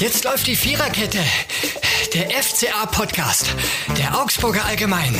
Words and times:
Jetzt 0.00 0.24
läuft 0.24 0.46
die 0.46 0.56
Viererkette. 0.56 1.18
Der 2.14 2.30
FCA-Podcast. 2.30 3.54
Der 3.98 4.18
Augsburger 4.18 4.64
Allgemein. 4.64 5.14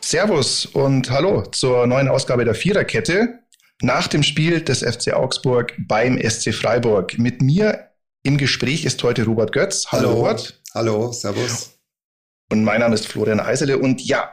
Servus 0.00 0.66
und 0.66 1.10
hallo 1.10 1.42
zur 1.42 1.88
neuen 1.88 2.06
Ausgabe 2.06 2.44
der 2.44 2.54
Viererkette. 2.54 3.40
Nach 3.82 4.06
dem 4.06 4.22
Spiel 4.22 4.60
des 4.60 4.84
FC 4.84 5.12
Augsburg 5.14 5.74
beim 5.88 6.20
SC 6.22 6.54
Freiburg. 6.54 7.18
Mit 7.18 7.42
mir 7.42 7.90
im 8.22 8.38
Gespräch 8.38 8.84
ist 8.84 9.02
heute 9.02 9.24
Robert 9.24 9.50
Götz. 9.50 9.86
Hallo, 9.90 10.10
hallo 10.10 10.18
Robert. 10.18 10.62
Hallo, 10.72 11.10
servus. 11.10 11.80
Und 12.52 12.62
mein 12.62 12.78
Name 12.78 12.94
ist 12.94 13.08
Florian 13.08 13.40
Eisele. 13.40 13.78
Und 13.78 14.00
ja, 14.02 14.32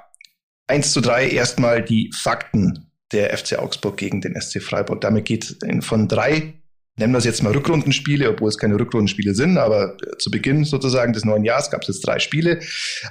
1 0.67 0.91
zu 0.91 1.01
3 1.01 1.29
erstmal 1.29 1.81
die 1.81 2.11
Fakten 2.13 2.91
der 3.12 3.36
FC 3.38 3.57
Augsburg 3.59 3.98
gegen 3.98 4.21
den 4.21 4.39
SC 4.39 4.62
Freiburg. 4.62 5.02
Damit 5.02 5.25
geht 5.25 5.57
von 5.82 6.07
drei, 6.07 6.54
nennen 6.98 7.13
wir 7.13 7.18
es 7.18 7.26
jetzt 7.26 7.44
mal 7.44 7.54
Rückrundenspiele, 7.54 8.30
obwohl 8.30 8.49
es 8.49 8.58
keine 8.58 8.80
Rückrundenspiele 8.80 9.35
sind, 9.35 9.58
aber 9.58 9.98
zu 10.18 10.31
Beginn 10.31 10.63
sozusagen 10.63 11.13
des 11.13 11.26
neuen 11.26 11.44
Jahres 11.44 11.70
gab 11.70 11.82
es 11.82 11.90
jetzt 11.90 12.08
drei 12.08 12.20
Spiele. 12.20 12.62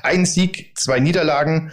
Ein 0.03 0.27
Sieg, 0.27 0.73
zwei 0.77 1.01
Niederlagen. 1.01 1.73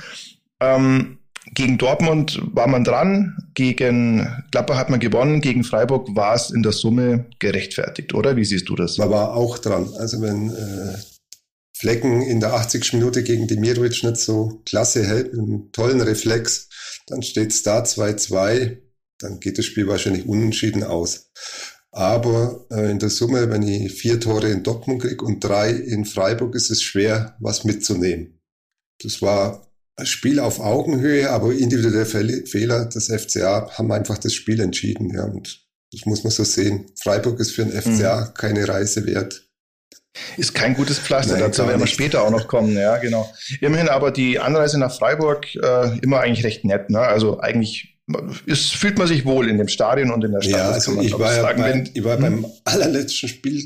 Ähm, 0.60 1.20
gegen 1.54 1.78
Dortmund 1.78 2.42
war 2.54 2.68
man 2.68 2.84
dran, 2.84 3.38
gegen 3.54 4.28
Klapper 4.52 4.78
hat 4.78 4.90
man 4.90 5.00
gewonnen, 5.00 5.40
gegen 5.40 5.64
Freiburg 5.64 6.16
war 6.16 6.36
es 6.36 6.52
in 6.52 6.62
der 6.62 6.73
Summe 6.73 7.28
gerechtfertigt, 7.40 8.14
oder? 8.14 8.36
Wie 8.36 8.44
siehst 8.44 8.68
du 8.68 8.76
das? 8.76 8.98
Man 8.98 9.09
war 9.09 9.34
auch 9.34 9.58
dran. 9.58 9.90
Also 9.98 10.22
wenn 10.22 10.50
äh, 10.50 10.98
Flecken 11.73 12.22
in 12.23 12.40
der 12.40 12.54
80. 12.54 12.94
Minute 12.94 13.23
gegen 13.23 13.48
Demirovic 13.48 14.04
nicht 14.04 14.18
so 14.18 14.62
klasse 14.66 15.06
hält, 15.06 15.34
einen 15.34 15.72
tollen 15.72 16.02
Reflex, 16.02 16.70
dann 17.06 17.22
steht 17.22 17.52
es 17.52 17.64
da 17.64 17.84
2-2, 17.84 18.78
dann 19.20 19.40
geht 19.40 19.58
das 19.58 19.66
Spiel 19.66 19.88
wahrscheinlich 19.88 20.26
unentschieden 20.28 20.84
aus. 20.84 21.32
Aber 21.92 22.68
äh, 22.70 22.92
in 22.92 23.00
der 23.00 23.10
Summe, 23.10 23.50
wenn 23.50 23.64
ich 23.64 23.92
vier 23.94 24.20
Tore 24.20 24.50
in 24.50 24.64
Dortmund 24.64 25.02
kriege 25.02 25.23
und 25.23 25.40
drei 25.40 25.72
in 25.72 26.06
Freiburg, 26.06 26.56
ist 26.56 26.70
es 26.70 26.84
schwer, 26.84 27.36
was 27.40 27.64
mitzunehmen. 27.64 28.40
Das 29.02 29.22
war 29.22 29.68
ein 29.95 30.06
Spiel 30.06 30.40
auf 30.40 30.59
Augenhöhe, 30.59 31.30
aber 31.30 31.53
individuelle 31.53 32.06
Fehler 32.06 32.86
des 32.86 33.08
FCA 33.08 33.72
haben 33.72 33.92
einfach 33.92 34.18
das 34.18 34.34
Spiel 34.34 34.59
entschieden. 34.59 35.12
Ja, 35.14 35.25
und 35.25 35.66
das 35.92 36.06
muss 36.06 36.23
man 36.23 36.31
so 36.31 36.44
sehen. 36.44 36.86
Freiburg 37.02 37.40
ist 37.40 37.52
für 37.52 37.66
den 37.66 37.81
FCA 37.81 38.25
mhm. 38.25 38.34
keine 38.36 38.68
Reise 38.68 39.06
wert. 39.06 39.47
Ist 40.38 40.54
kein 40.54 40.73
gutes 40.73 41.00
Pflaster, 41.00 41.34
Nein, 41.34 41.44
dazu 41.44 41.68
werden 41.68 41.80
wir 41.80 41.88
später 41.88 42.23
auch 42.23 42.32
noch 42.32 42.48
kommen, 42.48 42.78
ja, 42.78 42.98
genau. 42.98 43.32
Immerhin 43.62 43.90
aber 43.90 44.12
die 44.12 44.40
Anreise 44.40 44.80
nach 44.80 44.96
Freiburg 44.96 45.48
äh, 45.56 45.98
immer 46.02 46.20
eigentlich 46.20 46.46
recht 46.46 46.66
nett, 46.66 46.90
ne? 46.90 47.00
Also 47.00 47.40
eigentlich 47.40 47.98
ist, 48.46 48.74
fühlt 48.74 48.98
man 48.98 49.08
sich 49.08 49.26
wohl 49.26 49.50
in 49.50 49.58
dem 49.58 49.68
Stadion 49.68 50.12
und 50.12 50.24
in 50.24 50.32
der 50.32 50.42
Stadt. 50.42 50.59
Ja, 50.59 50.70
also 50.70 51.02
ich 51.02 51.18
war, 51.18 51.36
ja 51.36 51.54
bei, 51.54 51.84
ich 51.94 52.04
war 52.04 52.16
hm? 52.16 52.22
beim 52.22 52.46
allerletzten 52.64 53.28
Spiel 53.28 53.66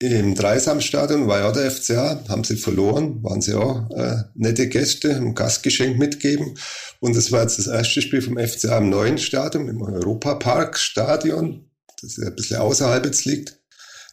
im 0.00 0.34
Dreisamstadion, 0.34 1.26
war 1.26 1.40
ja 1.40 1.50
der 1.50 1.70
FCA, 1.70 2.22
haben 2.28 2.44
sie 2.44 2.56
verloren, 2.56 3.22
waren 3.24 3.40
sie 3.40 3.54
auch 3.54 3.90
äh, 3.90 4.22
nette 4.34 4.68
Gäste, 4.68 5.16
ein 5.16 5.34
Gastgeschenk 5.34 5.98
mitgeben. 5.98 6.54
Und 7.00 7.16
das 7.16 7.32
war 7.32 7.42
jetzt 7.42 7.58
das 7.58 7.66
erste 7.66 8.02
Spiel 8.02 8.22
vom 8.22 8.38
FCA 8.38 8.78
im 8.78 8.90
neuen 8.90 9.18
Stadion, 9.18 9.68
im 9.68 9.82
Europapark-Stadion, 9.82 11.68
das 12.00 12.16
ja 12.16 12.28
ein 12.28 12.36
bisschen 12.36 12.58
außerhalb 12.58 13.04
jetzt 13.06 13.24
liegt. 13.24 13.58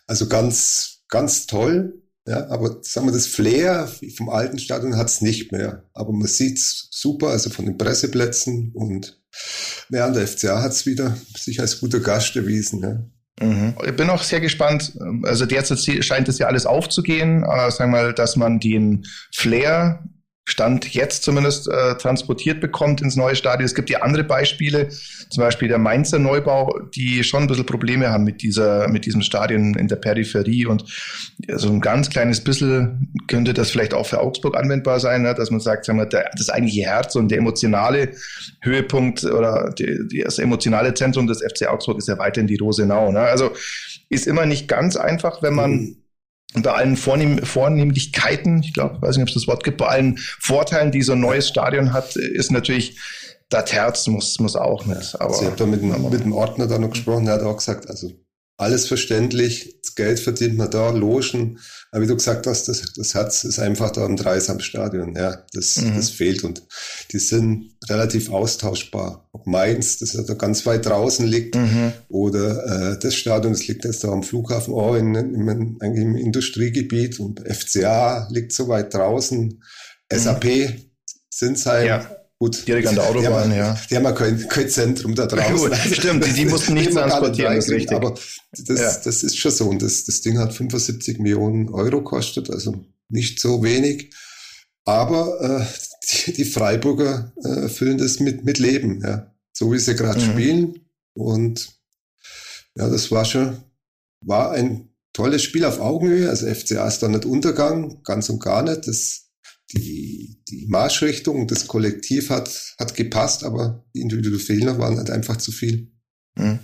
Also 0.07 0.27
ganz 0.27 0.94
ganz 1.09 1.47
toll. 1.47 2.01
Ja, 2.27 2.47
aber 2.49 2.79
sagen 2.81 3.07
wir, 3.07 3.11
das 3.11 3.27
Flair 3.27 3.87
vom 4.17 4.29
alten 4.29 4.57
Stadion 4.57 4.97
hat's 4.97 5.21
nicht 5.21 5.51
mehr. 5.51 5.83
Aber 5.93 6.11
man 6.11 6.27
sieht's 6.27 6.87
super, 6.89 7.27
also 7.27 7.51
von 7.51 7.65
den 7.65 7.77
Presseplätzen 7.77 8.71
und 8.73 9.21
ja, 9.89 10.09
der 10.09 10.27
FCA 10.27 10.61
hat's 10.61 10.87
wieder 10.87 11.17
sich 11.37 11.59
als 11.59 11.79
guter 11.79 11.99
Gast 11.99 12.35
erwiesen. 12.35 12.81
Ja. 12.81 13.45
Mhm. 13.45 13.75
Ich 13.85 13.95
bin 13.95 14.09
auch 14.09 14.23
sehr 14.23 14.39
gespannt. 14.39 14.97
Also 15.23 15.45
derzeit 15.45 15.79
scheint 16.03 16.29
es 16.29 16.39
ja 16.39 16.47
alles 16.47 16.65
aufzugehen. 16.65 17.43
Äh, 17.43 17.69
sagen 17.69 17.91
wir 17.91 18.03
mal, 18.03 18.13
dass 18.13 18.35
man 18.35 18.59
den 18.59 19.05
Flair 19.33 20.03
Stand 20.47 20.93
jetzt 20.93 21.23
zumindest 21.23 21.67
äh, 21.67 21.95
transportiert 21.97 22.61
bekommt 22.61 23.01
ins 23.01 23.15
neue 23.15 23.35
Stadion. 23.35 23.65
Es 23.65 23.73
gibt 23.73 23.89
ja 23.89 24.03
andere 24.03 24.23
Beispiele, 24.23 24.89
zum 24.89 25.41
Beispiel 25.41 25.67
der 25.67 25.79
Mainzer 25.79 26.19
Neubau, 26.19 26.79
die 26.93 27.23
schon 27.23 27.43
ein 27.43 27.47
bisschen 27.47 27.65
Probleme 27.65 28.09
haben 28.09 28.23
mit 28.23 28.43
dieser, 28.43 28.87
mit 28.87 29.07
diesem 29.07 29.23
Stadion 29.23 29.73
in 29.73 29.87
der 29.87 29.95
Peripherie 29.95 30.67
und 30.67 30.85
so 31.55 31.69
ein 31.69 31.81
ganz 31.81 32.11
kleines 32.11 32.43
bisschen 32.43 33.11
könnte 33.27 33.55
das 33.55 33.71
vielleicht 33.71 33.95
auch 33.95 34.05
für 34.05 34.21
Augsburg 34.21 34.55
anwendbar 34.55 34.99
sein, 34.99 35.23
ne? 35.23 35.33
dass 35.33 35.49
man 35.49 35.59
sagt, 35.59 35.85
sagen 35.85 35.97
wir, 35.97 36.05
der, 36.05 36.29
das 36.37 36.49
eigentliche 36.49 36.83
Herz 36.83 37.15
und 37.15 37.29
der 37.29 37.39
emotionale 37.39 38.11
Höhepunkt 38.61 39.23
oder 39.23 39.73
die, 39.73 40.21
das 40.23 40.37
emotionale 40.37 40.93
Zentrum 40.93 41.25
des 41.25 41.39
FC 41.39 41.67
Augsburg 41.67 41.97
ist 41.97 42.07
ja 42.07 42.19
weiterhin 42.19 42.47
die 42.47 42.57
Rosenau. 42.57 43.11
Ne? 43.11 43.21
Also 43.21 43.51
ist 44.09 44.27
immer 44.27 44.45
nicht 44.45 44.67
ganz 44.67 44.95
einfach, 44.95 45.41
wenn 45.41 45.55
man 45.55 45.71
mhm 45.71 45.97
bei 46.53 46.71
allen 46.71 46.95
Vornehm 46.95 47.45
Vornehmlichkeiten, 47.45 48.61
ich 48.63 48.73
glaube, 48.73 49.01
weiß 49.01 49.17
nicht, 49.17 49.23
ob 49.23 49.29
es 49.29 49.33
das 49.33 49.47
Wort 49.47 49.63
gibt, 49.63 49.77
bei 49.77 49.87
allen 49.87 50.17
Vorteilen, 50.17 50.91
die 50.91 51.01
so 51.01 51.13
ein 51.13 51.19
neues 51.19 51.47
Stadion 51.47 51.93
hat, 51.93 52.15
ist 52.15 52.51
natürlich 52.51 52.99
das 53.49 53.71
Herz 53.73 54.07
muss, 54.07 54.39
muss 54.39 54.55
auch 54.55 54.85
mit. 54.85 55.15
Aber, 55.15 55.31
also 55.31 55.41
ich 55.41 55.47
habe 55.47 55.57
da 55.57 55.65
mit, 55.65 55.81
dem, 55.81 56.09
mit 56.09 56.23
dem 56.23 56.33
Ordner 56.33 56.67
da 56.67 56.79
noch 56.79 56.89
gesprochen, 56.89 57.25
der 57.25 57.35
hat 57.35 57.43
auch 57.43 57.57
gesagt, 57.57 57.89
also 57.89 58.11
alles 58.57 58.87
verständlich, 58.87 59.81
das 59.83 59.95
Geld 59.95 60.19
verdient 60.19 60.55
man 60.55 60.71
da, 60.71 60.91
Logen, 60.91 61.59
aber 61.91 62.03
wie 62.03 62.07
du 62.07 62.15
gesagt 62.15 62.47
hast, 62.47 62.67
das, 62.67 62.83
das 62.95 63.13
Herz 63.13 63.43
ist 63.43 63.59
einfach 63.59 63.91
da 63.91 64.05
im 64.05 64.15
Dreisamstadion, 64.15 65.15
ja, 65.15 65.43
das, 65.53 65.77
mhm. 65.77 65.95
das 65.95 66.09
fehlt 66.09 66.43
und 66.43 66.63
die 67.11 67.19
sind 67.19 67.71
relativ 67.89 68.29
austauschbar. 68.29 69.27
Ob 69.33 69.45
Mainz, 69.45 69.97
das 69.97 70.13
ja 70.13 70.23
da 70.23 70.35
ganz 70.35 70.65
weit 70.65 70.85
draußen 70.85 71.25
liegt, 71.25 71.55
mhm. 71.55 71.91
oder 72.07 72.93
äh, 72.93 72.99
das 72.99 73.15
Stadion, 73.15 73.53
das 73.53 73.67
liegt 73.67 73.83
jetzt 73.83 74.03
da 74.03 74.09
am 74.09 74.23
Flughafen, 74.23 74.73
oh, 74.73 74.95
in, 74.95 75.15
in, 75.15 75.77
in, 75.81 75.95
im 75.95 76.15
Industriegebiet 76.15 77.19
und 77.19 77.41
FCA 77.41 78.27
liegt 78.31 78.53
so 78.53 78.69
weit 78.69 78.93
draußen, 78.93 79.47
mhm. 79.47 80.17
SAP, 80.17 80.45
Sinsheim, 81.29 81.87
ja 81.87 82.24
Gut. 82.45 82.67
Direkt 82.67 82.87
an 82.89 82.95
der 82.95 83.05
Autobahn, 83.05 83.49
die 83.49 83.57
ja. 83.57 83.75
Die 83.89 83.95
haben 83.95 84.03
ja 84.03 84.11
kein, 84.11 84.47
kein 84.47 84.69
Zentrum 84.69 85.15
da 85.15 85.25
draußen. 85.25 85.55
Gut, 85.55 85.75
stimmt, 85.75 86.27
die, 86.27 86.33
die 86.33 86.45
mussten 86.51 86.75
nicht 86.75 86.91
transportieren, 86.91 87.55
das 87.55 87.65
ist 87.65 87.71
richtig. 87.71 87.97
Aber 87.97 88.13
das, 88.51 88.79
ja. 88.79 88.95
das 89.03 89.23
ist 89.23 89.39
schon 89.39 89.51
so. 89.51 89.67
Und 89.67 89.81
das, 89.81 90.03
das 90.03 90.21
Ding 90.21 90.37
hat 90.37 90.53
75 90.53 91.17
Millionen 91.17 91.69
Euro 91.69 92.03
kostet, 92.03 92.51
also 92.51 92.85
nicht 93.09 93.39
so 93.39 93.63
wenig. 93.63 94.13
Aber 94.83 95.41
äh, 95.41 95.65
die, 96.25 96.33
die 96.33 96.45
Freiburger 96.45 97.33
äh, 97.43 97.67
füllen 97.67 97.97
das 97.97 98.19
mit, 98.19 98.45
mit 98.45 98.59
Leben, 98.59 99.01
ja. 99.01 99.33
So 99.51 99.73
wie 99.73 99.79
sie 99.79 99.95
gerade 99.95 100.19
mhm. 100.19 100.31
spielen. 100.31 100.79
Und 101.15 101.69
ja, 102.75 102.87
das 102.87 103.09
war 103.09 103.25
schon, 103.25 103.57
war 104.21 104.51
ein 104.51 104.89
tolles 105.13 105.41
Spiel 105.41 105.65
auf 105.65 105.79
Augenhöhe. 105.79 106.29
Also 106.29 106.45
FCA 106.45 106.87
ist 106.87 106.99
da 106.99 107.07
nicht 107.07 107.25
Untergang, 107.25 108.03
ganz 108.03 108.29
und 108.29 108.39
gar 108.39 108.61
nicht. 108.61 108.87
Das 108.87 109.24
die, 109.77 110.41
die 110.47 110.65
Marschrichtung, 110.67 111.47
das 111.47 111.67
Kollektiv 111.67 112.29
hat, 112.29 112.75
hat 112.79 112.95
gepasst, 112.95 113.43
aber 113.43 113.85
die 113.93 114.01
individuellen 114.01 114.39
Fehler 114.39 114.79
waren 114.79 114.97
halt 114.97 115.09
einfach 115.09 115.37
zu 115.37 115.51
viel. 115.51 115.91
Mhm. 116.35 116.59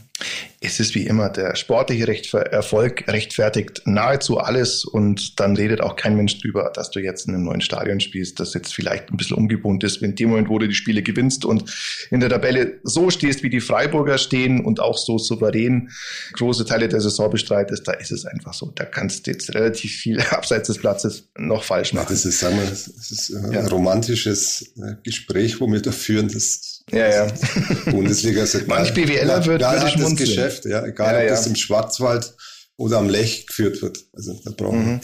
Es 0.59 0.79
ist 0.79 0.93
wie 0.93 1.07
immer, 1.07 1.29
der 1.29 1.55
sportliche 1.55 2.07
Recht 2.07 2.31
Erfolg 2.33 3.07
rechtfertigt 3.07 3.81
nahezu 3.85 4.37
alles 4.37 4.85
und 4.85 5.39
dann 5.39 5.55
redet 5.55 5.81
auch 5.81 5.95
kein 5.95 6.15
Mensch 6.15 6.39
drüber, 6.39 6.71
dass 6.73 6.91
du 6.91 6.99
jetzt 6.99 7.27
in 7.27 7.33
einem 7.33 7.45
neuen 7.45 7.61
Stadion 7.61 7.99
spielst, 7.99 8.39
das 8.39 8.53
jetzt 8.53 8.73
vielleicht 8.73 9.09
ein 9.09 9.17
bisschen 9.17 9.37
ungewohnt 9.37 9.83
ist, 9.83 10.01
wenn 10.01 10.11
in 10.11 10.15
dem 10.15 10.29
Moment, 10.29 10.49
wo 10.49 10.59
du 10.59 10.67
die 10.67 10.75
Spiele 10.75 11.01
gewinnst 11.01 11.45
und 11.45 11.73
in 12.11 12.19
der 12.19 12.29
Tabelle 12.29 12.79
so 12.83 13.09
stehst, 13.09 13.41
wie 13.41 13.49
die 13.49 13.61
Freiburger 13.61 14.19
stehen 14.19 14.63
und 14.63 14.79
auch 14.79 14.97
so 14.97 15.17
souverän 15.17 15.89
große 16.33 16.65
Teile 16.65 16.87
der 16.87 17.01
Saison 17.01 17.31
bestreitest, 17.31 17.87
da 17.87 17.93
ist 17.93 18.11
es 18.11 18.25
einfach 18.25 18.53
so. 18.53 18.71
Da 18.75 18.85
kannst 18.85 19.25
du 19.25 19.31
jetzt 19.31 19.53
relativ 19.55 19.91
viel 19.95 20.21
abseits 20.29 20.67
des 20.67 20.77
Platzes 20.77 21.29
noch 21.37 21.63
falsch 21.63 21.93
machen. 21.93 22.07
das 22.09 22.25
ist, 22.25 22.39
sagen 22.39 22.57
wir, 22.57 22.69
das 22.69 22.87
ist 22.87 23.33
ein 23.33 23.51
ja. 23.51 23.67
romantisches 23.67 24.73
äh, 24.77 24.95
Gespräch, 25.03 25.59
wo 25.59 25.67
wir 25.67 25.81
da 25.81 25.91
führen, 25.91 26.27
das 26.27 26.70
ja, 26.91 27.09
ja. 27.09 27.27
Bundesliga 27.91 28.45
sagt 28.45 28.67
Manch 28.67 28.93
BWLer 28.93 29.45
wird, 29.45 29.61
da 29.61 29.81
wird 29.81 29.99
das 29.99 30.15
Geschäft, 30.15 30.65
ja, 30.65 30.85
egal 30.85 31.13
ja, 31.13 31.19
ob 31.19 31.25
ja. 31.25 31.29
das 31.31 31.47
im 31.47 31.55
Schwarzwald 31.55 32.33
oder 32.77 32.97
am 32.97 33.09
Lech 33.09 33.45
geführt 33.47 33.81
wird. 33.81 33.99
Also 34.13 34.39
da 34.43 34.51
brauchen 34.51 34.93
mhm. 34.93 35.01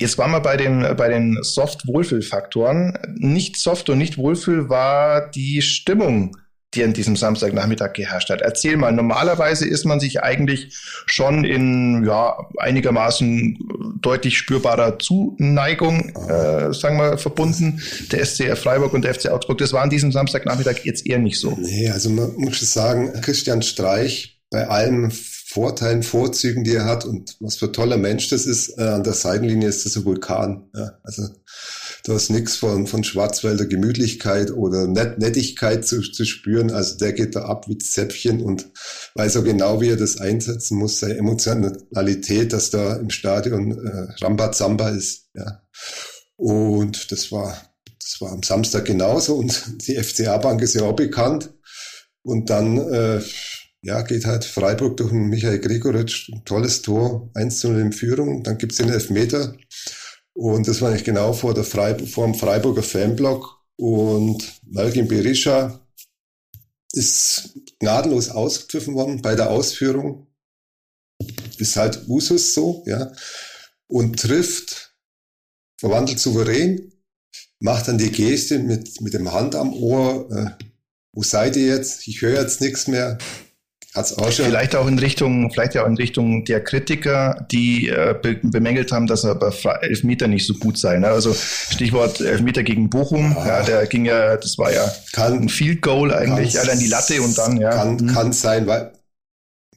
Jetzt 0.00 0.16
waren 0.16 0.30
wir 0.30 0.40
bei 0.40 0.56
den, 0.56 0.96
bei 0.96 1.08
den 1.08 1.38
Soft-Wohlfühl-Faktoren. 1.42 2.98
Nicht 3.16 3.58
Soft 3.58 3.90
und 3.90 3.98
nicht 3.98 4.16
Wohlfühl 4.16 4.68
war 4.68 5.30
die 5.30 5.60
Stimmung 5.60 6.36
die 6.74 6.84
an 6.84 6.92
diesem 6.92 7.16
Samstagnachmittag 7.16 7.94
geherrscht 7.94 8.30
hat. 8.30 8.42
Erzähl 8.42 8.76
mal, 8.76 8.92
normalerweise 8.92 9.66
ist 9.66 9.84
man 9.84 9.98
sich 9.98 10.22
eigentlich 10.22 10.76
schon 11.06 11.44
in 11.44 12.04
ja, 12.04 12.38
einigermaßen 12.58 13.58
deutlich 14.00 14.38
spürbarer 14.38 14.98
Zuneigung, 14.98 16.10
äh, 16.28 16.72
sagen 16.72 16.98
wir, 16.98 17.18
verbunden. 17.18 17.82
Der 18.12 18.24
SCR 18.24 18.56
Freiburg 18.56 18.92
und 18.92 19.04
der 19.04 19.14
FC 19.14 19.30
Augsburg, 19.30 19.58
das 19.58 19.72
war 19.72 19.82
an 19.82 19.90
diesem 19.90 20.12
Samstagnachmittag 20.12 20.84
jetzt 20.84 21.06
eher 21.06 21.18
nicht 21.18 21.40
so. 21.40 21.56
Nee, 21.60 21.90
also 21.90 22.08
man 22.10 22.34
muss 22.36 22.60
sagen, 22.60 23.12
Christian 23.20 23.62
Streich 23.62 24.40
bei 24.50 24.68
allen 24.68 25.10
Vorteilen, 25.10 26.04
Vorzügen, 26.04 26.62
die 26.62 26.74
er 26.74 26.84
hat 26.84 27.04
und 27.04 27.36
was 27.40 27.56
für 27.56 27.66
ein 27.66 27.72
toller 27.72 27.96
Mensch 27.96 28.28
das 28.28 28.46
ist, 28.46 28.78
äh, 28.78 28.82
an 28.82 29.02
der 29.02 29.14
Seitenlinie 29.14 29.68
ist 29.68 29.84
das 29.84 29.96
ein 29.96 30.04
Vulkan. 30.04 30.70
Ja, 30.74 30.92
also 31.02 31.24
da 32.04 32.16
ist 32.16 32.30
nichts 32.30 32.56
von, 32.56 32.86
von 32.86 33.04
Schwarzwälder 33.04 33.66
Gemütlichkeit 33.66 34.50
oder 34.50 34.86
Net 34.86 35.18
Nettigkeit 35.18 35.86
zu, 35.86 36.00
zu 36.00 36.24
spüren. 36.24 36.70
Also 36.70 36.96
der 36.96 37.12
geht 37.12 37.36
da 37.36 37.42
ab 37.42 37.68
wie 37.68 37.78
Zäpfchen 37.78 38.42
und 38.42 38.70
weiß 39.14 39.36
auch 39.36 39.44
genau, 39.44 39.80
wie 39.80 39.90
er 39.90 39.96
das 39.96 40.18
einsetzen 40.18 40.78
muss, 40.78 41.00
seine 41.00 41.16
Emotionalität, 41.16 42.52
dass 42.52 42.70
da 42.70 42.96
im 42.96 43.10
Stadion 43.10 43.72
äh, 43.72 44.24
Rambazamba 44.24 44.90
ist. 44.90 45.28
Ja. 45.34 45.62
Und 46.36 47.12
das 47.12 47.30
war, 47.32 47.56
das 47.98 48.20
war 48.20 48.32
am 48.32 48.42
Samstag 48.42 48.86
genauso 48.86 49.36
und 49.36 49.62
die 49.86 49.96
FCA-Bank 49.96 50.62
ist 50.62 50.74
ja 50.74 50.82
auch 50.82 50.96
bekannt. 50.96 51.52
Und 52.22 52.50
dann 52.50 52.76
äh, 52.76 53.20
ja, 53.82 54.02
geht 54.02 54.26
halt 54.26 54.44
Freiburg 54.44 54.96
durch 54.98 55.12
Michael 55.12 55.58
Gregoritsch, 55.58 56.30
tolles 56.44 56.82
Tor, 56.82 57.30
1 57.34 57.60
zu 57.60 57.68
0 57.70 57.80
in 57.80 57.92
Führung, 57.92 58.42
dann 58.42 58.58
gibt's 58.58 58.76
den 58.76 58.90
Elfmeter 58.90 59.54
und 60.40 60.66
das 60.66 60.80
war 60.80 60.90
nicht 60.90 61.04
genau 61.04 61.34
vor, 61.34 61.52
der 61.52 61.64
Freiburg, 61.64 62.08
vor 62.08 62.24
dem 62.24 62.34
Freiburger 62.34 62.82
Fanblock 62.82 63.62
und 63.76 64.42
Malkin 64.64 65.06
Berisha 65.06 65.86
ist 66.92 67.58
gnadenlos 67.78 68.30
ausgepfiffen 68.30 68.94
worden 68.94 69.20
bei 69.20 69.34
der 69.34 69.50
Ausführung. 69.50 70.28
Ist 71.58 71.76
halt 71.76 72.08
Usus 72.08 72.54
so, 72.54 72.82
ja. 72.86 73.12
Und 73.86 74.18
trifft, 74.18 74.94
verwandelt 75.78 76.18
souverän, 76.18 76.90
macht 77.58 77.88
dann 77.88 77.98
die 77.98 78.10
Geste 78.10 78.60
mit, 78.60 78.98
mit 79.02 79.12
dem 79.12 79.30
Hand 79.30 79.54
am 79.54 79.74
Ohr, 79.74 80.30
äh, 80.30 80.64
wo 81.12 81.22
seid 81.22 81.54
ihr 81.56 81.66
jetzt? 81.66 82.08
Ich 82.08 82.22
höre 82.22 82.40
jetzt 82.40 82.62
nichts 82.62 82.86
mehr. 82.86 83.18
Hat's 83.94 84.16
auch 84.16 84.30
schon. 84.30 84.46
Vielleicht 84.46 84.76
auch 84.76 84.86
in 84.86 84.98
Richtung, 85.00 85.50
vielleicht 85.50 85.74
ja 85.74 85.82
auch 85.82 85.88
in 85.88 85.96
Richtung 85.96 86.44
der 86.44 86.62
Kritiker, 86.62 87.46
die 87.50 87.88
äh, 87.88 88.14
be 88.20 88.38
bemängelt 88.40 88.92
haben, 88.92 89.08
dass 89.08 89.24
er 89.24 89.34
bei 89.34 89.50
Elfmeter 89.80 90.28
nicht 90.28 90.46
so 90.46 90.54
gut 90.54 90.78
sei. 90.78 90.98
Ne? 90.98 91.08
Also 91.08 91.34
Stichwort 91.34 92.20
Elfmeter 92.20 92.62
gegen 92.62 92.88
Bochum, 92.88 93.36
ah, 93.36 93.46
ja, 93.46 93.62
der 93.62 93.86
ging 93.86 94.04
ja, 94.04 94.36
das 94.36 94.58
war 94.58 94.72
ja 94.72 94.88
kann, 95.12 95.40
ein 95.40 95.48
Field 95.48 95.82
Goal 95.82 96.14
eigentlich, 96.14 96.60
allein 96.60 96.78
die 96.78 96.86
Latte 96.86 97.20
und 97.20 97.36
dann, 97.36 97.56
ja. 97.56 97.70
Kann, 97.70 97.96
mhm. 97.96 98.06
kann 98.06 98.32
sein, 98.32 98.68
weil 98.68 98.92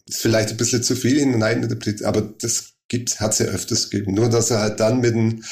ist 0.06 0.22
vielleicht 0.22 0.50
ein 0.50 0.58
bisschen 0.58 0.84
zu 0.84 0.96
viel 0.96 1.20
hineininterpretiert, 1.20 2.04
aber 2.04 2.22
das 2.22 2.74
gibt, 2.88 3.20
hat's 3.20 3.40
ja 3.40 3.48
öfters 3.48 3.90
gegeben. 3.90 4.14
Nur, 4.14 4.30
dass 4.30 4.52
er 4.52 4.60
halt 4.60 4.80
dann 4.80 5.00
mit 5.00 5.16
dem, 5.16 5.44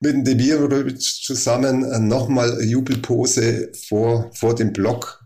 mit 0.00 0.12
dem 0.12 0.24
Demirovic 0.24 1.00
zusammen 1.00 1.84
äh, 1.84 1.98
nochmal 1.98 2.62
Jubelpose 2.62 3.72
vor, 3.88 4.30
vor 4.34 4.54
dem 4.54 4.72
Block 4.72 5.17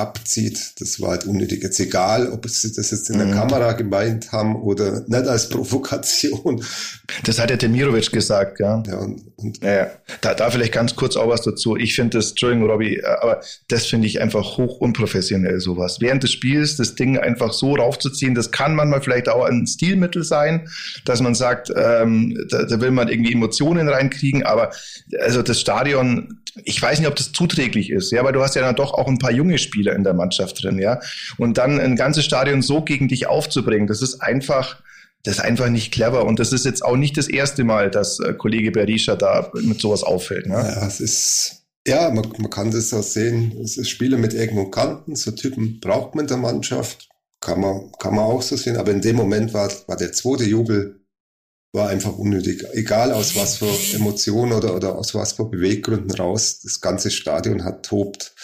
abzieht. 0.00 0.80
Das 0.80 1.00
war 1.00 1.10
halt 1.10 1.26
unnötig. 1.26 1.62
Jetzt 1.62 1.78
egal, 1.80 2.28
ob 2.28 2.48
sie 2.48 2.72
das 2.72 2.90
jetzt 2.90 3.10
in 3.10 3.18
der 3.18 3.28
mhm. 3.28 3.32
Kamera 3.32 3.72
gemeint 3.72 4.32
haben 4.32 4.56
oder 4.56 5.00
nicht 5.06 5.28
als 5.28 5.48
Provokation. 5.48 6.64
Das 7.24 7.38
hat 7.38 7.50
der 7.50 7.56
Demirovic 7.56 8.10
gesagt, 8.10 8.60
ja. 8.60 8.82
Ja, 8.86 8.98
und, 8.98 9.22
und 9.36 9.62
ja, 9.62 9.74
ja. 9.74 9.90
Da, 10.20 10.34
da 10.34 10.50
vielleicht 10.50 10.72
ganz 10.72 10.96
kurz 10.96 11.16
auch 11.16 11.28
was 11.28 11.42
dazu. 11.42 11.76
Ich 11.76 11.94
finde 11.94 12.18
das, 12.18 12.30
Entschuldigung, 12.30 12.68
Robby, 12.68 13.02
aber 13.04 13.40
das 13.68 13.86
finde 13.86 14.06
ich 14.06 14.20
einfach 14.20 14.56
hoch 14.56 14.80
unprofessionell, 14.80 15.60
sowas. 15.60 15.98
Während 16.00 16.22
des 16.22 16.32
Spiels 16.32 16.76
das 16.76 16.94
Ding 16.94 17.18
einfach 17.18 17.52
so 17.52 17.74
raufzuziehen, 17.74 18.34
das 18.34 18.50
kann 18.50 18.74
manchmal 18.74 19.02
vielleicht 19.02 19.28
auch 19.28 19.44
ein 19.44 19.66
Stilmittel 19.66 20.24
sein, 20.24 20.68
dass 21.04 21.20
man 21.20 21.34
sagt, 21.34 21.70
ähm, 21.76 22.46
da, 22.48 22.64
da 22.64 22.80
will 22.80 22.90
man 22.90 23.08
irgendwie 23.08 23.32
Emotionen 23.32 23.88
reinkriegen, 23.88 24.44
aber 24.44 24.70
also 25.20 25.42
das 25.42 25.60
Stadion 25.60 26.40
ich 26.64 26.80
weiß 26.80 26.98
nicht, 26.98 27.08
ob 27.08 27.16
das 27.16 27.32
zuträglich 27.32 27.90
ist, 27.90 28.10
ja, 28.10 28.24
weil 28.24 28.32
du 28.32 28.42
hast 28.42 28.54
ja 28.54 28.62
dann 28.62 28.74
doch 28.74 28.94
auch 28.94 29.08
ein 29.08 29.18
paar 29.18 29.30
junge 29.32 29.58
Spieler 29.58 29.89
in 29.92 30.04
der 30.04 30.14
Mannschaft 30.14 30.62
drin, 30.62 30.78
ja. 30.78 31.00
Und 31.38 31.58
dann 31.58 31.80
ein 31.80 31.96
ganzes 31.96 32.24
Stadion 32.24 32.62
so 32.62 32.82
gegen 32.82 33.08
dich 33.08 33.26
aufzubringen, 33.26 33.86
das 33.86 34.02
ist 34.02 34.20
einfach, 34.20 34.82
das 35.22 35.36
ist 35.36 35.40
einfach 35.40 35.68
nicht 35.68 35.92
clever. 35.92 36.24
Und 36.24 36.38
das 36.38 36.52
ist 36.52 36.64
jetzt 36.64 36.84
auch 36.84 36.96
nicht 36.96 37.16
das 37.16 37.28
erste 37.28 37.64
Mal, 37.64 37.90
dass 37.90 38.20
äh, 38.20 38.34
Kollege 38.34 38.70
Berisha 38.70 39.16
da 39.16 39.50
mit 39.54 39.80
sowas 39.80 40.02
auffällt. 40.02 40.46
Ne? 40.46 40.54
Ja, 40.54 40.86
es 40.86 41.00
ist, 41.00 41.62
ja, 41.86 42.10
man, 42.10 42.32
man 42.38 42.50
kann 42.50 42.70
das 42.70 42.92
auch 42.92 43.02
sehen. 43.02 43.56
Es 43.62 43.76
ist 43.76 43.90
Spieler 43.90 44.18
mit 44.18 44.34
Ecken 44.34 44.58
und 44.58 44.70
Kanten. 44.70 45.16
So 45.16 45.30
Typen 45.32 45.80
braucht 45.80 46.14
man 46.14 46.24
in 46.24 46.28
der 46.28 46.36
Mannschaft. 46.38 47.08
Kann 47.40 47.60
man, 47.60 47.90
kann 47.98 48.14
man 48.14 48.24
auch 48.24 48.42
so 48.42 48.56
sehen. 48.56 48.76
Aber 48.76 48.90
in 48.90 49.00
dem 49.00 49.16
Moment 49.16 49.54
war, 49.54 49.70
war 49.86 49.96
der 49.96 50.12
zweite 50.12 50.44
Jubel 50.44 51.00
war 51.72 51.88
einfach 51.88 52.16
unnötig. 52.16 52.64
Egal 52.72 53.12
aus 53.12 53.36
was 53.36 53.56
für 53.56 53.70
Emotionen 53.94 54.52
oder, 54.52 54.74
oder 54.74 54.96
aus 54.96 55.14
was 55.14 55.32
für 55.32 55.44
Beweggründen 55.44 56.10
raus, 56.10 56.60
das 56.62 56.80
ganze 56.80 57.10
Stadion 57.10 57.64
hat 57.64 57.86
tobt. 57.86 58.34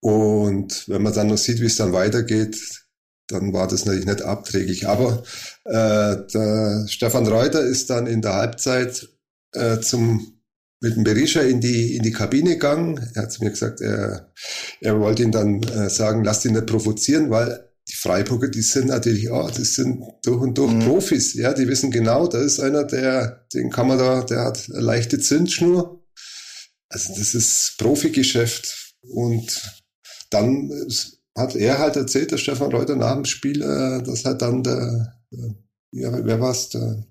Und 0.00 0.88
wenn 0.88 1.02
man 1.02 1.12
dann 1.12 1.28
noch 1.28 1.38
sieht, 1.38 1.60
wie 1.60 1.66
es 1.66 1.76
dann 1.76 1.92
weitergeht, 1.92 2.56
dann 3.26 3.52
war 3.52 3.68
das 3.68 3.84
natürlich 3.84 4.06
nicht 4.06 4.22
abträglich. 4.22 4.88
Aber 4.88 5.22
äh, 5.64 6.16
der 6.32 6.86
Stefan 6.88 7.26
Reuter 7.26 7.62
ist 7.62 7.90
dann 7.90 8.06
in 8.06 8.22
der 8.22 8.34
Halbzeit 8.34 9.08
äh, 9.54 9.80
zum 9.80 10.34
mit 10.80 10.94
dem 10.94 11.02
Berisha 11.02 11.40
in 11.40 11.60
die 11.60 11.96
in 11.96 12.02
die 12.02 12.12
Kabine 12.12 12.50
gegangen. 12.50 13.10
Er 13.14 13.22
hat 13.22 13.32
zu 13.32 13.42
mir 13.42 13.50
gesagt, 13.50 13.80
er, 13.80 14.32
er 14.80 15.00
wollte 15.00 15.24
ihn 15.24 15.32
dann 15.32 15.62
äh, 15.64 15.90
sagen, 15.90 16.24
lass 16.24 16.44
ihn 16.44 16.52
nicht 16.52 16.66
provozieren, 16.66 17.30
weil 17.30 17.68
die 17.88 17.94
Freiburger, 17.94 18.48
die 18.48 18.62
sind 18.62 18.88
natürlich, 18.88 19.30
oh, 19.30 19.48
das 19.48 19.74
sind 19.74 20.04
durch 20.22 20.40
und 20.40 20.58
durch 20.58 20.72
mhm. 20.72 20.80
Profis, 20.80 21.34
ja, 21.34 21.54
die 21.54 21.66
wissen 21.68 21.90
genau, 21.90 22.28
da 22.28 22.38
ist 22.38 22.60
einer, 22.60 22.84
der, 22.84 23.46
den 23.52 23.70
kann 23.70 23.88
man 23.88 23.98
da, 23.98 24.22
der 24.22 24.44
hat 24.44 24.68
eine 24.70 24.80
leichte 24.80 25.18
Zündschnur. 25.18 26.04
Also 26.90 27.14
das 27.16 27.34
ist 27.34 27.74
Profigeschäft. 27.78 28.94
Und 29.02 29.77
dann 30.30 30.70
hat 31.36 31.54
er 31.54 31.78
halt 31.78 31.96
erzählt, 31.96 32.30
der 32.30 32.38
Stefan 32.38 32.72
Reuter 32.72 32.96
nach 32.96 33.14
dem 33.14 33.24
Spiel, 33.24 33.62
äh, 33.62 34.02
dass 34.02 34.24
halt 34.24 34.42
dann 34.42 34.62
der, 34.62 35.14
der 35.30 35.54
ja, 35.92 36.10
wer 36.24 36.40
war's, 36.40 36.68
der 36.68 37.04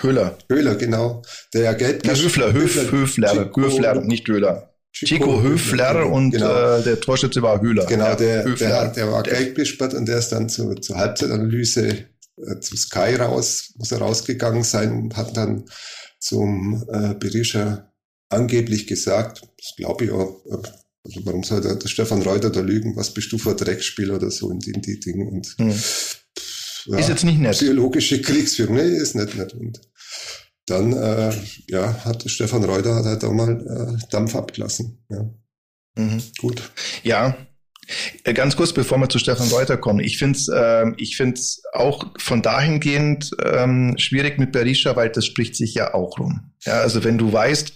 Höhler. 0.00 0.36
Höhler, 0.50 0.74
genau. 0.76 1.22
Der 1.54 1.62
ja 1.62 1.72
Geld. 1.72 2.06
Ja, 2.06 2.14
Höfler, 2.14 2.52
Höf, 2.52 2.90
Höfler, 2.90 3.50
Höfler, 3.54 4.00
nicht 4.02 4.28
Höhler. 4.28 4.72
Chico, 4.92 5.42
Höfler 5.42 6.10
und 6.10 6.30
genau. 6.30 6.78
äh, 6.78 6.82
der 6.82 7.00
Torschütze 7.00 7.42
war 7.42 7.60
Höhler. 7.60 7.84
Genau, 7.84 8.14
der, 8.14 8.44
der, 8.44 8.88
der, 8.88 9.12
war 9.12 9.22
gelb 9.22 9.54
gesperrt 9.54 9.92
und 9.92 10.06
der 10.06 10.18
ist 10.18 10.30
dann 10.30 10.48
zu, 10.48 10.74
zur 10.76 10.96
Halbzeitanalyse 10.96 12.06
äh, 12.38 12.60
zu 12.60 12.76
Sky 12.76 13.16
raus, 13.16 13.74
muss 13.76 13.92
er 13.92 13.98
rausgegangen 13.98 14.62
sein 14.62 14.92
und 14.92 15.16
hat 15.16 15.36
dann 15.36 15.66
zum 16.18 16.82
äh, 16.90 17.14
Berisha 17.14 17.92
angeblich 18.30 18.86
gesagt, 18.86 19.42
das 19.58 19.74
glaube 19.76 20.06
ich 20.06 20.10
auch, 20.12 20.42
also 21.06 21.20
warum 21.24 21.42
soll 21.44 21.60
der, 21.60 21.76
der 21.76 21.88
Stefan 21.88 22.22
Reuter 22.22 22.50
da 22.50 22.60
lügen, 22.60 22.96
was 22.96 23.14
bist 23.14 23.32
du 23.32 23.38
für 23.38 23.50
ein 23.50 23.56
Dreckspiel 23.56 24.10
oder 24.10 24.30
so 24.30 24.50
in 24.50 24.58
die, 24.58 24.72
in 24.72 24.82
die 24.82 25.00
Dinge 25.00 25.26
und 25.26 25.54
hm. 25.58 25.74
ja, 26.86 26.98
ist 26.98 27.08
jetzt 27.08 27.24
nicht 27.24 27.38
nett. 27.38 27.52
Psychologische 27.52 28.20
Kriegsführung, 28.20 28.76
nee, 28.76 28.96
ist 28.96 29.14
nicht 29.14 29.36
nett. 29.36 29.54
Und 29.54 29.80
dann 30.66 30.92
äh, 30.92 31.32
ja, 31.68 32.04
hat 32.04 32.28
Stefan 32.28 32.64
Reuter 32.64 32.96
hat 32.96 33.04
halt 33.04 33.24
auch 33.24 33.32
mal 33.32 33.96
äh, 34.00 34.06
Dampf 34.10 34.34
abgelassen. 34.34 34.98
Ja. 35.08 35.30
Mhm. 35.96 36.22
Gut. 36.38 36.70
Ja, 37.04 37.36
äh, 38.24 38.34
Ganz 38.34 38.56
kurz, 38.56 38.72
bevor 38.72 38.98
wir 38.98 39.08
zu 39.08 39.18
Stefan 39.18 39.48
Reuter 39.48 39.76
kommen. 39.76 40.00
Ich 40.00 40.18
finde 40.18 40.38
es 40.38 40.48
äh, 40.48 40.86
ich 40.96 41.16
find's 41.16 41.62
auch 41.72 42.12
von 42.18 42.42
dahingehend 42.42 43.30
ähm, 43.44 43.94
schwierig 43.96 44.38
mit 44.38 44.52
Berisha, 44.52 44.96
weil 44.96 45.10
das 45.10 45.26
spricht 45.26 45.54
sich 45.54 45.74
ja 45.74 45.94
auch 45.94 46.18
rum. 46.18 46.52
Ja, 46.64 46.80
also 46.80 47.04
wenn 47.04 47.18
du 47.18 47.32
weißt, 47.32 47.72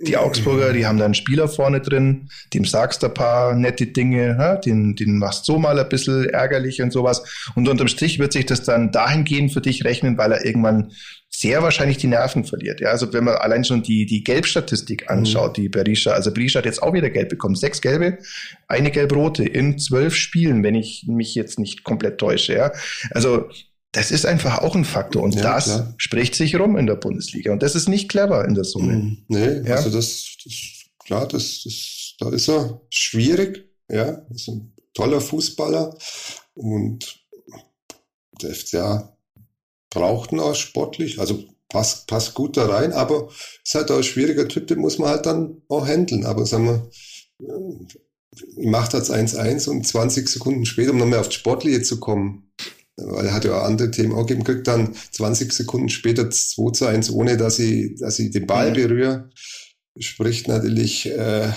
die 0.00 0.16
Augsburger, 0.16 0.72
die 0.72 0.86
haben 0.86 0.98
da 0.98 1.04
einen 1.04 1.14
Spieler 1.14 1.48
vorne 1.48 1.80
drin, 1.80 2.28
dem 2.52 2.64
sagst 2.64 3.02
du 3.02 3.06
ein 3.06 3.14
paar 3.14 3.54
nette 3.54 3.86
Dinge, 3.86 4.36
ja, 4.38 4.56
den, 4.56 4.96
den 4.96 5.18
machst 5.18 5.44
so 5.44 5.58
mal 5.58 5.78
ein 5.78 5.88
bisschen 5.88 6.28
ärgerlich 6.28 6.82
und 6.82 6.92
sowas. 6.92 7.22
Und 7.54 7.68
unterm 7.68 7.88
Strich 7.88 8.18
wird 8.18 8.32
sich 8.32 8.46
das 8.46 8.64
dann 8.64 8.90
dahingehend 8.90 9.52
für 9.52 9.60
dich 9.60 9.84
rechnen, 9.84 10.18
weil 10.18 10.32
er 10.32 10.44
irgendwann 10.44 10.92
sehr 11.28 11.62
wahrscheinlich 11.62 11.96
die 11.96 12.08
Nerven 12.08 12.44
verliert. 12.44 12.80
Ja, 12.80 12.90
also 12.90 13.12
wenn 13.12 13.24
man 13.24 13.36
allein 13.36 13.64
schon 13.64 13.82
die, 13.82 14.04
die 14.04 14.22
Gelbstatistik 14.22 15.02
mhm. 15.02 15.18
anschaut, 15.18 15.56
mhm. 15.56 15.62
die 15.62 15.68
Berisha, 15.68 16.10
also 16.10 16.32
Berisha 16.32 16.58
hat 16.58 16.66
jetzt 16.66 16.82
auch 16.82 16.92
wieder 16.92 17.10
gelb 17.10 17.28
bekommen. 17.28 17.54
Sechs 17.54 17.80
gelbe, 17.80 18.18
eine 18.68 18.90
gelb-rote 18.90 19.44
in 19.44 19.78
zwölf 19.78 20.14
Spielen, 20.14 20.62
wenn 20.62 20.74
ich 20.74 21.04
mich 21.08 21.34
jetzt 21.34 21.58
nicht 21.58 21.84
komplett 21.84 22.18
täusche. 22.18 22.54
Ja, 22.54 22.72
also 23.12 23.48
das 23.92 24.10
ist 24.10 24.24
einfach 24.24 24.58
auch 24.58 24.74
ein 24.74 24.86
Faktor 24.86 25.22
und 25.22 25.34
ja, 25.34 25.42
das 25.42 25.64
klar. 25.64 25.94
spricht 25.98 26.34
sich 26.34 26.58
rum 26.58 26.76
in 26.76 26.86
der 26.86 26.96
Bundesliga 26.96 27.52
und 27.52 27.62
das 27.62 27.74
ist 27.74 27.88
nicht 27.88 28.08
clever 28.08 28.44
in 28.46 28.54
der 28.54 28.64
Summe. 28.64 28.94
Mhm. 28.94 29.18
Nee, 29.28 29.68
ja? 29.68 29.76
also 29.76 29.90
das, 29.90 30.36
das 30.44 30.54
klar, 31.04 31.28
das, 31.28 31.62
das, 31.64 32.14
da 32.18 32.30
ist 32.30 32.48
er 32.48 32.80
schwierig, 32.90 33.68
ja, 33.90 34.22
ist 34.34 34.48
ein 34.48 34.72
toller 34.94 35.20
Fußballer 35.20 35.96
und 36.54 37.20
der 38.40 38.54
FCA 38.54 39.16
braucht 39.90 40.32
ihn 40.32 40.40
auch 40.40 40.54
sportlich, 40.54 41.20
also 41.20 41.44
passt, 41.68 42.06
passt 42.06 42.32
gut 42.32 42.56
da 42.56 42.66
rein, 42.66 42.92
aber 42.92 43.28
ist 43.62 43.74
halt 43.74 43.90
auch 43.90 43.98
ein 43.98 44.02
schwieriger 44.02 44.48
Typ, 44.48 44.68
den 44.68 44.78
muss 44.78 44.98
man 44.98 45.10
halt 45.10 45.26
dann 45.26 45.60
auch 45.68 45.86
handeln, 45.86 46.24
aber 46.24 46.46
sagen 46.46 46.66
wir, 46.66 46.90
ich 48.56 48.66
mache 48.66 48.92
das 48.92 49.10
1-1 49.10 49.68
und 49.68 49.86
20 49.86 50.28
Sekunden 50.28 50.64
später, 50.64 50.92
um 50.92 50.98
nochmal 50.98 51.18
auf 51.18 51.28
die 51.28 51.36
Sportliche 51.36 51.82
zu 51.82 52.00
kommen, 52.00 52.50
weil 52.96 53.26
er 53.26 53.34
hat 53.34 53.44
ja 53.44 53.58
auch 53.58 53.64
andere 53.64 53.90
Themen 53.90 54.12
auch 54.12 54.26
gegeben, 54.26 54.44
kriegt 54.44 54.66
dann 54.66 54.94
20 55.12 55.52
Sekunden 55.52 55.88
später 55.88 56.30
2 56.30 56.70
zu 56.72 56.86
1, 56.86 57.10
ohne 57.10 57.36
dass 57.36 57.58
ich, 57.58 57.98
dass 57.98 58.18
ich 58.18 58.30
den 58.30 58.46
Ball 58.46 58.72
berühre. 58.72 59.30
Spricht 59.98 60.48
natürlich, 60.48 61.10
äh, 61.10 61.50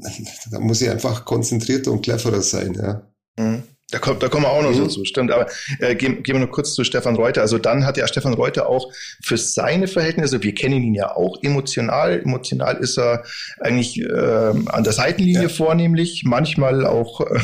da 0.50 0.60
muss 0.60 0.80
ich 0.80 0.90
einfach 0.90 1.24
konzentrierter 1.24 1.92
und 1.92 2.02
cleverer 2.02 2.42
sein, 2.42 2.74
ja. 2.74 3.10
Mhm. 3.38 3.62
Da 3.90 3.98
kommt, 3.98 4.22
da 4.22 4.28
kommen 4.28 4.44
wir 4.44 4.50
auch 4.50 4.62
noch 4.62 4.70
mhm. 4.70 4.76
so 4.76 4.86
zu, 4.86 5.04
stimmt. 5.04 5.32
Aber 5.32 5.46
äh, 5.78 5.94
gehen, 5.94 6.22
gehen 6.22 6.36
wir 6.36 6.44
noch 6.46 6.52
kurz 6.52 6.74
zu 6.74 6.84
Stefan 6.84 7.16
Reuter. 7.16 7.42
Also 7.42 7.58
dann 7.58 7.84
hat 7.84 7.96
ja 7.96 8.06
Stefan 8.06 8.34
Reuter 8.34 8.68
auch 8.68 8.92
für 9.22 9.36
seine 9.36 9.88
Verhältnisse, 9.88 10.42
wir 10.42 10.54
kennen 10.54 10.82
ihn 10.82 10.94
ja 10.94 11.14
auch 11.14 11.42
emotional. 11.42 12.20
Emotional 12.20 12.76
ist 12.76 12.98
er 12.98 13.24
eigentlich 13.60 14.00
äh, 14.00 14.10
an 14.10 14.84
der 14.84 14.92
Seitenlinie 14.92 15.42
ja. 15.42 15.48
vornehmlich, 15.48 16.22
manchmal 16.24 16.86
auch 16.86 17.20
äh, 17.20 17.40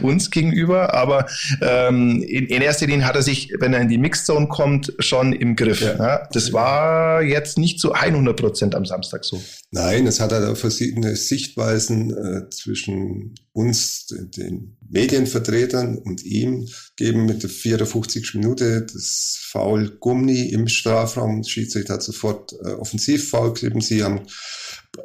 uns 0.02 0.30
gegenüber. 0.30 0.94
Aber 0.94 1.26
ähm, 1.60 2.22
in, 2.22 2.46
in 2.46 2.62
erster 2.62 2.86
Linie 2.86 3.06
hat 3.06 3.16
er 3.16 3.22
sich, 3.22 3.52
wenn 3.58 3.72
er 3.74 3.80
in 3.80 3.88
die 3.88 3.98
Mixzone 3.98 4.48
kommt, 4.48 4.92
schon 4.98 5.32
im 5.32 5.56
Griff. 5.56 5.80
Ja. 5.80 5.96
Ja? 5.98 6.28
Das 6.32 6.52
war 6.52 7.22
jetzt 7.22 7.58
nicht 7.58 7.80
zu 7.80 7.92
100 7.92 8.36
Prozent 8.36 8.74
am 8.74 8.84
Samstag 8.84 9.24
so. 9.24 9.42
Nein, 9.70 10.06
es 10.06 10.20
hat 10.20 10.32
halt 10.32 10.56
verschiedene 10.58 11.16
Sichtweisen 11.16 12.10
äh, 12.10 12.50
zwischen 12.50 13.34
uns, 13.54 14.06
den, 14.08 14.76
Medienvertretern 14.88 15.96
und 15.96 16.24
ihm, 16.24 16.68
geben 16.96 17.24
mit 17.24 17.42
der 17.42 17.50
54. 17.50 18.34
Minute 18.34 18.84
das 18.92 19.38
Foul 19.40 19.96
Gummi 20.00 20.48
im 20.48 20.66
Strafraum. 20.68 21.42
Der 21.42 21.48
Schiedsrichter 21.48 21.94
hat 21.94 22.02
sofort 22.02 22.52
äh, 22.64 22.70
Offensivfoul 22.70 23.54
gegeben. 23.54 23.80
Sie 23.80 24.02
haben, 24.02 24.26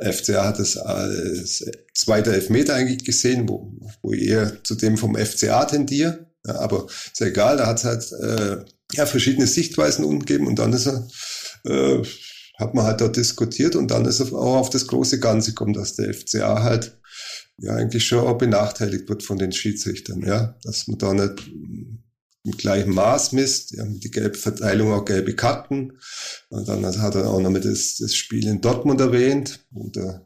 FCA 0.02 0.46
hat 0.46 0.60
es 0.60 0.78
als 0.78 1.64
zweiter 1.94 2.34
Elfmeter 2.34 2.74
eigentlich 2.74 3.06
gesehen, 3.06 3.48
wo, 3.48 3.72
wo 4.02 4.14
eher 4.14 4.64
zu 4.64 4.76
dem 4.76 4.98
vom 4.98 5.16
FCA 5.16 5.66
tendiert. 5.66 6.26
Ja, 6.46 6.56
aber 6.60 6.88
ist 6.88 7.20
ja 7.20 7.28
egal, 7.28 7.58
da 7.58 7.68
hat 7.68 7.78
es 7.78 7.84
halt 7.86 8.12
äh, 8.14 8.66
ja, 8.94 9.06
verschiedene 9.06 9.46
Sichtweisen 9.46 10.06
umgegeben 10.06 10.48
und 10.48 10.58
dann 10.58 10.74
ist 10.74 10.88
er 10.88 11.08
äh, 11.66 12.04
hat 12.58 12.74
man 12.74 12.86
halt 12.86 13.02
dort 13.02 13.16
diskutiert 13.16 13.76
und 13.76 13.90
dann 13.90 14.06
ist 14.06 14.20
er 14.20 14.34
auch 14.34 14.58
auf 14.58 14.70
das 14.70 14.88
große 14.88 15.20
Ganze 15.20 15.52
gekommen, 15.52 15.74
dass 15.74 15.96
der 15.96 16.14
FCA 16.14 16.62
halt 16.64 16.99
ja 17.62 17.76
eigentlich 17.76 18.06
schon 18.06 18.20
auch 18.20 18.38
benachteiligt 18.38 19.10
wird 19.10 19.24
von 19.24 19.38
den 19.38 19.52
Schiedsrichtern, 19.52 20.22
ja, 20.22 20.58
dass 20.64 20.88
man 20.88 20.98
da 20.98 21.14
nicht 21.14 21.52
im 22.46 22.58
gleichen 22.58 22.94
Maß 22.94 23.34
misst, 23.34 23.72
ja, 23.72 23.84
die 23.86 24.12
gelbe 24.12 24.38
Verteilung 24.38 24.94
auch 24.94 25.06
gelbe 25.06 25.36
Karten. 25.36 26.00
Und 26.50 26.68
dann 26.68 26.86
hat 26.86 27.16
er 27.16 27.30
auch 27.30 27.40
noch 27.40 27.50
mit 27.50 27.66
das, 27.66 27.98
das 27.98 28.16
Spiel 28.16 28.48
in 28.48 28.62
Dortmund 28.62 29.02
erwähnt, 29.02 29.60
wo 29.72 29.90
der 29.90 30.26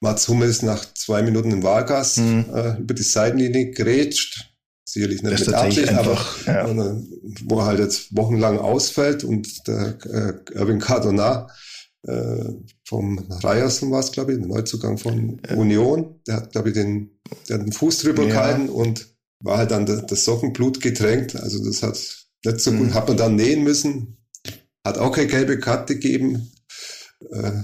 Mats 0.00 0.28
Hummels 0.28 0.62
nach 0.62 0.84
zwei 0.94 1.22
Minuten 1.22 1.50
im 1.50 1.62
Wahlgast 1.62 2.18
mhm. 2.18 2.46
äh, 2.52 2.78
über 2.78 2.94
die 2.94 3.02
Seitenlinie 3.02 3.70
grätscht. 3.70 4.48
Sicherlich 4.84 5.22
nicht 5.22 5.32
das 5.32 5.46
mit 5.46 5.54
Absicht, 5.54 5.88
aber 5.90 6.18
ja. 6.46 6.66
wo 7.44 7.60
er 7.60 7.66
halt 7.66 7.78
jetzt 7.78 8.14
wochenlang 8.16 8.58
ausfällt 8.58 9.24
und 9.24 9.66
der 9.66 9.96
äh, 10.04 10.54
Erwin 10.54 10.80
Cardona 10.80 11.48
äh, 12.04 12.52
vom 12.84 13.18
Ryerson 13.18 13.90
war 13.90 14.00
es, 14.00 14.12
glaube 14.12 14.32
ich, 14.32 14.38
der 14.38 14.48
Neuzugang 14.48 14.98
von 14.98 15.40
ja. 15.48 15.56
Union. 15.56 16.20
Der 16.26 16.36
hat, 16.36 16.52
glaube 16.52 16.68
ich, 16.68 16.74
den, 16.74 17.18
der 17.48 17.58
hat 17.58 17.66
den 17.66 17.72
Fuß 17.72 17.98
drüber 17.98 18.24
ja. 18.24 18.28
gehalten 18.28 18.68
und 18.68 19.06
war 19.40 19.58
halt 19.58 19.70
dann 19.70 19.86
das 19.86 20.24
Sockenblut 20.24 20.80
getränkt. 20.80 21.36
Also 21.36 21.64
das 21.64 21.82
hat 21.82 21.94
nicht 22.44 22.60
so 22.60 22.72
gut, 22.72 22.88
mhm. 22.88 22.94
hat 22.94 23.08
man 23.08 23.16
dann 23.16 23.36
nähen 23.36 23.62
müssen. 23.62 24.18
Hat 24.84 24.98
auch 24.98 25.12
keine 25.12 25.28
gelbe 25.28 25.60
Karte 25.60 25.94
gegeben. 25.94 26.50
Äh, 27.30 27.62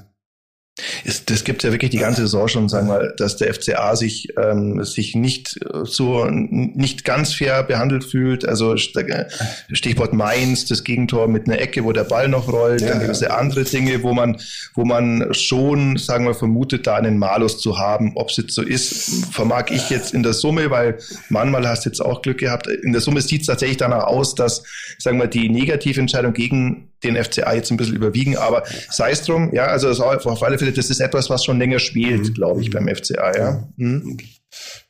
es, 1.04 1.25
das 1.25 1.44
gibt 1.44 1.62
ja 1.62 1.73
wirklich 1.73 1.90
die 1.90 1.99
ganze 1.99 2.23
Saison 2.23 2.49
schon, 2.49 2.68
sagen 2.68 2.88
wir, 2.88 3.12
dass 3.16 3.37
der 3.37 3.52
FCA 3.52 3.97
sich 3.97 4.28
ähm, 4.37 4.85
sich 4.85 5.14
nicht 5.14 5.58
so 5.85 6.26
nicht 6.26 7.04
ganz 7.04 7.35
fair 7.35 7.62
behandelt 7.62 8.04
fühlt. 8.04 8.47
Also 8.47 8.76
Stichwort 8.76 10.12
Mainz, 10.12 10.66
das 10.66 10.85
Gegentor 10.85 11.28
mit 11.28 11.49
einer 11.49 11.61
Ecke, 11.61 11.85
wo 11.85 11.92
der 11.92 12.04
Ball 12.04 12.28
noch 12.28 12.49
rollt, 12.49 12.80
ja, 12.80 12.88
dann 12.88 13.00
gibt 13.00 13.12
es 13.12 13.20
ja. 13.20 13.30
andere 13.30 13.64
Dinge, 13.64 14.02
wo 14.02 14.12
man 14.12 14.40
wo 14.75 14.85
man 14.85 15.32
schon, 15.32 15.97
sagen 15.97 16.25
wir, 16.26 16.35
vermutet, 16.35 16.87
da 16.87 16.97
einen 16.97 17.18
Malus 17.18 17.58
zu 17.58 17.78
haben. 17.78 18.12
Ob 18.14 18.30
es 18.30 18.37
jetzt 18.37 18.54
so 18.54 18.62
ist, 18.62 19.26
vermag 19.32 19.66
ich 19.70 19.90
jetzt 19.90 20.14
in 20.14 20.23
der 20.23 20.32
Summe, 20.32 20.70
weil 20.70 20.99
manchmal 21.28 21.66
hast 21.66 21.85
du 21.85 21.90
jetzt 21.90 22.00
auch 22.00 22.23
Glück 22.23 22.38
gehabt. 22.38 22.66
In 22.66 22.92
der 22.92 23.00
Summe 23.00 23.20
sieht 23.20 23.42
es 23.42 23.47
tatsächlich 23.47 23.78
danach 23.78 24.04
aus, 24.04 24.35
dass, 24.35 24.62
sagen 24.99 25.18
wir, 25.18 25.26
die 25.26 25.49
Negativentscheidung 25.49 26.32
gegen 26.32 26.88
den 27.05 27.23
FCA 27.23 27.55
jetzt 27.55 27.71
ein 27.71 27.76
bisschen 27.76 27.97
überwiegen, 27.97 28.37
aber 28.37 28.64
sei 28.90 29.11
es 29.11 29.23
drum, 29.23 29.52
ja, 29.55 29.67
also 29.67 29.88
auf 29.90 30.43
alle 30.43 30.59
Fälle, 30.59 30.73
das 30.73 30.90
ist 30.90 31.00
etwas, 31.00 31.31
was 31.31 31.45
schon 31.45 31.59
länger 31.59 31.78
spielt, 31.78 32.28
mhm. 32.28 32.35
glaube 32.35 32.62
ich, 32.62 32.71
beim 32.71 32.88
FCA, 32.88 33.37
ja. 33.37 33.69
Mhm. 33.76 34.19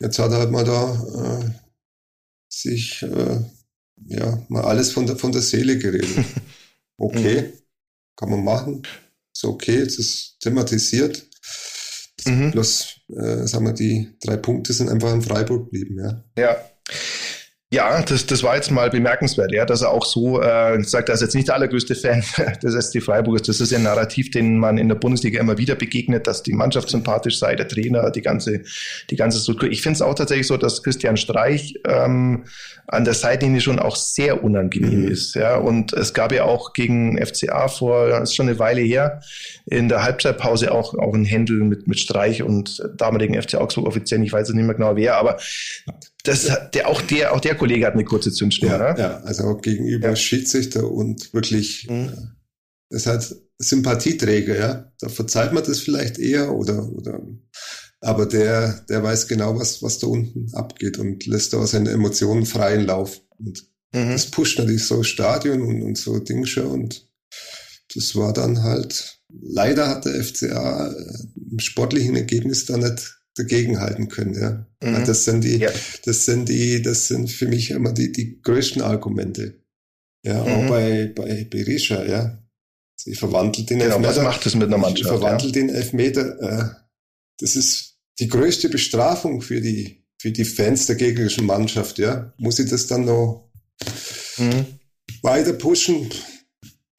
Jetzt 0.00 0.18
hat 0.18 0.30
er 0.30 0.38
halt 0.38 0.50
mal 0.50 0.64
da 0.64 1.40
äh, 1.42 1.50
sich 2.48 3.02
äh, 3.02 3.40
ja 4.06 4.38
mal 4.48 4.64
alles 4.64 4.92
von 4.92 5.06
der 5.06 5.16
von 5.16 5.32
der 5.32 5.42
Seele 5.42 5.78
geredet. 5.78 6.08
Okay, 7.00 7.42
mhm. 7.42 7.52
kann 8.16 8.30
man 8.30 8.42
machen, 8.42 8.82
ist 9.32 9.44
okay, 9.44 9.76
es 9.76 10.00
ist 10.00 10.40
thematisiert. 10.40 11.28
Mhm. 12.26 12.50
Bloß, 12.50 12.96
äh, 13.16 13.46
sagen 13.46 13.66
wir, 13.66 13.72
die 13.72 14.16
drei 14.20 14.36
Punkte 14.36 14.72
sind 14.72 14.88
einfach 14.88 15.12
in 15.12 15.22
Freiburg 15.22 15.66
geblieben, 15.66 15.98
ja. 16.02 16.24
Ja. 16.36 16.56
Ja, 17.70 18.00
das, 18.00 18.24
das 18.24 18.42
war 18.42 18.56
jetzt 18.56 18.70
mal 18.70 18.88
bemerkenswert, 18.88 19.52
ja, 19.52 19.66
dass 19.66 19.82
er 19.82 19.90
auch 19.90 20.06
so 20.06 20.40
äh, 20.40 20.82
sagt, 20.82 21.10
er 21.10 21.16
ist 21.16 21.20
jetzt 21.20 21.34
nicht 21.34 21.48
der 21.48 21.54
allergrößte 21.54 21.94
Fan 21.94 22.24
des 22.62 22.86
SC 22.86 23.02
Freiburg. 23.02 23.42
Das 23.42 23.60
ist 23.60 23.74
ein 23.74 23.82
Narrativ, 23.82 24.30
den 24.30 24.58
man 24.58 24.78
in 24.78 24.88
der 24.88 24.94
Bundesliga 24.94 25.38
immer 25.38 25.58
wieder 25.58 25.74
begegnet, 25.74 26.26
dass 26.26 26.42
die 26.42 26.54
Mannschaft 26.54 26.88
sympathisch 26.88 27.38
sei, 27.38 27.56
der 27.56 27.68
Trainer, 27.68 28.10
die 28.10 28.22
ganze, 28.22 28.62
die 29.10 29.16
ganze 29.16 29.38
Struktur. 29.38 29.68
Ich 29.68 29.82
finde 29.82 29.96
es 29.96 30.02
auch 30.02 30.14
tatsächlich 30.14 30.46
so, 30.46 30.56
dass 30.56 30.82
Christian 30.82 31.18
Streich 31.18 31.74
ähm, 31.86 32.44
an 32.86 33.04
der 33.04 33.12
Seitenlinie 33.12 33.60
schon 33.60 33.78
auch 33.78 33.96
sehr 33.96 34.42
unangenehm 34.42 35.02
mhm. 35.02 35.08
ist. 35.08 35.34
Ja, 35.34 35.56
und 35.56 35.92
es 35.92 36.14
gab 36.14 36.32
ja 36.32 36.44
auch 36.44 36.72
gegen 36.72 37.22
FCA 37.22 37.68
vor, 37.68 38.08
das 38.08 38.30
ist 38.30 38.34
schon 38.34 38.48
eine 38.48 38.58
Weile 38.58 38.80
her, 38.80 39.20
in 39.66 39.90
der 39.90 40.02
Halbzeitpause 40.02 40.72
auch, 40.72 40.94
auch 40.94 41.12
ein 41.12 41.26
Händel 41.26 41.58
mit, 41.64 41.86
mit 41.86 42.00
Streich 42.00 42.42
und 42.42 42.82
damaligen 42.96 43.40
FC 43.40 43.56
Augsburg 43.56 43.86
offiziell, 43.86 44.22
ich 44.22 44.32
weiß 44.32 44.48
nicht 44.48 44.64
mehr 44.64 44.74
genau 44.74 44.96
wer, 44.96 45.18
aber 45.18 45.36
das, 46.24 46.50
der, 46.72 46.88
auch 46.88 47.00
der, 47.02 47.32
auch 47.34 47.40
der 47.40 47.54
Kollege 47.58 47.86
hat 47.86 47.94
eine 47.94 48.04
kurze 48.04 48.32
Zündschnur, 48.32 48.70
ja, 48.70 48.78
ne? 48.78 49.00
Ja, 49.00 49.18
also 49.20 49.44
auch 49.44 49.60
gegenüber 49.60 50.10
ja. 50.10 50.16
Schiedsrichter 50.16 50.90
und 50.90 51.32
wirklich, 51.34 51.86
mhm. 51.88 52.08
Äh, 52.08 52.16
das 52.90 53.06
hat 53.06 53.34
Sympathieträger, 53.58 54.58
ja. 54.58 54.92
Da 55.00 55.08
verzeiht 55.08 55.52
man 55.52 55.64
das 55.64 55.80
vielleicht 55.80 56.18
eher 56.18 56.54
oder, 56.54 56.88
oder, 56.90 57.20
aber 58.00 58.26
der, 58.26 58.84
der 58.88 59.02
weiß 59.02 59.28
genau, 59.28 59.58
was, 59.58 59.82
was 59.82 59.98
da 59.98 60.06
unten 60.06 60.54
abgeht 60.54 60.98
und 60.98 61.26
lässt 61.26 61.52
da 61.52 61.66
seine 61.66 61.90
Emotionen 61.90 62.46
freien 62.46 62.86
Lauf. 62.86 63.20
Und 63.38 63.64
mhm. 63.92 64.12
das 64.12 64.26
pusht 64.26 64.58
natürlich 64.58 64.86
so 64.86 65.02
Stadion 65.02 65.62
und, 65.62 65.82
und 65.82 65.98
so 65.98 66.18
Dinge 66.18 66.46
schon 66.46 66.66
und 66.66 67.08
das 67.94 68.14
war 68.16 68.32
dann 68.32 68.62
halt, 68.62 69.18
leider 69.28 69.88
hat 69.88 70.04
der 70.04 70.22
FCA 70.22 70.88
äh, 70.88 71.50
im 71.50 71.58
sportlichen 71.58 72.16
Ergebnis 72.16 72.66
da 72.66 72.76
nicht 72.76 73.17
dagegenhalten 73.38 74.08
können. 74.08 74.34
Ja. 74.34 74.66
Mhm. 74.82 75.04
Das 75.04 75.24
sind 75.24 75.44
die, 75.44 75.56
ja. 75.56 75.70
das 76.04 76.24
sind 76.24 76.48
die, 76.48 76.82
das 76.82 77.08
sind 77.08 77.30
für 77.30 77.46
mich 77.46 77.70
immer 77.70 77.92
die, 77.92 78.12
die 78.12 78.40
größten 78.42 78.82
Argumente. 78.82 79.60
Ja, 80.24 80.42
mhm. 80.42 80.52
auch 80.52 80.68
bei, 80.68 81.12
bei 81.14 81.44
Berisha, 81.44 82.04
ja. 82.04 82.42
Sie 82.96 83.14
verwandelt 83.14 83.70
den 83.70 83.78
genau, 83.78 83.96
Elfmeter. 83.96 84.16
Was 84.16 84.24
macht 84.24 84.46
das 84.46 84.54
mit 84.54 84.66
einer 84.66 84.78
Mannschaft? 84.78 85.08
Verwandelt 85.08 85.54
ja? 85.54 85.62
den 85.62 85.68
Elfmeter. 85.70 86.40
Äh, 86.40 86.74
das 87.38 87.54
ist 87.54 87.98
die 88.18 88.28
größte 88.28 88.68
Bestrafung 88.68 89.40
für 89.40 89.60
die, 89.60 90.04
für 90.18 90.32
die 90.32 90.44
Fans 90.44 90.86
der 90.86 90.96
gegnerischen 90.96 91.46
Mannschaft, 91.46 91.98
ja. 91.98 92.32
Muss 92.38 92.58
ich 92.58 92.68
das 92.68 92.88
dann 92.88 93.04
noch 93.04 93.48
mhm. 94.36 94.66
weiter 95.22 95.52
pushen? 95.52 96.10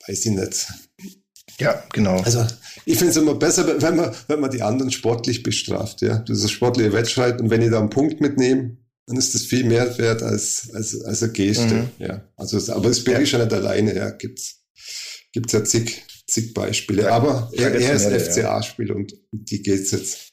Weiß 0.07 0.25
ich 0.25 0.31
nicht. 0.31 0.67
Ja, 1.59 1.83
genau. 1.91 2.21
Also 2.21 2.47
ich 2.89 2.97
finde 2.97 3.11
es 3.11 3.17
immer 3.17 3.35
besser, 3.35 3.81
wenn 3.81 3.95
man, 3.95 4.11
wenn 4.27 4.39
man 4.39 4.49
die 4.49 4.63
anderen 4.63 4.91
sportlich 4.91 5.43
bestraft. 5.43 6.01
Ja, 6.01 6.19
das 6.27 6.39
ist 6.39 6.49
sportliche 6.49 6.91
Wettstreit 6.91 7.39
und 7.39 7.51
wenn 7.51 7.61
ich 7.61 7.69
da 7.69 7.79
einen 7.79 7.91
Punkt 7.91 8.19
mitnehme, 8.19 8.77
dann 9.05 9.17
ist 9.17 9.35
das 9.35 9.43
viel 9.43 9.63
mehr 9.63 9.95
wert 9.99 10.23
als 10.23 10.71
als 10.73 10.99
als 11.03 11.21
eine 11.21 11.31
Geste. 11.31 11.75
Mhm. 11.75 11.89
Ja, 11.99 12.23
also 12.35 12.73
aber 12.73 12.89
es 12.89 13.03
bin 13.03 13.21
ich 13.21 13.29
schon 13.29 13.41
nicht 13.41 13.53
alleine. 13.53 13.95
Ja, 13.95 14.09
gibt's 14.09 14.63
gibt's 15.31 15.53
ja 15.53 15.63
zig 15.63 16.03
zig 16.27 16.55
Beispiele. 16.55 17.03
Ja, 17.03 17.11
aber 17.11 17.51
er, 17.53 17.75
er 17.75 17.93
ist 17.93 18.05
FCA-Spieler 18.05 18.95
und 18.95 19.13
die 19.31 19.61
geht's 19.61 19.91
jetzt. 19.91 20.29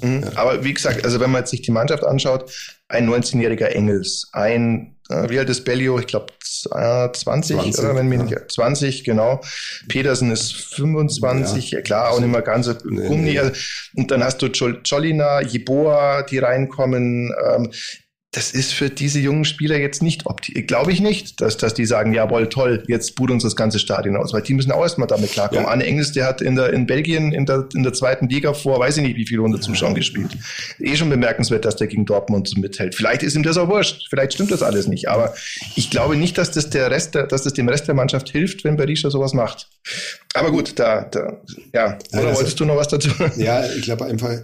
Mhm. 0.00 0.22
Ja. 0.22 0.36
Aber 0.36 0.64
wie 0.64 0.72
gesagt, 0.72 1.04
also 1.04 1.20
wenn 1.20 1.30
man 1.30 1.42
jetzt 1.42 1.50
sich 1.50 1.60
die 1.60 1.70
Mannschaft 1.70 2.04
anschaut, 2.04 2.50
ein 2.88 3.10
19-jähriger 3.10 3.66
Engels, 3.66 4.30
ein 4.32 4.96
wie 5.28 5.38
alt 5.38 5.50
ist 5.50 5.64
Bellio? 5.64 5.98
Ich 5.98 6.06
glaube 6.06 6.32
äh, 6.72 7.08
20, 7.12 7.56
20, 7.56 7.84
oder 7.84 7.96
wenn 7.96 8.08
mir 8.08 8.24
ja. 8.26 8.46
20, 8.46 9.04
genau. 9.04 9.40
Petersen 9.88 10.30
ist 10.30 10.52
25, 10.74 11.70
ja. 11.70 11.80
klar, 11.80 12.10
auch 12.10 12.20
nicht 12.20 12.30
mehr 12.30 12.42
ganz 12.42 12.68
nee, 12.84 13.06
Gummi. 13.08 13.30
Nee. 13.30 13.38
Also, 13.38 13.52
und 13.96 14.10
dann 14.10 14.22
hast 14.22 14.40
du 14.42 14.46
Jolina, 14.46 15.40
Jeboa, 15.42 16.22
die 16.22 16.38
reinkommen. 16.38 17.34
Ähm, 17.46 17.70
das 18.32 18.52
ist 18.52 18.72
für 18.72 18.90
diese 18.90 19.18
jungen 19.18 19.44
Spieler 19.44 19.76
jetzt 19.76 20.02
nicht 20.02 20.26
optimal. 20.26 20.62
Glaube 20.62 20.92
ich 20.92 21.00
nicht, 21.00 21.40
dass, 21.40 21.56
dass 21.56 21.74
die 21.74 21.84
sagen, 21.84 22.12
jawohl, 22.12 22.48
toll, 22.48 22.84
jetzt 22.86 23.16
boot 23.16 23.28
uns 23.32 23.42
das 23.42 23.56
ganze 23.56 23.80
Stadion 23.80 24.16
aus, 24.16 24.32
weil 24.32 24.42
die 24.42 24.54
müssen 24.54 24.70
auch 24.70 24.82
erstmal 24.82 25.08
damit 25.08 25.32
klarkommen. 25.32 25.64
Ja. 25.64 25.70
Anne 25.70 25.84
Engels, 25.84 26.12
der 26.12 26.26
hat 26.26 26.40
in 26.40 26.54
der, 26.54 26.72
in 26.72 26.86
Belgien 26.86 27.32
in 27.32 27.44
der, 27.44 27.66
in 27.74 27.82
der 27.82 27.92
zweiten 27.92 28.28
Liga 28.28 28.54
vor, 28.54 28.78
weiß 28.78 28.98
ich 28.98 29.02
nicht, 29.02 29.16
wie 29.16 29.26
viele 29.26 29.42
hundert 29.42 29.64
Zuschauern 29.64 29.96
gespielt. 29.96 30.30
Eh 30.78 30.94
schon 30.94 31.10
bemerkenswert, 31.10 31.64
dass 31.64 31.74
der 31.74 31.88
gegen 31.88 32.06
Dortmund 32.06 32.56
mithält. 32.56 32.94
Vielleicht 32.94 33.24
ist 33.24 33.34
ihm 33.34 33.42
das 33.42 33.56
auch 33.56 33.68
wurscht. 33.68 34.06
Vielleicht 34.08 34.34
stimmt 34.34 34.52
das 34.52 34.62
alles 34.62 34.86
nicht. 34.86 35.08
Aber 35.08 35.34
ich 35.74 35.90
glaube 35.90 36.14
nicht, 36.14 36.38
dass 36.38 36.52
das 36.52 36.70
der 36.70 36.88
Rest, 36.88 37.16
der, 37.16 37.26
dass 37.26 37.42
das 37.42 37.54
dem 37.54 37.68
Rest 37.68 37.88
der 37.88 37.96
Mannschaft 37.96 38.30
hilft, 38.30 38.62
wenn 38.62 38.76
Berisha 38.76 39.10
sowas 39.10 39.34
macht. 39.34 39.68
Aber 40.34 40.52
gut, 40.52 40.78
da, 40.78 41.02
da, 41.02 41.42
ja. 41.74 41.98
Oder 42.12 42.28
also, 42.28 42.36
wolltest 42.36 42.60
du 42.60 42.64
noch 42.64 42.76
was 42.76 42.86
dazu? 42.86 43.10
Ja, 43.36 43.66
ich 43.66 43.82
glaube 43.82 44.04
einfach, 44.04 44.36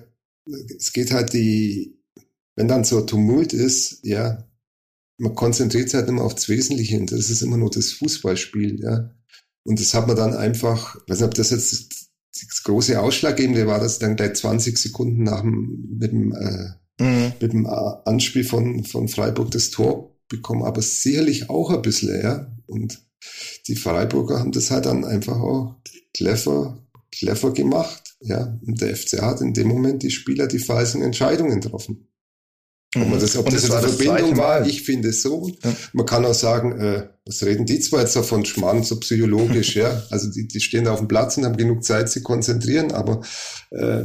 es 0.77 0.93
geht 0.93 1.13
halt 1.13 1.33
die, 1.33 1.96
wenn 2.57 2.69
dann 2.69 2.85
so 2.85 3.03
Tumult 3.03 3.53
ist, 3.53 4.01
ja, 4.03 4.45
man 5.19 5.35
konzentriert 5.35 5.91
sich 5.91 5.99
halt 5.99 6.09
immer 6.09 6.25
auf 6.25 6.35
das 6.35 6.49
Wesentliche 6.49 6.99
und 6.99 7.13
das 7.13 7.31
ist 7.31 7.43
immer 7.43 7.57
nur 7.57 7.71
das 7.71 7.93
Fußballspiel, 7.93 8.81
ja. 8.83 9.11
Und 9.65 9.81
das 9.81 9.95
hat 9.95 10.07
man 10.07 10.17
dann 10.17 10.35
einfach, 10.35 10.97
ich 10.97 11.11
weiß 11.11 11.21
nicht, 11.21 11.29
ob 11.29 11.35
das 11.35 11.51
jetzt 11.51 12.11
das 12.33 12.63
große 12.63 13.01
Ausschlaggebende 13.01 13.67
war, 13.67 13.81
dass 13.81 13.99
dann 13.99 14.17
gleich 14.17 14.35
20 14.35 14.79
Sekunden 14.79 15.23
nach 15.23 15.41
dem, 15.41 15.97
mit 15.99 16.13
dem, 16.13 16.33
äh, 16.33 17.03
mhm. 17.03 17.33
mit 17.41 17.53
dem 17.53 17.67
Anspiel 17.67 18.45
von, 18.45 18.85
von 18.85 19.09
Freiburg 19.09 19.51
das 19.51 19.71
Tor 19.71 20.17
bekommen, 20.29 20.63
aber 20.63 20.83
sicherlich 20.83 21.51
auch 21.51 21.71
ein 21.71 21.83
bisschen, 21.83 22.21
ja. 22.23 22.53
Und 22.67 23.03
die 23.67 23.77
Freiburger 23.77 24.39
haben 24.39 24.53
das 24.53 24.71
halt 24.71 24.87
dann 24.87 25.05
einfach 25.05 25.37
auch 25.37 25.77
clever, 26.15 26.87
clever 27.11 27.53
gemacht, 27.53 28.17
ja. 28.21 28.59
Und 28.67 28.81
der 28.81 28.97
FC 28.97 29.21
hat 29.21 29.41
in 29.41 29.53
dem 29.53 29.69
Moment 29.69 30.03
die 30.03 30.11
Spieler 30.11 30.47
die 30.47 30.59
falschen 30.59 31.03
Entscheidungen 31.03 31.61
getroffen. 31.61 32.09
Ob, 33.03 33.09
man 33.09 33.21
das, 33.21 33.37
ob 33.37 33.51
das, 33.51 33.63
das 33.63 33.71
eine 33.71 33.89
Verbindung 33.89 34.37
war, 34.37 34.67
ich 34.67 34.83
finde 34.83 35.09
es 35.09 35.23
so. 35.23 35.49
Ja. 35.63 35.73
Man 35.93 36.07
kann 36.07 36.25
auch 36.25 36.35
sagen, 36.35 36.81
äh, 36.81 37.09
was 37.25 37.43
reden 37.43 37.67
die 37.67 37.81
zwei 37.81 38.01
jetzt 38.01 38.17
davon? 38.17 38.45
Schmarrn, 38.45 38.83
so 38.83 38.99
psychologisch, 39.01 39.77
ja. 39.77 40.03
Also 40.11 40.31
die, 40.31 40.47
die 40.49 40.61
stehen 40.61 40.85
da 40.85 40.93
auf 40.93 41.01
dem 41.01 41.09
Platz 41.09 41.37
und 41.37 41.45
haben 41.45 41.57
genug 41.57 41.85
Zeit, 41.85 42.09
sich 42.09 42.23
konzentrieren, 42.23 42.93
aber 42.93 43.23
äh, 43.71 44.05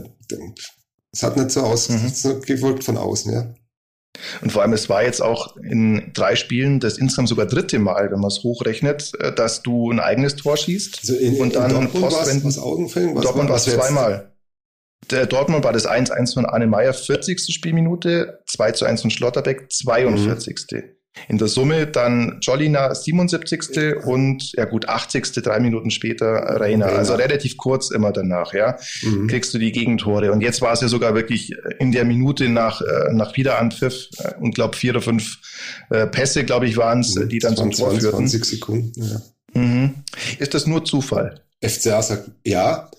es 1.12 1.24
hat 1.24 1.38
nicht 1.38 1.52
so 1.52 1.62
aus, 1.62 1.90
mhm. 1.90 2.42
gewirkt 2.42 2.84
von 2.84 2.98
außen, 2.98 3.34
ja. 3.34 3.54
Und 4.42 4.52
vor 4.52 4.62
allem, 4.62 4.74
es 4.74 4.90
war 4.90 5.04
jetzt 5.04 5.22
auch 5.22 5.56
in 5.58 6.12
drei 6.14 6.36
Spielen 6.36 6.80
das 6.80 6.98
insgesamt 6.98 7.30
sogar 7.30 7.46
dritte 7.46 7.80
Mal, 7.80 8.12
wenn 8.12 8.20
man 8.20 8.28
es 8.28 8.44
hochrechnet, 8.44 9.14
äh, 9.20 9.34
dass 9.34 9.62
du 9.62 9.92
ein 9.92 10.00
eigenes 10.00 10.36
Tor 10.36 10.58
schießt. 10.58 11.00
Also 11.02 11.16
in, 11.16 11.40
und 11.40 11.56
dann 11.56 11.72
in 11.72 11.78
Dortmund 11.78 12.10
Postwenden. 12.10 12.50
Was, 12.50 12.58
was 12.58 12.64
Augenfällen? 12.64 13.16
Was 13.16 13.24
Dortmund 13.24 13.50
war 13.50 13.58
es 13.58 13.66
zweimal. 13.66 14.31
Der 15.12 15.26
Dortmund 15.26 15.64
war 15.64 15.74
das 15.74 15.88
1-1 15.88 16.34
von 16.34 16.46
Arne 16.46 16.68
Meyer, 16.68 16.94
40. 16.94 17.54
Spielminute, 17.54 18.40
2 18.48 18.72
zu 18.72 18.86
1 18.86 19.02
von 19.02 19.12
Schlotterbeck, 19.12 19.72
42. 19.72 20.66
Mhm. 20.72 20.84
In 21.28 21.38
der 21.38 21.50
Summe 21.50 21.88
dann 21.88 22.38
Jolina 22.42 22.96
77. 22.96 24.06
und 24.06 24.54
ja 24.54 24.64
gut 24.64 24.88
80. 24.88 25.44
drei 25.44 25.60
Minuten 25.60 25.92
später 25.92 26.28
Reiner. 26.28 26.86
Also 26.86 27.16
relativ 27.16 27.58
kurz 27.58 27.92
immer 27.92 28.14
danach, 28.14 28.54
ja, 28.54 28.78
mhm. 29.04 29.28
kriegst 29.28 29.54
du 29.54 29.58
die 29.58 29.74
Gegentore. 29.74 30.32
Und 30.32 30.40
jetzt 30.40 30.62
war 30.62 30.72
es 30.72 30.80
ja 30.80 30.88
sogar 30.88 31.14
wirklich 31.14 31.54
in 31.80 31.92
der 31.92 32.06
Minute 32.06 32.48
nach 32.48 32.82
äh, 32.82 33.12
nach 33.12 33.36
Wiederanpfiff 33.36 34.08
äh, 34.20 34.36
und 34.40 34.56
glaube 34.56 34.78
vier 34.78 34.92
oder 34.92 35.02
fünf 35.02 35.40
äh, 35.90 36.08
Pässe, 36.08 36.46
glaube 36.46 36.66
ich, 36.68 36.78
waren 36.78 37.02
es, 37.02 37.14
die 37.14 37.40
dann 37.40 37.58
20, 37.58 37.76
zum 37.78 37.86
Tor 37.86 38.00
führten. 38.00 38.28
20 38.28 38.46
Sekunden. 38.46 39.04
Ja. 39.04 39.62
Mhm. 39.62 39.96
Ist 40.40 40.54
das 40.54 40.66
nur 40.66 40.86
Zufall? 40.86 41.42
FCA 41.62 42.02
sagt 42.02 42.32
ja, 42.46 42.90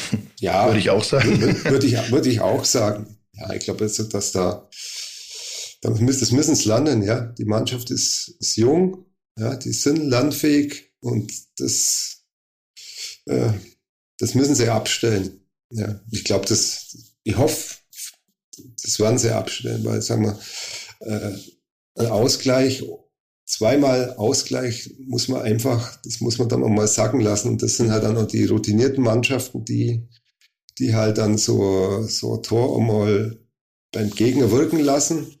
ja, 0.40 0.66
würde 0.66 0.78
ich 0.78 0.90
auch 0.90 1.04
sagen. 1.04 1.40
Würde 1.64 1.86
ich, 1.86 2.10
würde 2.10 2.28
ich 2.28 2.40
auch 2.40 2.64
sagen. 2.64 3.18
Ja, 3.34 3.52
ich 3.52 3.64
glaube, 3.64 3.86
dass, 3.86 4.32
da, 4.32 4.68
das 5.80 6.30
müssen 6.32 6.52
es 6.52 6.64
lernen, 6.64 7.02
ja. 7.02 7.20
Die 7.20 7.44
Mannschaft 7.44 7.90
ist, 7.90 8.36
ist 8.40 8.56
jung, 8.56 9.06
ja, 9.38 9.56
die 9.56 9.72
sind 9.72 10.08
lernfähig 10.08 10.92
und 11.00 11.32
das, 11.58 12.24
äh, 13.26 13.52
das 14.18 14.34
müssen 14.34 14.54
sie 14.54 14.68
abstellen. 14.68 15.40
Ja, 15.70 16.00
ich 16.10 16.24
glaube, 16.24 16.46
das, 16.46 17.14
ich 17.22 17.36
hoffe, 17.36 17.76
das 18.82 18.98
werden 18.98 19.18
sie 19.18 19.30
abstellen, 19.30 19.84
weil, 19.84 20.02
sagen 20.02 20.24
wir, 20.24 20.40
äh, 21.00 21.36
ein 21.96 22.06
Ausgleich 22.06 22.82
zweimal 23.48 24.14
Ausgleich 24.16 24.94
muss 25.00 25.28
man 25.28 25.42
einfach, 25.42 25.96
das 26.04 26.20
muss 26.20 26.38
man 26.38 26.48
dann 26.48 26.62
auch 26.62 26.68
mal 26.68 26.86
sagen 26.86 27.20
lassen. 27.20 27.48
Und 27.48 27.62
das 27.62 27.76
sind 27.76 27.90
halt 27.90 28.04
dann 28.04 28.16
auch 28.16 28.26
die 28.26 28.44
routinierten 28.44 29.02
Mannschaften, 29.02 29.64
die, 29.64 30.06
die 30.78 30.94
halt 30.94 31.18
dann 31.18 31.38
so, 31.38 32.02
so 32.02 32.36
ein 32.36 32.42
Tor 32.42 32.76
auch 32.76 32.80
mal 32.80 33.38
beim 33.90 34.10
Gegner 34.10 34.50
wirken 34.50 34.80
lassen. 34.80 35.38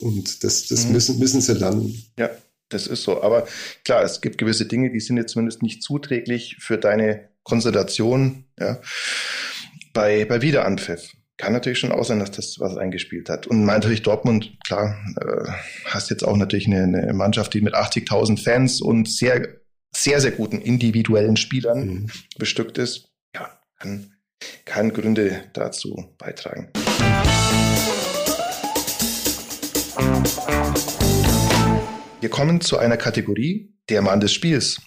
Und 0.00 0.44
das, 0.44 0.68
das 0.68 0.86
mhm. 0.86 0.92
müssen, 0.92 1.18
müssen 1.18 1.40
sie 1.40 1.54
lernen. 1.54 2.00
Ja, 2.16 2.30
das 2.68 2.86
ist 2.86 3.02
so. 3.02 3.22
Aber 3.22 3.48
klar, 3.84 4.04
es 4.04 4.20
gibt 4.20 4.38
gewisse 4.38 4.66
Dinge, 4.66 4.92
die 4.92 5.00
sind 5.00 5.16
jetzt 5.16 5.32
zumindest 5.32 5.62
nicht 5.62 5.82
zuträglich 5.82 6.56
für 6.60 6.78
deine 6.78 7.28
Konzentration, 7.42 8.44
ja, 8.58 8.80
bei, 9.92 10.24
bei 10.26 10.42
Wiederanpfiff 10.42 11.10
kann 11.38 11.52
natürlich 11.52 11.78
schon 11.78 11.92
auch 11.92 12.04
sein, 12.04 12.18
dass 12.18 12.32
das 12.32 12.58
was 12.58 12.76
eingespielt 12.76 13.30
hat. 13.30 13.46
Und 13.46 13.64
natürlich 13.64 14.02
Dortmund, 14.02 14.58
klar, 14.66 14.98
äh, 15.20 15.50
hast 15.86 16.10
jetzt 16.10 16.24
auch 16.24 16.36
natürlich 16.36 16.66
eine, 16.66 16.82
eine 16.82 17.14
Mannschaft, 17.14 17.54
die 17.54 17.60
mit 17.60 17.74
80.000 17.74 18.42
Fans 18.42 18.82
und 18.82 19.08
sehr, 19.08 19.48
sehr, 19.94 20.20
sehr 20.20 20.32
guten 20.32 20.60
individuellen 20.60 21.36
Spielern 21.36 21.86
mhm. 21.86 22.10
bestückt 22.38 22.76
ist. 22.76 23.12
Ja, 23.34 23.48
kann, 23.78 24.12
kann 24.64 24.92
Gründe 24.92 25.44
dazu 25.54 26.14
beitragen. 26.18 26.70
Wir 32.20 32.30
kommen 32.30 32.60
zu 32.60 32.78
einer 32.78 32.96
Kategorie, 32.96 33.76
der 33.88 34.02
Mann 34.02 34.18
des 34.18 34.32
Spiels. 34.32 34.80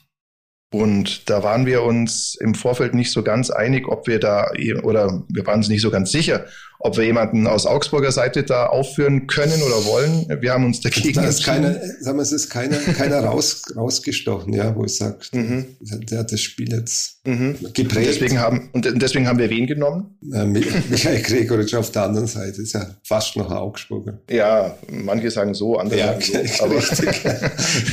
Und 0.74 1.30
da 1.30 1.44
waren 1.44 1.66
wir 1.66 1.84
uns 1.84 2.36
im 2.36 2.56
Vorfeld 2.56 2.94
nicht 2.94 3.12
so 3.12 3.24
ganz 3.24 3.50
einig, 3.50 3.90
ob 3.90 4.08
wir 4.08 4.20
da, 4.20 4.50
oder 4.84 5.22
wir 5.28 5.46
waren 5.46 5.58
uns 5.58 5.68
nicht 5.68 5.82
so 5.82 5.92
ganz 5.92 6.12
sicher, 6.12 6.46
ob 6.84 6.98
wir 6.98 7.06
jemanden 7.06 7.46
aus 7.48 7.66
Augsburger 7.66 8.12
Seite 8.12 8.44
da 8.44 8.66
aufführen 8.66 9.28
können 9.28 9.62
oder 9.62 9.86
wollen. 9.86 10.42
Wir 10.42 10.52
haben 10.52 10.66
uns 10.66 10.82
dagegen 10.82 11.14
da 11.14 11.26
ist 11.28 11.44
keine, 11.44 11.80
sagen 12.00 12.18
wir, 12.18 12.24
es 12.24 12.32
ist 12.32 12.50
keiner, 12.50 12.78
keiner 12.78 13.20
raus, 13.20 13.62
rausgestochen, 13.76 14.54
ja, 14.54 14.76
wo 14.76 14.86
ich 14.86 14.96
sage, 14.96 15.18
mhm. 15.32 15.66
der 15.80 16.20
hat 16.20 16.32
das 16.32 16.42
Spiel 16.42 16.72
jetzt 16.72 17.20
mhm. 17.26 17.56
geprägt. 17.74 17.96
Und 17.98 18.06
deswegen 18.08 18.40
haben, 18.40 18.70
und 18.74 19.02
deswegen 19.02 19.28
haben 19.28 19.38
wir 19.38 19.50
wen 19.50 19.68
genommen? 19.68 20.18
Äh, 20.34 20.46
Michael 20.46 21.22
Gregoritsch 21.22 21.76
auf 21.76 21.92
der 21.92 22.04
anderen 22.04 22.28
Seite, 22.28 22.62
ist 22.62 22.74
ja 22.74 22.88
fast 23.04 23.38
noch 23.38 23.52
ein 23.52 23.58
Augsburger. 23.58 24.20
Ja, 24.30 24.76
manche 24.90 25.30
sagen 25.30 25.54
so, 25.54 25.78
andere 25.78 26.00
ja, 26.00 26.20
sagen 26.20 26.48
so. 26.48 26.64
Aber, 26.64 26.76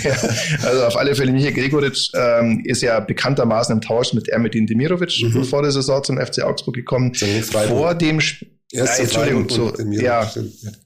ja, 0.03 0.16
also 0.62 0.85
auf 0.85 0.96
alle 0.96 1.14
Fälle, 1.14 1.33
Michael 1.33 1.53
Gregoritsch 1.53 2.11
ähm, 2.14 2.62
ist 2.64 2.81
ja 2.81 3.01
bekanntermaßen 3.01 3.74
im 3.74 3.81
Tausch 3.83 4.14
mit 4.14 4.29
Ermedin 4.29 4.66
Demirovic 4.66 5.22
mhm. 5.22 5.44
vor 5.44 5.61
der 5.61 5.72
Saison 5.72 6.03
zum 6.03 6.18
FC 6.18 6.42
Augsburg 6.42 6.74
gekommen. 6.74 7.12
Vor 7.14 7.94
dem 7.94 8.20
Spiel 8.20 8.58
Erste 8.70 8.98
ja, 8.98 9.04
Entschuldigung, 9.04 9.48
zu, 9.48 9.72
ja, 9.92 10.31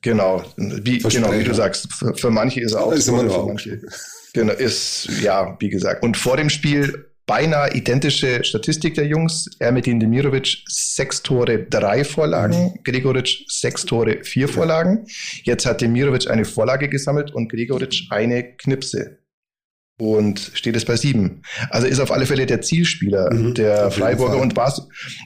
genau, 0.03 0.45
wie, 0.57 0.99
genau, 0.99 1.33
wie 1.33 1.43
du 1.43 1.53
sagst, 1.53 1.93
für, 1.93 2.15
für 2.15 2.31
manche 2.31 2.61
ist 2.61 2.73
er 2.73 2.85
auch, 2.85 2.93
ist 2.93 3.09
immer 3.09 3.29
für 3.29 3.45
manche, 3.45 3.81
genau, 4.33 4.53
ist, 4.53 5.09
ja, 5.21 5.57
wie 5.59 5.69
gesagt. 5.69 6.05
Und 6.05 6.17
vor 6.17 6.37
dem 6.37 6.49
Spiel 6.49 7.07
beinahe 7.27 7.73
identische 7.75 8.45
Statistik 8.45 8.95
der 8.95 9.07
Jungs. 9.07 9.49
Ermetin 9.59 10.01
Demirovic, 10.01 10.59
sechs 10.67 11.23
Tore, 11.23 11.65
drei 11.65 12.05
Vorlagen. 12.05 12.65
Mhm. 12.65 12.83
Gregoric, 12.85 13.45
sechs 13.49 13.85
Tore, 13.85 14.23
vier 14.23 14.49
Vorlagen. 14.49 15.07
Jetzt 15.45 15.67
hat 15.67 15.81
Demirovic 15.81 16.31
eine 16.31 16.45
Vorlage 16.45 16.89
gesammelt 16.89 17.33
und 17.33 17.49
Gregoric 17.49 18.03
eine 18.11 18.57
Knipse 18.57 19.19
und 20.03 20.51
steht 20.55 20.75
es 20.75 20.85
bei 20.85 20.97
sieben. 20.97 21.43
Also 21.71 21.87
ist 21.87 22.01
auf 22.01 22.11
alle 22.11 22.27
Fälle 22.27 22.45
der 22.45 22.61
Zielspieler 22.61 23.33
mhm, 23.33 23.55
der 23.55 23.91
Freiburger 23.93 24.39
und 24.39 24.57
war, 24.57 24.75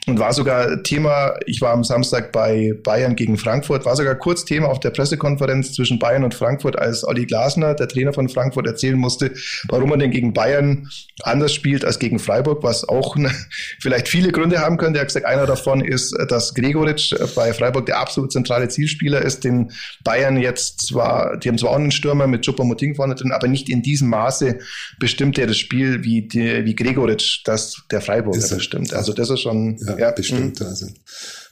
und 0.05 0.19
war 0.19 0.33
sogar 0.33 0.83
Thema, 0.83 1.33
ich 1.47 1.61
war 1.61 1.73
am 1.73 1.83
Samstag 1.83 2.31
bei 2.31 2.73
Bayern 2.83 3.15
gegen 3.15 3.37
Frankfurt, 3.37 3.85
war 3.85 3.95
sogar 3.95 4.13
kurz 4.13 4.45
Thema 4.45 4.67
auf 4.67 4.79
der 4.79 4.91
Pressekonferenz 4.91 5.73
zwischen 5.73 5.97
Bayern 5.97 6.23
und 6.23 6.35
Frankfurt, 6.35 6.77
als 6.77 7.03
Olli 7.03 7.25
Glasner, 7.25 7.73
der 7.73 7.87
Trainer 7.87 8.13
von 8.13 8.29
Frankfurt, 8.29 8.67
erzählen 8.67 8.97
musste, 8.97 9.31
warum 9.67 9.91
er 9.91 9.97
denn 9.97 10.11
gegen 10.11 10.33
Bayern 10.33 10.87
anders 11.23 11.53
spielt 11.53 11.83
als 11.83 11.97
gegen 11.97 12.19
Freiburg, 12.19 12.61
was 12.61 12.87
auch 12.87 13.15
ne, 13.15 13.31
vielleicht 13.79 14.07
viele 14.07 14.31
Gründe 14.31 14.59
haben 14.59 14.77
könnte. 14.77 14.99
Er 14.99 15.01
hat 15.01 15.07
gesagt, 15.07 15.25
einer 15.25 15.47
davon 15.47 15.81
ist, 15.81 16.15
dass 16.29 16.53
Gregoritsch 16.53 17.15
bei 17.35 17.51
Freiburg 17.53 17.87
der 17.87 17.99
absolut 17.99 18.31
zentrale 18.31 18.67
Zielspieler 18.67 19.23
ist, 19.23 19.43
den 19.43 19.71
Bayern 20.03 20.37
jetzt 20.37 20.85
zwar, 20.87 21.37
die 21.37 21.49
haben 21.49 21.57
zwar 21.57 21.71
auch 21.71 21.77
einen 21.77 21.91
Stürmer 21.91 22.27
mit 22.27 22.45
Choupo-Moting 22.45 22.93
vorne 22.93 23.15
drin, 23.15 23.31
aber 23.31 23.47
nicht 23.47 23.69
in 23.69 23.81
diesem 23.81 24.09
Maße 24.09 24.59
bestimmt 24.99 25.37
er 25.37 25.47
das 25.47 25.57
Spiel 25.57 26.03
wie, 26.03 26.27
die, 26.27 26.65
wie 26.65 26.75
Gregoritsch 26.75 27.41
das 27.45 27.75
der 27.91 28.01
Freiburger 28.01 28.39
ist 28.39 28.53
bestimmt. 28.53 28.93
Also 28.93 29.13
das 29.13 29.29
ist 29.29 29.41
schon 29.41 29.77
ja, 29.85 29.97
ja 29.97 30.11
bestimmt. 30.11 30.59
Mh. 30.59 30.65
Also 30.65 30.87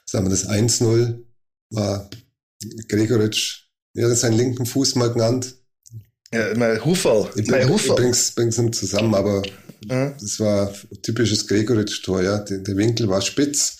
sagen 0.05 0.25
wir, 0.25 0.29
das 0.29 0.49
1-0 0.49 1.23
war 1.71 2.09
Gregoritsch, 2.87 3.67
ja, 3.93 4.07
das 4.07 4.21
seinen 4.21 4.37
linken 4.37 4.65
Fuß 4.65 4.95
mal 4.95 5.11
genannt. 5.11 5.55
Ja, 6.33 6.55
mal 6.55 6.83
Hufel. 6.83 7.29
Ich, 7.35 7.47
bring, 7.47 7.73
ich 7.73 7.87
bring's, 7.87 8.31
bring's 8.31 8.57
ihm 8.57 8.73
zusammen, 8.73 9.13
aber 9.15 9.41
mhm. 9.85 10.13
das 10.19 10.39
war 10.39 10.73
typisches 11.01 11.47
Gregoritsch-Tor, 11.47 12.23
ja. 12.23 12.39
Der, 12.39 12.59
der, 12.59 12.75
Winkel 12.77 13.07
war 13.07 13.21
spitz. 13.21 13.77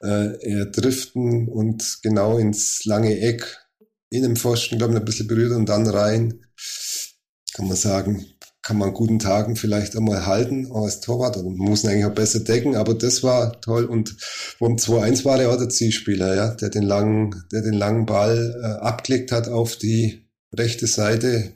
Äh, 0.00 0.36
er 0.42 0.66
driften 0.66 1.48
und 1.48 1.98
genau 2.02 2.38
ins 2.38 2.84
lange 2.84 3.18
Eck 3.18 3.58
in 4.10 4.22
dem 4.22 4.36
Pfosten, 4.36 4.78
glaube 4.78 4.94
ich, 4.94 5.00
ein 5.00 5.04
bisschen 5.04 5.26
berührt 5.26 5.52
und 5.52 5.68
dann 5.68 5.86
rein. 5.86 6.46
Kann 7.54 7.66
man 7.66 7.76
sagen, 7.76 8.24
kann 8.68 8.76
man 8.76 8.88
an 8.88 8.94
guten 8.94 9.18
Tagen 9.18 9.56
vielleicht 9.56 9.96
einmal 9.96 10.26
halten 10.26 10.70
als 10.70 11.00
Torwart. 11.00 11.36
Man 11.36 11.54
muss 11.54 11.84
ihn 11.84 11.88
eigentlich 11.88 12.04
auch 12.04 12.14
besser 12.14 12.40
decken, 12.40 12.76
aber 12.76 12.92
das 12.92 13.22
war 13.22 13.58
toll. 13.62 13.86
Und 13.86 14.14
vom 14.58 14.76
2-1 14.76 15.24
war 15.24 15.40
er 15.40 15.50
auch 15.50 15.56
der 15.56 15.70
Zielspieler, 15.70 16.36
ja, 16.36 16.54
der 16.54 16.68
den 16.68 16.82
langen, 16.82 17.44
der 17.50 17.62
den 17.62 17.72
langen 17.72 18.04
Ball 18.04 18.60
äh, 18.62 18.84
abgelegt 18.84 19.32
hat 19.32 19.48
auf 19.48 19.76
die 19.76 20.28
rechte 20.54 20.86
Seite. 20.86 21.54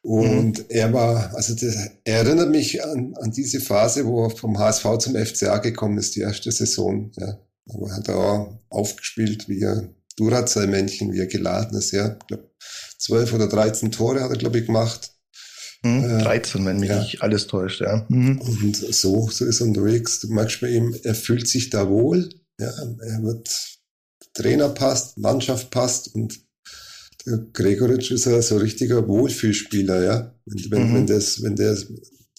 Und 0.00 0.60
mhm. 0.60 0.64
er 0.70 0.94
war, 0.94 1.34
also 1.34 1.52
das, 1.52 1.90
er 2.04 2.20
erinnert 2.20 2.48
mich 2.48 2.82
an, 2.82 3.12
an 3.20 3.30
diese 3.30 3.60
Phase, 3.60 4.06
wo 4.06 4.24
er 4.24 4.30
vom 4.30 4.58
HSV 4.58 4.96
zum 5.00 5.16
FCA 5.16 5.58
gekommen 5.58 5.98
ist, 5.98 6.16
die 6.16 6.20
erste 6.20 6.50
Saison. 6.50 7.12
Ja. 7.18 7.38
Aber 7.68 7.94
hat 7.94 8.08
er 8.08 8.16
auch 8.16 8.60
aufgespielt, 8.70 9.46
wie 9.50 9.60
er 9.60 9.90
Duracell-Männchen, 10.16 11.12
wie 11.12 11.20
er 11.20 11.26
geladen 11.26 11.76
ist, 11.76 11.90
ja. 11.90 12.16
Ich 12.18 12.26
glaub, 12.28 12.50
12 12.96 13.34
oder 13.34 13.46
13 13.46 13.92
Tore 13.92 14.22
hat 14.22 14.30
er, 14.30 14.38
glaube 14.38 14.60
ich, 14.60 14.64
gemacht. 14.64 15.13
Mhm, 15.84 16.18
13, 16.20 16.64
wenn 16.64 16.80
mich 16.80 16.88
ja. 16.88 17.00
nicht 17.00 17.22
alles 17.22 17.46
täuscht, 17.46 17.82
ja. 17.82 18.06
Mhm. 18.08 18.40
Und 18.40 18.76
so, 18.76 19.28
so 19.30 19.44
ist 19.44 19.60
er 19.60 19.66
unterwegs. 19.66 20.20
Du 20.20 20.28
merkst 20.28 20.60
bei 20.60 20.70
ihm, 20.70 20.96
er 21.02 21.14
fühlt 21.14 21.46
sich 21.46 21.70
da 21.70 21.88
wohl. 21.88 22.30
Ja, 22.58 22.70
er 22.70 23.22
wird, 23.22 23.78
Trainer 24.32 24.70
passt, 24.70 25.18
Mannschaft 25.18 25.70
passt 25.70 26.14
und 26.14 26.40
der 27.26 27.38
Gregoritsch 27.52 28.10
ist 28.10 28.26
ja 28.26 28.40
so 28.42 28.56
ein 28.56 28.62
richtiger 28.62 29.06
Wohlfühlspieler, 29.06 30.02
ja. 30.02 30.34
Wenn, 30.46 30.70
wenn, 30.70 30.90
mhm. 30.90 30.94
wenn 30.94 31.06
das, 31.06 31.42
wenn 31.42 31.56
der 31.56 31.76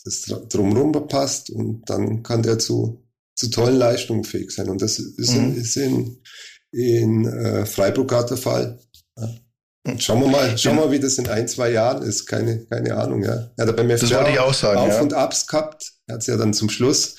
das 0.05 0.21
drumherum 0.49 0.91
passt 1.08 1.49
und 1.49 1.89
dann 1.89 2.23
kann 2.23 2.43
der 2.43 2.60
zu, 2.60 3.03
zu 3.36 3.49
tollen 3.49 3.75
Leistungen 3.75 4.23
fähig 4.23 4.51
sein. 4.51 4.69
Und 4.69 4.81
das 4.81 4.99
ist, 4.99 5.36
mhm. 5.36 5.43
in, 5.43 5.55
ist 5.55 5.77
in, 5.77 6.17
in 6.71 7.25
äh, 7.25 7.65
Freiburg 7.65 8.10
gerade 8.10 8.29
der 8.29 8.38
Fall. 8.38 8.79
Ja. 9.17 9.36
Und 9.87 10.01
schauen 10.01 10.21
wir 10.21 10.27
mal, 10.27 10.57
schauen 10.57 10.77
wir 10.77 10.91
wie 10.91 10.99
das 10.99 11.19
in 11.19 11.27
ein, 11.27 11.47
zwei 11.47 11.69
Jahren 11.69 12.01
ist. 12.01 12.25
Keine, 12.25 12.65
keine 12.65 12.95
Ahnung, 12.95 13.23
ja. 13.23 13.51
Er 13.55 13.67
hat 13.67 13.75
beim 13.75 13.89
FCA 13.89 14.07
das 14.07 14.11
wollte 14.11 14.31
ich 14.31 14.39
auch 14.39 14.53
sagen, 14.53 14.79
Auf 14.79 14.89
ja. 14.89 15.01
und 15.01 15.13
Abs 15.13 15.45
gehabt. 15.45 15.93
Er 16.07 16.15
hat 16.15 16.21
es 16.21 16.27
ja 16.27 16.37
dann 16.37 16.53
zum 16.53 16.69
Schluss 16.69 17.15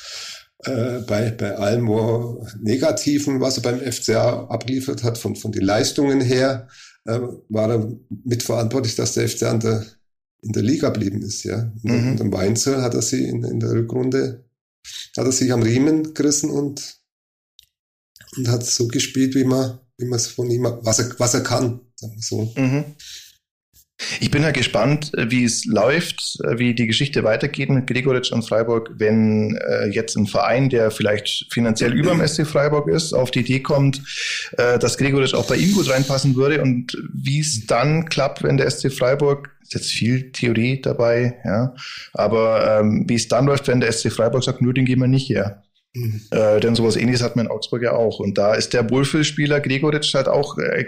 äh, 0.64 0.98
bei, 1.06 1.30
bei 1.30 1.56
allem 1.56 1.86
wo 1.86 2.44
Negativen, 2.60 3.40
was 3.40 3.58
er 3.58 3.62
beim 3.62 3.80
FCA 3.80 4.46
abgeliefert 4.48 5.04
hat, 5.04 5.16
von, 5.16 5.36
von 5.36 5.52
den 5.52 5.62
Leistungen 5.62 6.20
her, 6.20 6.66
äh, 7.04 7.20
war 7.48 7.70
er 7.70 7.92
mitverantwortlich, 8.24 8.96
dass 8.96 9.14
der 9.14 9.28
FCA 9.28 9.52
in 9.52 9.60
der, 9.60 9.86
in 10.42 10.52
der 10.52 10.62
Liga 10.62 10.90
geblieben 10.90 11.22
ist, 11.22 11.44
ja. 11.44 11.72
Und, 11.84 11.84
mhm. 11.84 12.10
und 12.12 12.20
im 12.20 12.32
Weinzel 12.32 12.82
hat 12.82 12.94
er 12.94 13.02
sie 13.02 13.28
in, 13.28 13.44
in 13.44 13.60
der 13.60 13.70
Rückrunde, 13.70 14.44
hat 15.16 15.24
er 15.24 15.32
sich 15.32 15.52
am 15.52 15.62
Riemen 15.62 16.14
gerissen 16.14 16.50
und, 16.50 16.96
und 18.36 18.48
hat 18.48 18.66
so 18.66 18.88
gespielt, 18.88 19.36
wie 19.36 19.44
man, 19.44 19.78
wie 19.98 20.06
man 20.06 20.16
es 20.16 20.26
von 20.26 20.50
ihm, 20.50 20.64
was 20.64 20.98
er, 20.98 21.14
was 21.18 21.34
er 21.34 21.42
kann. 21.42 21.80
So. 21.96 22.52
Mhm. 22.56 22.84
Ich 24.20 24.30
bin 24.30 24.42
ja 24.42 24.50
gespannt, 24.50 25.10
wie 25.16 25.44
es 25.44 25.64
läuft, 25.64 26.38
wie 26.56 26.74
die 26.74 26.86
Geschichte 26.86 27.24
weitergeht 27.24 27.70
mit 27.70 27.86
Gregoritsch 27.86 28.30
und 28.30 28.42
Freiburg, 28.42 28.90
wenn 28.98 29.56
äh, 29.56 29.86
jetzt 29.86 30.16
ein 30.16 30.26
Verein, 30.26 30.68
der 30.68 30.90
vielleicht 30.90 31.46
finanziell 31.50 31.94
über 31.94 32.10
dem 32.10 32.26
SC 32.26 32.46
Freiburg 32.46 32.88
ist, 32.88 33.14
auf 33.14 33.30
die 33.30 33.40
Idee 33.40 33.60
kommt, 33.60 34.02
äh, 34.58 34.78
dass 34.78 34.98
Gregoritsch 34.98 35.32
auch 35.32 35.46
bei 35.46 35.56
ihm 35.56 35.72
gut 35.72 35.88
reinpassen 35.88 36.36
würde 36.36 36.60
und 36.60 36.94
wie 37.14 37.40
es 37.40 37.66
dann 37.66 38.06
klappt, 38.06 38.42
wenn 38.42 38.58
der 38.58 38.70
SC 38.70 38.92
Freiburg 38.92 39.50
ist 39.62 39.72
jetzt 39.72 39.90
viel 39.90 40.30
Theorie 40.30 40.80
dabei, 40.82 41.38
ja, 41.44 41.74
aber 42.12 42.80
ähm, 42.80 43.04
wie 43.08 43.14
es 43.14 43.28
dann 43.28 43.46
läuft, 43.46 43.66
wenn 43.66 43.80
der 43.80 43.92
SC 43.92 44.12
Freiburg 44.12 44.44
sagt, 44.44 44.60
nur 44.60 44.74
den 44.74 44.84
gehen 44.84 45.00
wir 45.00 45.08
nicht 45.08 45.30
her. 45.30 45.62
Mhm. 45.96 46.20
Äh, 46.30 46.60
denn 46.60 46.74
sowas 46.74 46.96
ähnliches 46.96 47.22
hat 47.22 47.36
man 47.36 47.46
in 47.46 47.50
Augsburg 47.50 47.82
ja 47.82 47.92
auch. 47.92 48.20
Und 48.20 48.36
da 48.36 48.54
ist 48.54 48.74
der 48.74 48.90
Wohlfühlspieler 48.90 49.60
Gregoritsch 49.60 50.14
halt 50.14 50.28
auch, 50.28 50.58
äh, 50.58 50.84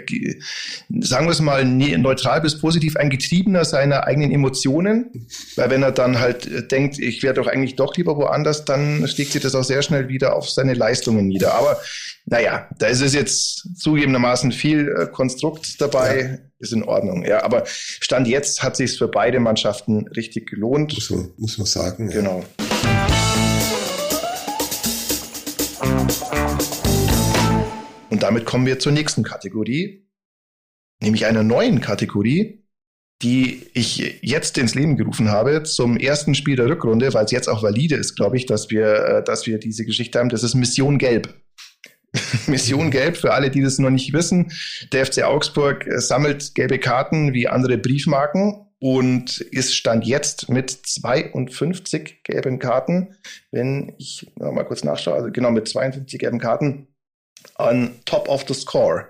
sagen 0.99 1.25
wir 1.25 1.31
es 1.31 1.41
mal, 1.41 1.65
ne, 1.65 1.97
neutral 1.97 2.41
bis 2.41 2.59
positiv 2.59 2.95
ein 2.95 3.09
Getriebener 3.09 3.65
seiner 3.65 4.05
eigenen 4.05 4.31
Emotionen. 4.31 5.27
Weil 5.55 5.71
wenn 5.71 5.81
er 5.81 5.91
dann 5.91 6.19
halt 6.19 6.45
äh, 6.45 6.67
denkt, 6.67 6.99
ich 6.99 7.23
wäre 7.23 7.33
doch 7.33 7.47
eigentlich 7.47 7.75
doch 7.75 7.95
lieber 7.95 8.17
woanders, 8.17 8.65
dann 8.65 9.07
schlägt 9.07 9.31
sich 9.31 9.41
das 9.41 9.55
auch 9.55 9.63
sehr 9.63 9.81
schnell 9.81 10.09
wieder 10.09 10.35
auf 10.35 10.49
seine 10.49 10.75
Leistungen 10.75 11.27
nieder. 11.27 11.55
Aber 11.55 11.79
naja, 12.25 12.69
da 12.77 12.87
ist 12.87 13.01
es 13.01 13.15
jetzt 13.15 13.79
zugegebenermaßen 13.79 14.51
viel 14.51 14.89
äh, 14.89 15.07
Konstrukt 15.07 15.81
dabei. 15.81 16.21
Ja. 16.21 16.49
Ist 16.61 16.73
in 16.73 16.83
Ordnung, 16.83 17.25
ja. 17.25 17.41
Aber 17.43 17.63
Stand 17.65 18.27
jetzt 18.27 18.61
hat 18.61 18.75
sich 18.75 18.97
für 18.97 19.07
beide 19.07 19.39
Mannschaften 19.39 20.09
richtig 20.09 20.49
gelohnt. 20.49 20.93
Muss 20.93 21.09
man, 21.09 21.29
muss 21.37 21.57
man 21.57 21.67
sagen. 21.67 22.09
Genau. 22.09 22.43
Ja. 22.59 22.68
Und 28.09 28.23
damit 28.23 28.45
kommen 28.45 28.65
wir 28.65 28.79
zur 28.79 28.91
nächsten 28.91 29.23
Kategorie, 29.23 30.07
nämlich 31.01 31.25
einer 31.25 31.43
neuen 31.43 31.79
Kategorie, 31.81 32.65
die 33.21 33.67
ich 33.73 34.19
jetzt 34.21 34.57
ins 34.57 34.75
Leben 34.75 34.95
gerufen 34.95 35.29
habe 35.29 35.63
zum 35.63 35.97
ersten 35.97 36.35
Spiel 36.35 36.55
der 36.55 36.69
Rückrunde, 36.69 37.13
weil 37.13 37.25
es 37.25 37.31
jetzt 37.31 37.49
auch 37.49 37.63
valide 37.63 37.95
ist, 37.95 38.15
glaube 38.15 38.37
ich, 38.37 38.45
dass 38.45 38.69
wir, 38.69 38.95
äh, 38.95 39.23
dass 39.23 39.45
wir 39.45 39.59
diese 39.59 39.85
Geschichte 39.85 40.19
haben. 40.19 40.29
Das 40.29 40.43
ist 40.43 40.55
Mission 40.55 40.97
Gelb. 40.97 41.33
Mission 42.47 42.91
Gelb 42.91 43.17
für 43.17 43.33
alle, 43.33 43.51
die 43.51 43.61
das 43.61 43.77
noch 43.77 43.89
nicht 43.89 44.13
wissen. 44.13 44.51
Der 44.93 45.05
FC 45.05 45.23
Augsburg 45.23 45.85
sammelt 45.97 46.55
gelbe 46.55 46.79
Karten 46.79 47.33
wie 47.33 47.47
andere 47.47 47.77
Briefmarken 47.77 48.68
und 48.79 49.39
ist 49.39 49.75
Stand 49.75 50.05
jetzt 50.05 50.49
mit 50.49 50.71
52 50.71 52.23
gelben 52.23 52.59
Karten, 52.59 53.15
wenn 53.51 53.93
ich 53.97 54.31
mal 54.35 54.63
kurz 54.63 54.83
nachschaue, 54.83 55.15
also 55.15 55.31
genau 55.31 55.51
mit 55.51 55.67
52 55.67 56.19
gelben 56.19 56.39
Karten 56.39 56.87
on 57.57 57.99
top 58.05 58.27
of 58.29 58.45
the 58.47 58.53
score. 58.53 59.07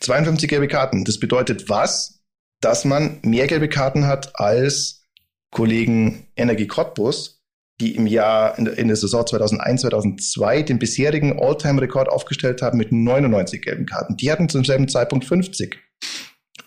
52 0.00 0.48
gelbe 0.48 0.68
Karten. 0.68 1.04
Das 1.04 1.18
bedeutet 1.18 1.68
was? 1.68 2.22
Dass 2.60 2.84
man 2.84 3.18
mehr 3.22 3.46
gelbe 3.46 3.68
Karten 3.68 4.06
hat 4.06 4.38
als 4.38 5.06
Kollegen 5.50 6.26
Energie 6.36 6.66
Cottbus, 6.66 7.42
die 7.80 7.96
im 7.96 8.06
Jahr, 8.06 8.58
in 8.58 8.66
der, 8.66 8.78
in 8.78 8.88
der 8.88 8.96
Saison 8.96 9.26
2001, 9.26 9.80
2002 9.80 10.62
den 10.62 10.78
bisherigen 10.78 11.40
All-Time-Rekord 11.40 12.08
aufgestellt 12.08 12.62
haben 12.62 12.78
mit 12.78 12.92
99 12.92 13.62
gelben 13.62 13.86
Karten. 13.86 14.16
Die 14.16 14.30
hatten 14.30 14.48
zum 14.48 14.64
selben 14.64 14.88
Zeitpunkt 14.88 15.24
50. 15.24 15.78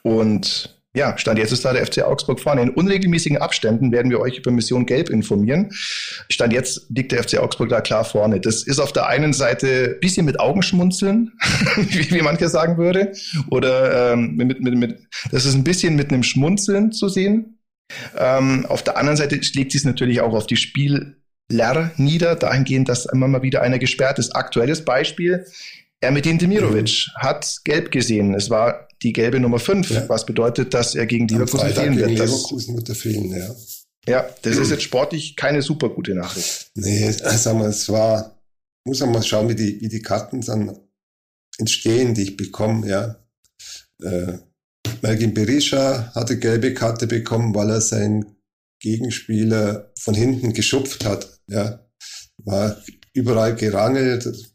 Und 0.02 0.83
ja, 0.96 1.18
Stand 1.18 1.40
jetzt 1.40 1.52
ist 1.52 1.66
da 1.66 1.74
der 1.74 1.86
FC 1.86 2.04
Augsburg 2.04 2.40
vorne. 2.40 2.62
In 2.62 2.70
unregelmäßigen 2.70 3.40
Abständen 3.40 3.92
werden 3.92 4.12
wir 4.12 4.20
euch 4.20 4.38
über 4.38 4.52
Mission 4.52 4.86
Gelb 4.86 5.10
informieren. 5.10 5.72
Stand 6.30 6.54
jetzt 6.54 6.86
liegt 6.90 7.12
der 7.12 7.24
FC 7.24 7.40
Augsburg 7.40 7.70
da 7.70 7.82
klar 7.82 8.06
vorne. 8.06 8.40
Das 8.40 8.62
ist 8.64 8.80
auf 8.80 8.94
der 8.94 9.08
einen 9.08 9.34
Seite 9.34 9.98
bisschen 10.02 10.26
mit 10.26 10.40
Augenschmunzeln, 10.40 11.32
wie, 11.76 12.12
wie 12.12 12.22
mancher 12.22 12.50
sagen 12.50 12.78
würde, 12.78 13.14
oder 13.50 14.14
ähm, 14.14 14.36
mit, 14.36 14.62
mit, 14.62 14.76
mit, 14.76 15.00
das 15.32 15.46
ist 15.46 15.56
ein 15.56 15.64
bisschen 15.64 15.96
mit 15.96 16.12
einem 16.12 16.22
Schmunzeln 16.22 16.92
zu 16.92 17.10
sehen. 17.10 17.60
Ähm, 18.18 18.66
auf 18.68 18.84
der 18.84 18.98
anderen 18.98 19.18
Seite 19.18 19.42
schlägt 19.44 19.72
sich 19.72 19.82
es 19.82 19.86
natürlich 19.86 20.22
auch 20.22 20.34
auf 20.34 20.46
die 20.46 20.58
Spieler 20.58 21.14
nieder, 21.98 22.36
dahingehend, 22.36 22.90
dass 22.90 23.06
immer 23.06 23.28
mal 23.28 23.44
wieder 23.44 23.62
einer 23.62 23.80
gesperrt 23.80 24.20
ist. 24.20 24.36
Aktuelles 24.36 24.86
Beispiel, 24.86 25.46
Ermedin 26.04 26.38
Demirovic 26.38 27.08
mhm. 27.08 27.22
hat 27.22 27.62
gelb 27.64 27.92
gesehen. 27.92 28.34
Es 28.34 28.50
war 28.50 28.88
die 29.02 29.14
gelbe 29.14 29.40
Nummer 29.40 29.60
5, 29.60 29.90
ja. 29.90 30.10
was 30.10 30.26
bedeutet, 30.26 30.74
dass 30.74 30.96
er 30.96 31.06
gegen 31.06 31.28
Leverkusen 31.28 31.70
fehlen 31.70 31.98
wird. 31.98 32.10
Gegen 32.10 32.22
Leverkusen 32.22 32.76
wird 32.76 32.90
er 32.90 32.96
fehlen, 32.96 33.32
ja. 33.36 33.56
Ja, 34.06 34.30
das 34.42 34.58
ist 34.58 34.70
jetzt 34.70 34.84
sportlich 34.84 35.36
keine 35.38 35.62
super 35.62 35.90
gute 35.90 36.14
Nachricht. 36.14 36.72
Nee, 36.76 37.10
sagen 37.12 37.60
wir, 37.60 37.68
es 37.68 37.88
war, 37.88 38.38
muss 38.86 39.00
man 39.00 39.14
mal 39.14 39.24
schauen, 39.24 39.48
wie 39.48 39.56
die, 39.56 39.80
wie 39.80 39.88
die 39.88 40.02
Karten 40.02 40.42
dann 40.42 40.78
entstehen, 41.58 42.14
die 42.14 42.24
ich 42.24 42.38
bekomme, 42.38 42.88
ja. 42.88 43.16
Äh, 44.02 44.40
Melvin 45.02 45.34
Berisha 45.34 46.12
hatte 46.14 46.38
gelbe 46.38 46.74
Karte 46.74 47.08
bekommen, 47.08 47.56
weil 47.56 47.70
er 47.70 47.82
seinen 47.82 48.36
Gegenspieler 48.82 49.92
von 49.98 50.14
hinten 50.14 50.54
geschupft 50.54 51.06
hat, 51.06 51.40
ja. 51.48 51.80
War 52.38 52.82
überall 53.14 53.56
gerangelt, 53.56 54.53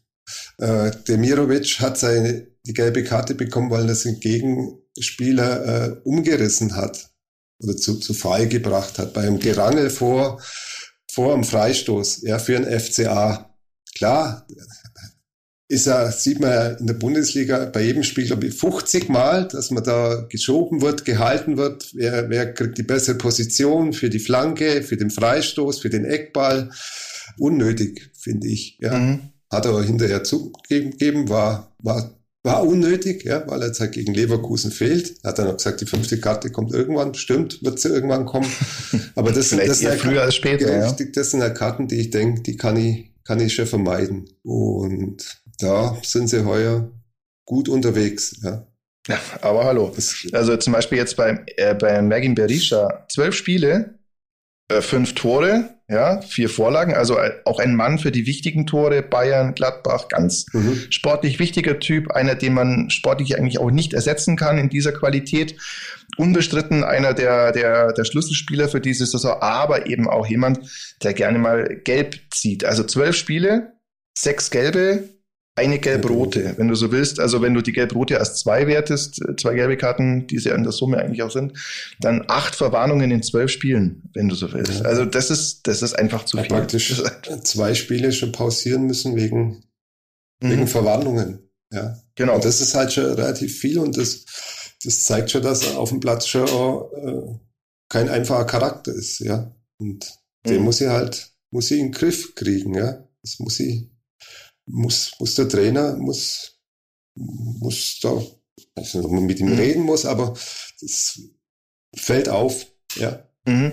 äh, 0.59 0.91
Demirovic 1.07 1.79
hat 1.79 1.97
seine, 1.97 2.47
die 2.65 2.73
gelbe 2.73 3.03
Karte 3.03 3.33
bekommen, 3.33 3.71
weil 3.71 3.87
er 3.87 3.95
seinen 3.95 4.19
Gegenspieler 4.19 5.65
äh, 5.65 5.95
umgerissen 6.03 6.75
hat 6.75 7.09
oder 7.59 7.75
zu, 7.75 7.95
zu 7.95 8.13
Fall 8.13 8.47
gebracht 8.47 8.99
hat. 8.99 9.13
Beim 9.13 9.39
Gerangel 9.39 9.89
vor, 9.89 10.41
vor 11.11 11.33
dem 11.33 11.43
Freistoß, 11.43 12.23
ja, 12.23 12.39
für 12.39 12.57
ein 12.57 12.79
FCA. 12.79 13.55
Klar, 13.95 14.45
ist 15.67 15.87
er, 15.87 16.11
sieht 16.11 16.39
man 16.39 16.49
ja 16.49 16.67
in 16.71 16.87
der 16.87 16.93
Bundesliga 16.95 17.65
bei 17.65 17.83
jedem 17.83 18.03
Spiel, 18.03 18.25
glaube 18.25 18.47
ich, 18.47 18.55
50 18.55 19.07
Mal, 19.07 19.47
dass 19.47 19.71
man 19.71 19.83
da 19.83 20.25
geschoben 20.29 20.81
wird, 20.81 21.05
gehalten 21.05 21.57
wird. 21.57 21.91
Wer, 21.93 22.29
wer 22.29 22.53
kriegt 22.53 22.77
die 22.77 22.83
bessere 22.83 23.15
Position 23.15 23.93
für 23.93 24.09
die 24.09 24.19
Flanke, 24.19 24.83
für 24.83 24.97
den 24.97 25.11
Freistoß, 25.11 25.79
für 25.79 25.89
den 25.89 26.05
Eckball? 26.05 26.71
Unnötig, 27.37 28.11
finde 28.17 28.47
ich. 28.47 28.77
Ja. 28.81 28.97
Mhm 28.97 29.31
hat 29.51 29.65
er 29.65 29.81
hinterher 29.83 30.23
zugegeben, 30.23 31.29
war, 31.29 31.75
war, 31.79 32.11
war 32.43 32.63
unnötig, 32.65 33.23
ja, 33.25 33.43
weil 33.47 33.61
er 33.61 33.67
jetzt 33.67 33.79
halt 33.79 33.93
gegen 33.93 34.13
Leverkusen 34.13 34.71
fehlt. 34.71 35.15
Er 35.23 35.29
hat 35.29 35.39
dann 35.39 35.47
auch 35.47 35.57
gesagt, 35.57 35.81
die 35.81 35.85
fünfte 35.85 36.19
Karte 36.19 36.51
kommt 36.51 36.73
irgendwann, 36.73 37.13
stimmt, 37.15 37.63
wird 37.63 37.79
sie 37.79 37.89
irgendwann 37.89 38.25
kommen. 38.25 38.49
Aber 39.15 39.31
das, 39.31 39.49
sind, 39.49 39.65
das, 39.67 39.79
sind 39.79 39.93
früher 39.95 40.21
als 40.21 40.35
später, 40.35 40.71
ja. 40.71 40.91
das 40.91 41.31
sind 41.31 41.41
ja 41.41 41.49
Karten, 41.49 41.87
die 41.87 41.99
ich 41.99 42.09
denke, 42.11 42.41
die 42.41 42.55
kann 42.55 42.77
ich, 42.77 43.11
kann 43.23 43.39
ich 43.39 43.53
schon 43.53 43.65
vermeiden. 43.65 44.29
Und 44.43 45.41
da 45.59 45.97
sind 46.03 46.29
sie 46.29 46.45
heuer 46.45 46.91
gut 47.45 47.67
unterwegs, 47.67 48.37
ja. 48.43 48.65
Ja, 49.07 49.19
aber 49.41 49.65
hallo. 49.65 49.91
Also 50.33 50.57
zum 50.57 50.73
Beispiel 50.73 50.99
jetzt 50.99 51.17
bei, 51.17 51.43
äh, 51.57 51.73
bei 51.73 51.99
Mergin 52.01 52.35
Berisha, 52.35 53.07
zwölf 53.09 53.33
Spiele, 53.33 53.97
äh, 54.67 54.81
fünf 54.81 55.15
Tore, 55.15 55.78
ja, 55.89 56.21
vier 56.21 56.49
Vorlagen, 56.49 56.93
also 56.93 57.17
auch 57.45 57.59
ein 57.59 57.75
Mann 57.75 57.97
für 57.97 58.11
die 58.11 58.27
wichtigen 58.27 58.67
Tore, 58.67 59.01
Bayern, 59.01 59.55
Gladbach, 59.55 60.07
ganz 60.07 60.45
mhm. 60.53 60.83
sportlich 60.91 61.39
wichtiger 61.39 61.79
Typ, 61.79 62.11
einer, 62.11 62.35
den 62.35 62.53
man 62.53 62.91
sportlich 62.91 63.37
eigentlich 63.37 63.57
auch 63.57 63.71
nicht 63.71 63.93
ersetzen 63.93 64.37
kann 64.37 64.59
in 64.59 64.69
dieser 64.69 64.91
Qualität. 64.91 65.55
Unbestritten 66.17 66.83
einer 66.83 67.15
der, 67.15 67.51
der, 67.51 67.91
der 67.93 68.05
Schlüsselspieler 68.05 68.69
für 68.69 68.81
diese 68.81 69.07
Saison, 69.07 69.41
aber 69.41 69.87
eben 69.87 70.07
auch 70.07 70.27
jemand, 70.27 70.59
der 71.01 71.13
gerne 71.15 71.39
mal 71.39 71.81
gelb 71.83 72.19
zieht. 72.29 72.65
Also 72.65 72.83
zwölf 72.83 73.15
Spiele, 73.15 73.73
sechs 74.15 74.51
gelbe, 74.51 75.09
eine 75.59 75.79
gelb-rote, 75.79 76.53
wenn 76.57 76.69
du 76.69 76.75
so 76.75 76.91
willst. 76.91 77.19
Also 77.19 77.41
wenn 77.41 77.53
du 77.53 77.61
die 77.61 77.73
gelb-rote 77.73 78.19
als 78.19 78.39
zwei 78.39 78.65
wertest, 78.67 79.21
äh, 79.21 79.35
zwei 79.35 79.53
gelbe 79.53 79.77
Karten, 79.77 80.25
die 80.27 80.39
sie 80.39 80.49
in 80.49 80.63
der 80.63 80.71
Summe 80.71 80.97
eigentlich 80.97 81.21
auch 81.21 81.31
sind, 81.31 81.53
dann 81.99 82.23
acht 82.27 82.55
Verwarnungen 82.55 83.11
in 83.11 83.21
zwölf 83.21 83.51
Spielen, 83.51 84.09
wenn 84.13 84.29
du 84.29 84.35
so 84.35 84.51
willst. 84.53 84.85
Also 84.85 85.05
das 85.05 85.29
ist, 85.29 85.67
das 85.67 85.81
ist 85.81 85.93
einfach 85.93 86.25
zu 86.25 86.37
ja, 86.37 86.43
viel. 86.43 86.55
Praktisch 86.55 87.03
zwei 87.43 87.73
Spiele 87.73 88.11
schon 88.11 88.31
pausieren 88.31 88.85
müssen 88.85 89.15
wegen, 89.15 89.63
mhm. 90.41 90.49
wegen 90.49 90.67
Verwarnungen. 90.67 91.39
Ja. 91.71 91.99
Genau. 92.15 92.35
Und 92.35 92.45
das 92.45 92.61
ist 92.61 92.73
halt 92.73 92.93
schon 92.93 93.05
relativ 93.05 93.59
viel 93.59 93.79
und 93.79 93.97
das, 93.97 94.25
das 94.83 95.03
zeigt 95.03 95.31
schon, 95.31 95.41
dass 95.41 95.75
auf 95.75 95.89
dem 95.89 95.99
Platz 95.99 96.27
schon 96.27 96.47
äh, 96.47 97.39
kein 97.89 98.09
einfacher 98.09 98.45
Charakter 98.45 98.93
ist, 98.93 99.19
ja. 99.19 99.53
Und 99.77 100.11
mhm. 100.45 100.49
den 100.49 100.61
muss 100.63 100.77
sie 100.77 100.89
halt, 100.89 101.31
muss 101.51 101.67
sie 101.67 101.79
in 101.79 101.87
den 101.87 101.91
Griff 101.91 102.35
kriegen, 102.35 102.73
ja. 102.75 103.03
Das 103.21 103.39
muss 103.39 103.55
sie 103.55 103.89
muss, 104.69 105.13
muss 105.19 105.35
der 105.35 105.49
Trainer, 105.49 105.97
muss, 105.97 106.59
muss 107.15 107.99
da, 108.01 108.21
also 108.75 109.07
mit 109.09 109.39
ihm 109.39 109.53
mhm. 109.53 109.59
reden 109.59 109.83
muss, 109.83 110.05
aber 110.05 110.35
das 110.81 111.19
fällt 111.95 112.29
auf, 112.29 112.67
ja. 112.95 113.23
Mhm. 113.45 113.71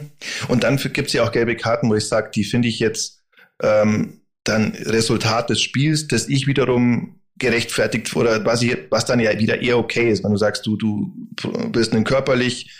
Und 0.49 0.65
dann 0.65 0.77
gibt 0.77 1.09
es 1.09 1.13
ja 1.13 1.25
auch 1.25 1.33
gelbe 1.33 1.57
Karten, 1.57 1.89
wo 1.91 1.95
ich 1.95 2.07
sage, 2.07 2.31
die 2.35 2.45
finde 2.45 2.69
ich 2.69 2.79
jetzt 2.79 3.23
ähm, 3.63 4.21
dann 4.45 4.73
Resultat 4.75 5.51
des 5.51 5.61
Spiels, 5.61 6.09
das 6.09 6.29
ich 6.29 6.47
wiederum 6.47 7.21
gerechtfertigt 7.39 8.15
oder 8.17 8.45
was, 8.45 8.63
ich, 8.63 8.77
was 8.91 9.05
dann 9.05 9.21
ja 9.21 9.39
wieder 9.39 9.61
eher 9.61 9.79
okay 9.79 10.11
ist, 10.11 10.25
wenn 10.25 10.31
du 10.31 10.39
sagst, 10.39 10.65
du, 10.67 10.77
du 10.77 11.13
bist 11.71 11.93
ein 11.93 12.05
körperlich 12.05 12.71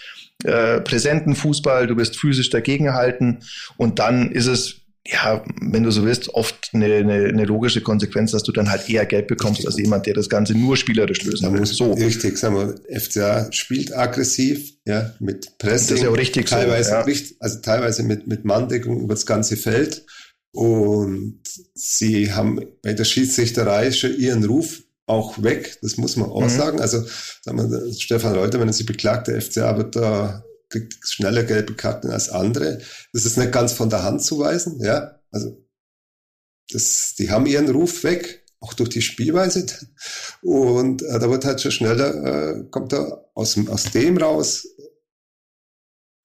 äh, 0.45 0.81
präsenten 0.81 1.35
Fußball, 1.35 1.87
du 1.87 1.97
bist 1.97 2.19
physisch 2.19 2.51
dagegenhalten 2.51 3.45
und 3.77 3.99
dann 3.99 4.33
ist 4.33 4.47
es 4.47 4.86
ja, 5.09 5.45
wenn 5.61 5.83
du 5.83 5.91
so 5.91 6.05
willst, 6.05 6.29
oft 6.35 6.71
eine, 6.73 6.87
eine, 6.87 7.27
eine, 7.27 7.45
logische 7.45 7.81
Konsequenz, 7.81 8.33
dass 8.33 8.43
du 8.43 8.53
dann 8.53 8.71
halt 8.71 8.89
eher 8.89 9.07
Geld 9.07 9.29
bekommst 9.29 9.59
richtig. 9.59 9.67
als 9.67 9.79
jemand, 9.79 10.07
der 10.07 10.15
das 10.15 10.29
Ganze 10.29 10.55
nur 10.55 10.77
spielerisch 10.77 11.23
lösen 11.23 11.53
will. 11.53 11.65
So. 11.65 11.93
Richtig, 11.93 12.39
sagen 12.39 12.57
wir, 12.57 13.01
FCA 13.01 13.53
spielt 13.53 13.97
aggressiv, 13.97 14.73
ja, 14.85 15.13
mit 15.21 15.59
Pressing. 15.59 15.89
Das 15.89 15.99
ist 15.99 16.03
ja 16.03 16.11
auch 16.11 16.17
richtig 16.17 16.47
teilweise, 16.47 16.91
so, 16.91 16.97
ja. 16.97 17.01
richtig, 17.03 17.37
also 17.41 17.59
teilweise 17.61 18.03
mit, 18.03 18.27
mit 18.27 18.45
Manndeckung 18.45 19.01
über 19.01 19.15
das 19.15 19.27
ganze 19.27 19.57
Feld. 19.57 20.05
Und 20.53 21.43
sie 21.75 22.33
haben 22.33 22.61
bei 22.83 22.95
der 22.95 23.05
Schiedsrichterei 23.05 23.93
schon 23.93 24.17
ihren 24.19 24.45
Ruf 24.45 24.83
auch 25.07 25.41
weg, 25.43 25.79
das 25.83 25.99
muss 25.99 26.17
man 26.17 26.31
auch 26.31 26.43
mhm. 26.43 26.49
sagen. 26.49 26.81
Also, 26.81 27.05
sagen 27.43 27.59
wir, 27.59 27.93
Stefan 27.95 28.35
Reuter, 28.35 28.59
wenn 28.59 28.69
er 28.69 28.73
sich 28.73 28.87
beklagt, 28.87 29.29
der 29.29 29.41
FCA 29.41 29.77
wird 29.77 29.95
da 29.95 30.46
kriegt 30.69 30.97
schneller 31.07 31.45
gelbe 31.45 31.75
Karten 31.75 32.11
als 32.11 32.29
andere. 32.29 32.81
Das 33.13 33.25
ist 33.25 33.39
nicht 33.39 33.53
ganz 33.53 33.73
von 33.73 33.91
der 33.91 34.03
Hand 34.03 34.23
zu 34.23 34.39
weisen, 34.39 34.81
ja. 34.81 35.21
Also, 35.31 35.65
das, 36.71 37.15
die 37.19 37.31
haben 37.31 37.47
ihren 37.47 37.71
Ruf 37.71 38.03
weg, 38.05 38.45
auch 38.61 38.75
durch 38.75 38.89
die 38.89 39.03
Spielweise. 39.03 39.67
Und 40.43 41.03
äh, 41.03 41.19
da 41.19 41.31
wird 41.31 41.45
halt 41.45 41.61
schon 41.61 41.71
schneller, 41.71 42.15
äh, 42.25 42.65
kommt 42.71 42.93
da 42.93 43.25
aus, 43.35 43.57
aus 43.69 43.85
dem 43.93 44.17
raus, 44.17 44.67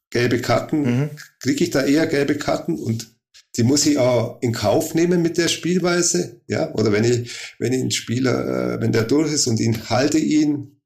gelbe 0.10 0.42
Karten, 0.42 0.82
mhm. 0.82 1.10
kriege 1.40 1.64
ich 1.64 1.70
da 1.70 1.84
eher 1.84 2.08
gelbe 2.08 2.38
Karten 2.38 2.78
und 2.78 3.16
die 3.58 3.64
muss 3.64 3.86
ich 3.86 3.98
auch 3.98 4.42
in 4.42 4.54
Kauf 4.54 4.94
nehmen 4.94 5.22
mit 5.22 5.38
der 5.38 5.50
Spielweise, 5.50 6.42
ja, 6.48 6.74
oder 6.74 6.92
wenn 6.92 7.04
ich, 7.04 7.32
wenn 7.60 7.74
ich 7.74 7.82
einen 7.82 7.92
Spieler, 7.92 8.76
äh, 8.76 8.82
wenn 8.82 8.92
der 8.92 9.04
durch 9.04 9.32
ist 9.32 9.48
und 9.48 9.60
ihn 9.60 9.90
halte 9.90 10.18
ihn, 10.18 10.81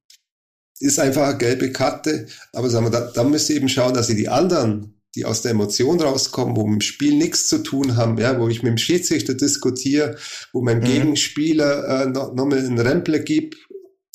ist 0.79 0.99
einfach 0.99 1.27
eine 1.29 1.37
gelbe 1.37 1.71
Karte. 1.71 2.27
Aber 2.53 2.69
sagen 2.69 2.85
wir, 2.85 2.91
da, 2.91 3.11
da 3.11 3.23
müsst 3.23 3.49
ihr 3.49 3.55
eben 3.55 3.69
schauen, 3.69 3.93
dass 3.93 4.09
ihr 4.09 4.15
die 4.15 4.29
anderen, 4.29 5.01
die 5.15 5.25
aus 5.25 5.41
der 5.41 5.51
Emotion 5.51 6.01
rauskommen, 6.01 6.55
wo 6.55 6.65
mit 6.65 6.81
dem 6.81 6.81
Spiel 6.81 7.15
nichts 7.15 7.47
zu 7.47 7.59
tun 7.63 7.95
haben, 7.95 8.17
ja, 8.17 8.39
wo 8.39 8.49
ich 8.49 8.63
mit 8.63 8.71
dem 8.71 8.77
Schiedsrichter 8.77 9.33
diskutiere, 9.33 10.17
wo 10.51 10.61
mein 10.61 10.79
mhm. 10.79 10.85
Gegenspieler 10.85 12.01
äh, 12.01 12.05
noch, 12.07 12.33
noch 12.33 12.51
einen 12.51 12.79
Rempler 12.79 13.19
gibt, 13.19 13.55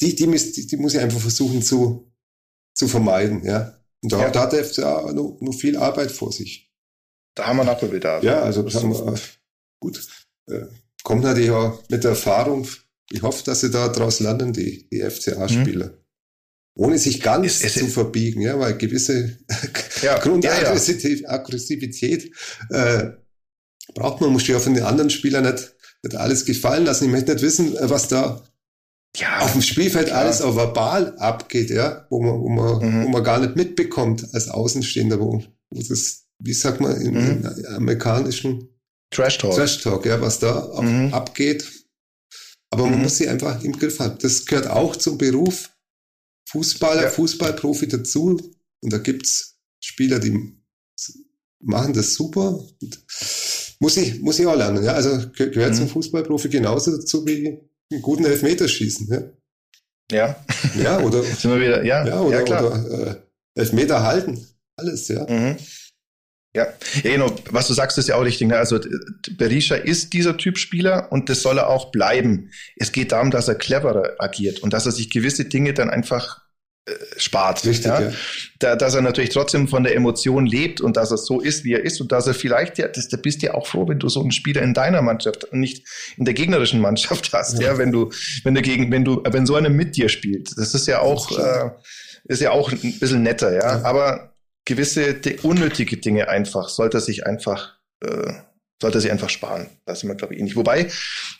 die, 0.00 0.14
die, 0.14 0.26
muss, 0.26 0.52
die, 0.52 0.66
die 0.66 0.76
muss 0.76 0.94
ich 0.94 1.00
einfach 1.00 1.20
versuchen 1.20 1.62
zu, 1.62 2.12
zu 2.74 2.88
vermeiden, 2.88 3.44
ja. 3.44 3.76
Und 4.02 4.12
da, 4.12 4.20
ja. 4.20 4.30
da 4.30 4.42
hat 4.42 4.52
der 4.52 4.64
FCA 4.64 5.12
noch, 5.12 5.38
noch 5.40 5.52
viel 5.52 5.76
Arbeit 5.76 6.10
vor 6.10 6.32
sich. 6.32 6.72
Da 7.34 7.46
haben 7.46 7.58
wir 7.58 7.64
Nachholbedarf. 7.64 8.22
Ja, 8.22 8.40
also 8.40 8.66
sagen 8.68 8.92
wir, 8.92 9.14
gut, 9.78 10.00
äh, 10.48 10.66
kommt 11.02 11.22
natürlich 11.22 11.50
auch 11.50 11.82
mit 11.90 12.02
der 12.02 12.12
Erfahrung. 12.12 12.66
Ich 13.10 13.22
hoffe, 13.22 13.44
dass 13.44 13.60
sie 13.60 13.70
da 13.70 13.88
draus 13.88 14.20
lernen, 14.20 14.54
die, 14.54 14.88
die 14.88 15.02
FCA-Spieler. 15.02 15.86
Mhm 15.88 15.99
ohne 16.74 16.98
sich 16.98 17.20
ganz 17.20 17.46
es, 17.46 17.64
es, 17.64 17.74
zu 17.74 17.88
verbiegen, 17.88 18.42
ja, 18.42 18.58
weil 18.58 18.76
gewisse 18.76 19.38
ja, 20.02 20.18
Grundaggressivität 20.18 22.30
ja, 22.70 22.98
äh, 22.98 23.16
braucht 23.94 24.20
man, 24.20 24.30
muss 24.30 24.46
ja 24.46 24.60
von 24.60 24.74
den 24.74 24.84
anderen 24.84 25.10
Spielern 25.10 25.44
nicht, 25.44 25.74
nicht 26.02 26.16
alles 26.16 26.44
gefallen 26.44 26.84
lassen. 26.84 27.04
Ich 27.04 27.10
möchte 27.10 27.32
nicht 27.32 27.42
wissen, 27.42 27.76
was 27.80 28.08
da 28.08 28.44
ja, 29.16 29.40
auf 29.40 29.52
dem 29.52 29.62
Spielfeld 29.62 30.08
klar. 30.08 30.20
alles 30.20 30.40
auch 30.40 30.54
verbal 30.54 31.16
abgeht, 31.18 31.70
ja, 31.70 32.06
wo 32.10 32.22
man, 32.22 32.40
wo 32.40 32.48
man, 32.48 32.78
mhm. 32.78 33.04
wo 33.04 33.08
man 33.08 33.24
gar 33.24 33.40
nicht 33.40 33.56
mitbekommt 33.56 34.26
als 34.32 34.48
Außenstehender, 34.48 35.20
wo, 35.20 35.42
wo 35.70 35.82
das, 35.82 36.26
wie 36.38 36.52
sagt 36.52 36.80
man 36.80 37.00
im, 37.00 37.14
mhm. 37.14 37.46
amerikanischen 37.74 38.68
Trash 39.10 39.38
Talk. 39.38 39.56
Trash 39.56 39.82
Talk, 39.82 40.06
ja, 40.06 40.20
was 40.20 40.38
da 40.38 40.80
mhm. 40.80 41.12
abgeht. 41.12 41.68
Aber 42.70 42.86
man 42.86 42.98
mhm. 42.98 43.02
muss 43.02 43.16
sie 43.16 43.28
einfach 43.28 43.62
im 43.64 43.72
Griff 43.72 43.98
haben. 43.98 44.16
Das 44.22 44.46
gehört 44.46 44.68
auch 44.68 44.94
zum 44.94 45.18
Beruf 45.18 45.69
Fußballer, 46.50 47.04
ja. 47.04 47.10
Fußballprofi 47.10 47.88
dazu. 47.88 48.40
Und 48.82 48.92
da 48.92 48.98
gibt's 48.98 49.56
Spieler, 49.80 50.18
die 50.18 50.56
machen 51.60 51.92
das 51.92 52.14
super. 52.14 52.58
Und 52.80 53.04
muss 53.78 53.96
ich, 53.96 54.20
muss 54.20 54.38
ich 54.38 54.46
auch 54.46 54.56
lernen. 54.56 54.82
Ja? 54.84 54.92
Also 54.92 55.30
gehört 55.32 55.72
mhm. 55.72 55.76
zum 55.76 55.88
Fußballprofi 55.88 56.48
genauso 56.48 56.96
dazu 56.96 57.26
wie 57.26 57.60
einen 57.92 58.02
guten 58.02 58.24
Elfmeterschießen. 58.24 59.08
Ja. 59.08 59.22
Ja. 60.12 60.44
Ja, 60.82 61.00
oder, 61.00 61.22
Sind 61.22 61.52
wir 61.52 61.60
wieder, 61.60 61.84
ja, 61.84 62.06
ja, 62.06 62.20
oder, 62.20 62.38
ja, 62.38 62.44
klar. 62.44 62.64
oder 62.64 63.06
äh, 63.06 63.16
Elfmeter 63.54 64.02
halten. 64.02 64.44
Alles, 64.76 65.08
ja. 65.08 65.26
Mhm. 65.28 65.56
Ja, 66.54 66.66
ja, 67.04 67.12
genau. 67.12 67.32
Was 67.50 67.68
du 67.68 67.74
sagst, 67.74 67.96
ist 67.98 68.08
ja 68.08 68.16
auch 68.16 68.24
richtig. 68.24 68.48
Ne? 68.48 68.56
Also 68.56 68.80
Berisha 69.36 69.76
ist 69.76 70.12
dieser 70.12 70.36
Typ 70.36 70.58
Spieler 70.58 71.12
und 71.12 71.28
das 71.28 71.42
soll 71.42 71.58
er 71.58 71.68
auch 71.68 71.92
bleiben. 71.92 72.50
Es 72.76 72.90
geht 72.90 73.12
darum, 73.12 73.30
dass 73.30 73.46
er 73.46 73.54
cleverer 73.54 74.14
agiert 74.18 74.60
und 74.60 74.72
dass 74.72 74.86
er 74.86 74.92
sich 74.92 75.10
gewisse 75.10 75.44
Dinge 75.44 75.74
dann 75.74 75.90
einfach 75.90 76.40
äh, 76.86 76.92
spart. 77.18 77.64
Richtig, 77.64 77.86
ja? 77.86 78.00
ja. 78.00 78.12
Da, 78.58 78.74
dass 78.74 78.94
er 78.94 79.02
natürlich 79.02 79.30
trotzdem 79.30 79.68
von 79.68 79.84
der 79.84 79.94
Emotion 79.94 80.44
lebt 80.44 80.80
und 80.80 80.96
dass 80.96 81.12
er 81.12 81.18
so 81.18 81.40
ist, 81.40 81.62
wie 81.62 81.74
er 81.74 81.84
ist 81.84 82.00
und 82.00 82.10
dass 82.10 82.26
er 82.26 82.34
vielleicht, 82.34 82.78
ja, 82.78 82.88
das, 82.88 83.08
da 83.08 83.16
bist 83.16 83.42
du 83.42 83.46
ja 83.46 83.54
auch 83.54 83.68
froh, 83.68 83.86
wenn 83.86 84.00
du 84.00 84.08
so 84.08 84.20
einen 84.20 84.32
Spieler 84.32 84.62
in 84.62 84.74
deiner 84.74 85.02
Mannschaft 85.02 85.44
und 85.44 85.60
nicht 85.60 85.86
in 86.16 86.24
der 86.24 86.34
gegnerischen 86.34 86.80
Mannschaft 86.80 87.32
hast. 87.32 87.60
Ja, 87.60 87.72
ja 87.72 87.78
wenn 87.78 87.92
du, 87.92 88.10
wenn 88.42 88.56
du 88.56 88.62
gegen, 88.62 88.90
wenn 88.90 89.04
du, 89.04 89.22
wenn 89.24 89.46
so 89.46 89.54
einer 89.54 89.68
mit 89.68 89.96
dir 89.96 90.08
spielt. 90.08 90.50
Das 90.56 90.74
ist 90.74 90.88
ja 90.88 90.98
auch, 90.98 91.30
ist, 91.30 91.38
äh, 91.38 91.70
ist 92.24 92.42
ja 92.42 92.50
auch 92.50 92.72
ein 92.72 92.98
bisschen 92.98 93.22
netter, 93.22 93.52
ja. 93.52 93.78
ja. 93.78 93.84
Aber 93.84 94.29
gewisse 94.70 95.20
unnötige 95.42 95.96
Dinge 95.96 96.28
einfach, 96.28 96.68
sollte 96.68 96.98
er 96.98 97.00
sich 97.00 97.26
einfach, 97.26 97.74
äh, 98.02 98.32
sollte 98.80 98.98
er 98.98 99.00
sich 99.00 99.10
einfach 99.10 99.28
sparen. 99.28 99.68
Das 99.84 100.00
sind 100.00 100.08
wir, 100.08 100.14
glaube 100.14 100.34
ich, 100.34 100.40
ähnlich. 100.40 100.56
Wobei, 100.56 100.88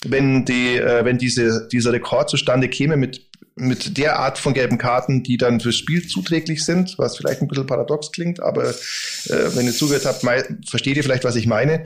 wenn 0.04 0.44
die, 0.44 0.76
äh, 0.76 1.04
wenn 1.04 1.16
diese, 1.16 1.68
dieser 1.68 1.92
Rekord 1.92 2.28
zustande 2.28 2.68
käme 2.68 2.96
mit, 2.96 3.30
mit 3.54 3.96
der 3.98 4.18
Art 4.18 4.38
von 4.38 4.52
gelben 4.52 4.78
Karten, 4.78 5.22
die 5.22 5.36
dann 5.36 5.60
fürs 5.60 5.76
Spiel 5.76 6.06
zuträglich 6.06 6.64
sind, 6.64 6.98
was 6.98 7.16
vielleicht 7.16 7.40
ein 7.40 7.48
bisschen 7.48 7.66
paradox 7.66 8.10
klingt, 8.10 8.42
aber 8.42 8.70
äh, 8.70 9.54
wenn 9.54 9.66
ihr 9.66 9.72
zugehört 9.72 10.06
habt, 10.06 10.24
versteht 10.68 10.96
ihr 10.96 11.04
vielleicht, 11.04 11.24
was 11.24 11.36
ich 11.36 11.46
meine, 11.46 11.84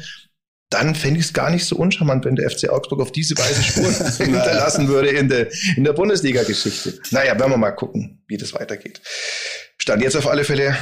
dann 0.70 0.94
fände 0.94 1.20
ich 1.20 1.26
es 1.26 1.33
gar 1.35 1.50
nicht 1.50 1.66
so 1.66 1.76
uncharmant, 1.76 2.24
wenn 2.24 2.37
der 2.37 2.50
FC 2.50 2.70
Augsburg 2.70 3.00
auf 3.00 3.12
diese 3.12 3.37
Weise 3.37 3.62
Spuren 3.62 3.94
hinterlassen 4.16 4.88
würde 4.88 5.11
in 5.11 5.28
der, 5.28 5.48
in 5.76 5.85
der 5.85 5.92
Bundesliga-Geschichte. 5.92 7.00
Naja, 7.11 7.38
werden 7.38 7.52
wir 7.52 7.59
mal 7.59 7.72
gucken, 7.72 8.24
wie 8.28 8.38
das 8.38 8.54
weitergeht. 8.54 9.02
Stand 9.78 10.02
jetzt 10.02 10.16
auf 10.16 10.26
alle 10.26 10.44
Fälle 10.44 10.74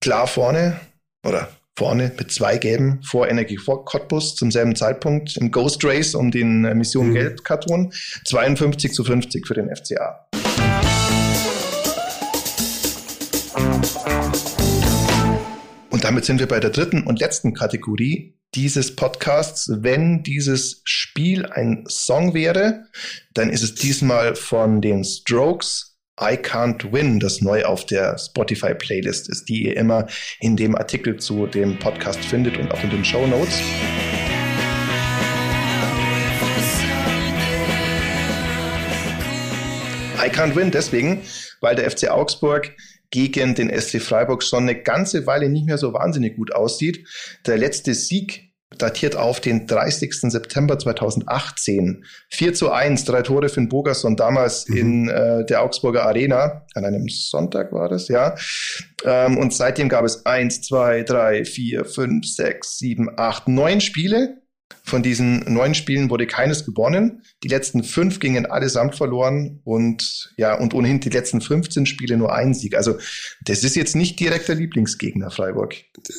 klar 0.00 0.26
vorne 0.26 0.80
oder 1.26 1.48
vorne 1.76 2.12
mit 2.18 2.32
zwei 2.32 2.58
Gelben 2.58 3.00
vor 3.02 3.28
Energie 3.28 3.56
vor 3.56 3.84
Cottbus 3.84 4.34
zum 4.34 4.50
selben 4.50 4.74
Zeitpunkt 4.74 5.36
im 5.36 5.50
Ghost 5.50 5.84
Race 5.84 6.14
um 6.14 6.30
den 6.30 6.64
äh, 6.64 6.74
Mission 6.74 7.10
mhm. 7.10 7.14
Gelb-Karton. 7.14 7.92
52 8.26 8.92
zu 8.92 9.04
50 9.04 9.46
für 9.46 9.54
den 9.54 9.74
FCA. 9.74 10.26
Und 15.90 16.04
damit 16.04 16.24
sind 16.24 16.38
wir 16.38 16.46
bei 16.46 16.60
der 16.60 16.70
dritten 16.70 17.04
und 17.04 17.18
letzten 17.18 17.54
Kategorie 17.54 18.38
dieses 18.54 18.94
Podcasts. 18.94 19.70
Wenn 19.82 20.22
dieses 20.22 20.80
Spiel 20.84 21.46
ein 21.46 21.84
Song 21.88 22.34
wäre, 22.34 22.86
dann 23.34 23.50
ist 23.50 23.62
es 23.62 23.74
diesmal 23.74 24.34
von 24.34 24.80
den 24.80 25.04
Strokes 25.04 25.87
I 26.20 26.36
Can't 26.36 26.92
Win, 26.92 27.20
das 27.20 27.42
neu 27.42 27.64
auf 27.64 27.86
der 27.86 28.18
Spotify-Playlist 28.18 29.28
ist, 29.28 29.48
die 29.48 29.66
ihr 29.66 29.76
immer 29.76 30.08
in 30.40 30.56
dem 30.56 30.74
Artikel 30.74 31.16
zu 31.18 31.46
dem 31.46 31.78
Podcast 31.78 32.18
findet 32.24 32.58
und 32.58 32.72
auch 32.72 32.82
in 32.82 32.90
den 32.90 33.04
Show 33.04 33.24
Notes. 33.28 33.60
I 40.20 40.28
Can't 40.28 40.56
Win 40.56 40.72
deswegen, 40.72 41.22
weil 41.60 41.76
der 41.76 41.88
FC 41.88 42.10
Augsburg 42.10 42.72
gegen 43.10 43.54
den 43.54 43.70
SC 43.70 44.02
Freiburg 44.02 44.42
schon 44.42 44.64
eine 44.64 44.82
ganze 44.82 45.24
Weile 45.26 45.48
nicht 45.48 45.66
mehr 45.66 45.78
so 45.78 45.92
wahnsinnig 45.92 46.34
gut 46.34 46.52
aussieht. 46.52 47.06
Der 47.46 47.58
letzte 47.58 47.94
Sieg 47.94 48.47
datiert 48.76 49.16
auf 49.16 49.40
den 49.40 49.66
30. 49.66 50.30
September 50.30 50.78
2018. 50.78 52.04
4 52.30 52.54
zu 52.54 52.70
1, 52.70 53.04
drei 53.04 53.22
Tore 53.22 53.48
für 53.48 53.60
den 53.60 53.68
Bogerson 53.68 54.16
damals 54.16 54.68
mhm. 54.68 54.76
in 54.76 55.08
äh, 55.08 55.44
der 55.46 55.62
Augsburger 55.62 56.04
Arena. 56.04 56.66
An 56.74 56.84
einem 56.84 57.08
Sonntag 57.08 57.72
war 57.72 57.88
das, 57.88 58.08
ja. 58.08 58.34
Ähm, 59.04 59.38
und 59.38 59.54
seitdem 59.54 59.88
gab 59.88 60.04
es 60.04 60.26
1, 60.26 60.62
2, 60.62 61.02
3, 61.04 61.44
4, 61.44 61.84
5, 61.84 62.26
6, 62.26 62.78
7, 62.78 63.10
8, 63.16 63.48
9 63.48 63.80
Spiele 63.80 64.42
von 64.88 65.02
diesen 65.02 65.40
neun 65.52 65.74
Spielen 65.74 66.10
wurde 66.10 66.26
keines 66.26 66.64
gewonnen. 66.64 67.22
Die 67.44 67.48
letzten 67.48 67.84
fünf 67.84 68.20
gingen 68.20 68.46
allesamt 68.46 68.96
verloren 68.96 69.60
und 69.64 70.32
ja, 70.36 70.58
und 70.58 70.74
ohnehin 70.74 71.00
die 71.00 71.10
letzten 71.10 71.40
15 71.40 71.86
Spiele 71.86 72.16
nur 72.16 72.34
ein 72.34 72.54
Sieg. 72.54 72.74
Also 72.76 72.98
das 73.44 73.64
ist 73.64 73.76
jetzt 73.76 73.94
nicht 73.94 74.18
direkt 74.18 74.48
der 74.48 74.56
Lieblingsgegner 74.56 75.30
Freiburg. 75.30 75.76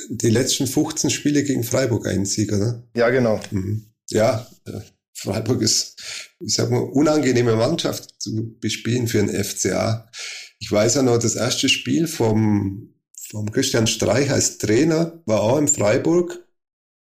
Die 0.10 0.30
letzten 0.30 0.68
15 0.68 1.10
Spiele 1.10 1.44
gegen 1.44 1.64
Freiburg 1.64 2.08
ein 2.08 2.26
Sieg, 2.26 2.54
oder? 2.54 2.84
Ja, 2.96 3.10
genau. 3.10 3.40
Mhm. 3.52 3.86
Ja, 4.10 4.48
äh, 4.66 4.80
Freiburg 5.14 5.62
ist, 5.62 6.02
ich 6.40 6.54
sag 6.54 6.72
mal, 6.72 6.80
unangenehme 6.80 7.56
Mannschaft 7.56 8.22
zu 8.22 8.56
bespielen 8.60 9.08
für 9.08 9.20
einen 9.20 9.44
FCA. 9.44 10.10
Ich 10.60 10.72
weiß 10.72 10.96
ja 10.96 11.04
noch, 11.04 11.18
das 11.18 11.36
erste 11.36 11.70
Spiel 11.70 12.08
vom, 12.08 12.94
vom 13.30 13.52
Christian 13.52 13.88
Streich 13.88 14.32
als 14.32 14.58
Trainer 14.58 15.22
war 15.26 15.42
auch 15.42 15.58
in 15.58 15.68
Freiburg 15.68 16.40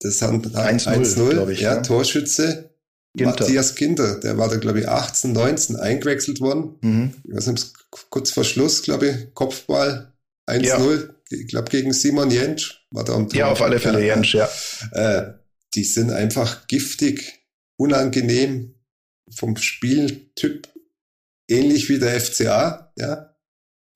das 0.00 0.18
sind 0.18 0.54
1-0, 0.54 1.50
ja, 1.52 1.74
ja, 1.74 1.82
Torschütze. 1.82 2.70
Ginter. 3.16 3.30
Matthias 3.30 3.76
Ginter, 3.76 4.18
der 4.18 4.38
war 4.38 4.48
da, 4.48 4.56
glaube 4.56 4.80
ich, 4.80 4.88
18, 4.88 5.32
19 5.32 5.76
eingewechselt 5.76 6.40
worden. 6.40 6.76
Mhm. 6.80 7.14
Ich 7.22 7.34
weiß 7.34 7.46
nicht, 7.46 7.72
kurz 8.10 8.32
vor 8.32 8.42
Schluss, 8.42 8.82
glaube 8.82 9.08
ich, 9.08 9.34
Kopfball 9.34 10.12
1-0. 10.48 10.64
Ja. 10.64 11.14
Ich 11.30 11.46
glaube, 11.46 11.70
gegen 11.70 11.92
Simon 11.92 12.30
Jentsch 12.30 12.84
war 12.90 13.04
da 13.04 13.14
am 13.14 13.28
Tor. 13.28 13.38
Ja, 13.38 13.48
auf 13.50 13.62
alle 13.62 13.78
Fälle 13.78 14.04
Jentsch, 14.04 14.34
ja. 14.34 14.48
Äh, 14.92 15.34
die 15.74 15.84
sind 15.84 16.10
einfach 16.10 16.66
giftig, 16.66 17.46
unangenehm 17.76 18.74
vom 19.30 19.56
Spieltyp, 19.56 20.68
ähnlich 21.48 21.88
wie 21.88 22.00
der 22.00 22.20
FCA, 22.20 22.92
ja. 22.96 23.36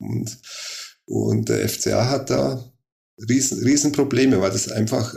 Und, 0.00 0.38
und 1.06 1.48
der 1.48 1.68
FCA 1.68 2.08
hat 2.08 2.30
da 2.30 2.72
riesen, 3.28 3.64
riesen 3.64 3.90
Probleme, 3.92 4.40
weil 4.40 4.52
das 4.52 4.70
einfach 4.70 5.14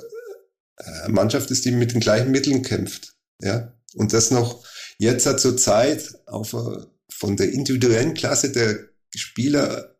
Mannschaft 1.09 1.51
ist, 1.51 1.65
die 1.65 1.71
mit 1.71 1.93
den 1.93 1.99
gleichen 1.99 2.31
Mitteln 2.31 2.61
kämpft. 2.61 3.13
Ja, 3.41 3.73
und 3.95 4.13
das 4.13 4.31
noch 4.31 4.63
jetzt 4.97 5.25
hat 5.25 5.39
zur 5.39 5.57
Zeit 5.57 6.15
auf 6.27 6.53
äh, 6.53 6.85
von 7.09 7.37
der 7.37 7.51
individuellen 7.51 8.13
Klasse 8.13 8.51
der 8.51 8.79
Spieler 9.15 9.95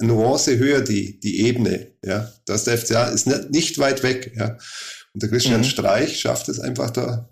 Nuance 0.00 0.58
höher 0.58 0.82
die 0.82 1.18
die 1.20 1.40
Ebene. 1.40 1.92
Ja, 2.04 2.32
das 2.44 2.64
der 2.64 2.78
FCA 2.78 3.08
ist 3.08 3.26
nicht, 3.26 3.78
weit 3.78 4.02
weg. 4.02 4.32
Ja, 4.36 4.58
und 5.14 5.22
der 5.22 5.30
Christian 5.30 5.60
mhm. 5.60 5.64
Streich 5.64 6.20
schafft 6.20 6.48
es 6.48 6.60
einfach 6.60 6.90
da 6.90 7.30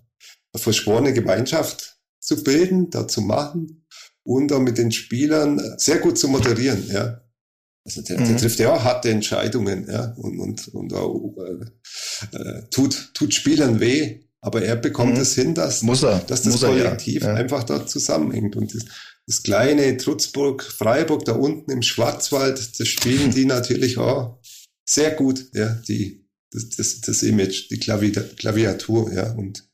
eine 0.52 0.62
verschworene 0.62 1.12
Gemeinschaft 1.12 1.98
zu 2.20 2.42
bilden, 2.42 2.90
da 2.90 3.06
zu 3.06 3.20
machen 3.20 3.86
und 4.22 4.50
da 4.50 4.58
mit 4.58 4.78
den 4.78 4.92
Spielern 4.92 5.60
sehr 5.78 5.98
gut 5.98 6.18
zu 6.18 6.28
moderieren. 6.28 6.88
Ja, 6.88 7.23
also 7.84 8.00
der, 8.02 8.18
mhm. 8.18 8.28
der 8.28 8.36
trifft 8.38 8.58
ja 8.58 8.72
auch 8.72 8.82
harte 8.82 9.10
Entscheidungen, 9.10 9.86
ja, 9.88 10.14
und, 10.16 10.38
und, 10.40 10.68
und 10.68 10.92
auch, 10.94 11.34
äh, 11.38 12.36
äh, 12.36 12.62
tut, 12.70 13.10
tut 13.12 13.34
Spielern 13.34 13.78
weh, 13.78 14.20
aber 14.40 14.62
er 14.62 14.76
bekommt 14.76 15.14
mhm. 15.14 15.20
es 15.20 15.34
hin, 15.34 15.54
dass, 15.54 15.82
Muss 15.82 16.02
er. 16.02 16.20
dass 16.20 16.42
das 16.42 16.52
Muss 16.52 16.62
Kollektiv 16.62 17.22
er, 17.22 17.30
ja. 17.30 17.34
einfach 17.34 17.64
da 17.64 17.86
zusammenhängt. 17.86 18.56
Und 18.56 18.74
das, 18.74 18.84
das 19.26 19.42
kleine 19.42 19.96
Trutzburg, 19.98 20.62
Freiburg 20.62 21.24
da 21.26 21.32
unten 21.32 21.70
im 21.70 21.82
Schwarzwald, 21.82 22.78
das 22.78 22.88
spielen 22.88 23.32
die 23.32 23.44
natürlich 23.44 23.98
auch 23.98 24.38
sehr 24.86 25.10
gut, 25.12 25.46
ja, 25.52 25.74
die, 25.88 26.26
das, 26.52 26.70
das, 26.70 27.00
das 27.02 27.22
Image, 27.22 27.70
die 27.70 27.78
Klaviatur, 27.78 29.12
ja, 29.12 29.30
und 29.32 29.64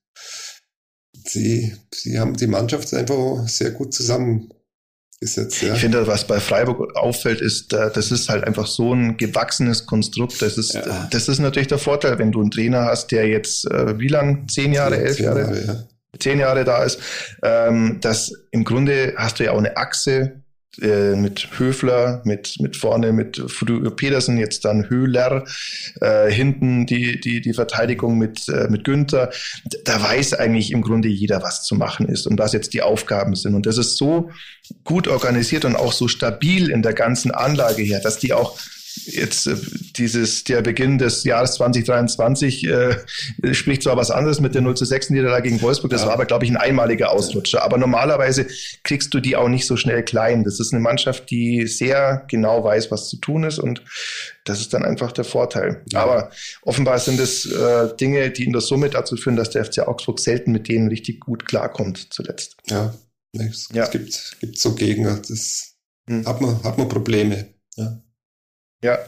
sie, 1.26 1.74
sie 1.94 2.18
haben 2.18 2.36
die 2.36 2.46
Mannschaft 2.46 2.92
einfach 2.94 3.48
sehr 3.48 3.70
gut 3.70 3.94
zusammen 3.94 4.52
ist 5.20 5.36
jetzt, 5.36 5.60
ja. 5.60 5.74
Ich 5.74 5.80
finde, 5.80 6.06
was 6.06 6.26
bei 6.26 6.40
Freiburg 6.40 6.96
auffällt, 6.96 7.42
ist, 7.42 7.74
äh, 7.74 7.90
das 7.92 8.10
ist 8.10 8.30
halt 8.30 8.44
einfach 8.44 8.66
so 8.66 8.94
ein 8.94 9.18
gewachsenes 9.18 9.84
Konstrukt. 9.84 10.40
Das 10.40 10.56
ist, 10.56 10.72
ja. 10.72 11.08
das 11.10 11.28
ist 11.28 11.38
natürlich 11.38 11.68
der 11.68 11.78
Vorteil, 11.78 12.18
wenn 12.18 12.32
du 12.32 12.40
einen 12.40 12.50
Trainer 12.50 12.86
hast, 12.86 13.08
der 13.08 13.28
jetzt 13.28 13.70
äh, 13.70 13.98
wie 13.98 14.08
lang? 14.08 14.48
Zehn 14.48 14.72
Jahre, 14.72 14.96
elf 14.96 15.20
Jahre, 15.20 15.40
Jahre 15.40 15.64
ja. 15.66 16.18
zehn 16.18 16.38
Jahre 16.38 16.64
da 16.64 16.84
ist. 16.84 17.00
Ähm, 17.42 17.98
dass 18.00 18.32
im 18.50 18.64
Grunde 18.64 19.12
hast 19.16 19.38
du 19.38 19.44
ja 19.44 19.52
auch 19.52 19.58
eine 19.58 19.76
Achse 19.76 20.39
äh, 20.80 21.16
mit 21.16 21.48
Höfler, 21.58 22.22
mit, 22.24 22.56
mit 22.60 22.76
vorne 22.76 23.12
mit 23.12 23.42
Pedersen, 23.96 24.38
jetzt 24.38 24.64
dann 24.64 24.88
Höhler, 24.88 25.44
äh, 26.00 26.30
hinten 26.30 26.86
die, 26.86 27.20
die, 27.20 27.40
die 27.40 27.52
Verteidigung 27.52 28.18
mit, 28.18 28.48
äh, 28.48 28.68
mit 28.68 28.84
Günther. 28.84 29.30
Da 29.84 30.02
weiß 30.02 30.34
eigentlich 30.34 30.70
im 30.70 30.82
Grunde 30.82 31.08
jeder, 31.08 31.42
was 31.42 31.64
zu 31.64 31.74
machen 31.74 32.08
ist 32.08 32.26
und 32.26 32.38
was 32.38 32.52
jetzt 32.52 32.72
die 32.72 32.82
Aufgaben 32.82 33.34
sind. 33.34 33.54
Und 33.54 33.66
das 33.66 33.78
ist 33.78 33.96
so 33.96 34.30
gut 34.84 35.08
organisiert 35.08 35.64
und 35.64 35.74
auch 35.74 35.92
so 35.92 36.06
stabil 36.06 36.70
in 36.70 36.82
der 36.82 36.94
ganzen 36.94 37.32
Anlage 37.32 37.82
her, 37.82 38.00
dass 38.00 38.18
die 38.18 38.32
auch 38.32 38.56
jetzt 39.06 39.46
äh, 39.46 39.56
dieses 39.96 40.44
der 40.44 40.62
Beginn 40.62 40.98
des 40.98 41.24
Jahres 41.24 41.54
2023 41.54 42.66
äh, 42.66 42.96
spricht 43.52 43.82
zwar 43.82 43.96
was 43.96 44.10
anderes 44.10 44.40
mit 44.40 44.54
der 44.54 44.62
0 44.62 44.76
zu 44.76 44.84
6 44.84 45.10
Niederlage 45.10 45.48
gegen 45.48 45.62
Wolfsburg, 45.62 45.90
das 45.90 46.02
ja. 46.02 46.08
war 46.08 46.14
aber 46.14 46.26
glaube 46.26 46.44
ich 46.44 46.50
ein 46.50 46.56
einmaliger 46.56 47.10
Ausrutscher, 47.10 47.62
aber 47.62 47.78
normalerweise 47.78 48.46
kriegst 48.84 49.12
du 49.14 49.20
die 49.20 49.36
auch 49.36 49.48
nicht 49.48 49.66
so 49.66 49.76
schnell 49.76 50.04
klein. 50.04 50.44
Das 50.44 50.60
ist 50.60 50.72
eine 50.72 50.80
Mannschaft, 50.80 51.30
die 51.30 51.66
sehr 51.66 52.24
genau 52.28 52.64
weiß, 52.64 52.90
was 52.90 53.08
zu 53.08 53.16
tun 53.16 53.44
ist 53.44 53.58
und 53.58 53.82
das 54.44 54.60
ist 54.60 54.72
dann 54.72 54.84
einfach 54.84 55.12
der 55.12 55.24
Vorteil. 55.24 55.82
Ja. 55.92 56.02
Aber 56.02 56.30
offenbar 56.62 56.98
sind 56.98 57.20
es 57.20 57.46
äh, 57.46 57.94
Dinge, 57.96 58.30
die 58.30 58.44
in 58.44 58.52
der 58.52 58.62
Summe 58.62 58.90
dazu 58.90 59.16
führen, 59.16 59.36
dass 59.36 59.50
der 59.50 59.64
FC 59.64 59.80
Augsburg 59.80 60.18
selten 60.18 60.52
mit 60.52 60.68
denen 60.68 60.88
richtig 60.88 61.20
gut 61.20 61.46
klarkommt 61.46 62.12
zuletzt. 62.12 62.56
Ja, 62.68 62.94
es, 63.32 63.68
ja. 63.72 63.84
es 63.84 63.90
gibt, 63.90 64.36
gibt 64.40 64.58
so 64.58 64.74
Gegner, 64.74 65.20
das 65.26 65.76
hm. 66.08 66.26
hat 66.26 66.40
man 66.40 66.62
hat 66.62 66.78
man 66.78 66.88
Probleme. 66.88 67.54
Ja. 67.76 68.02
Ja, 68.82 68.98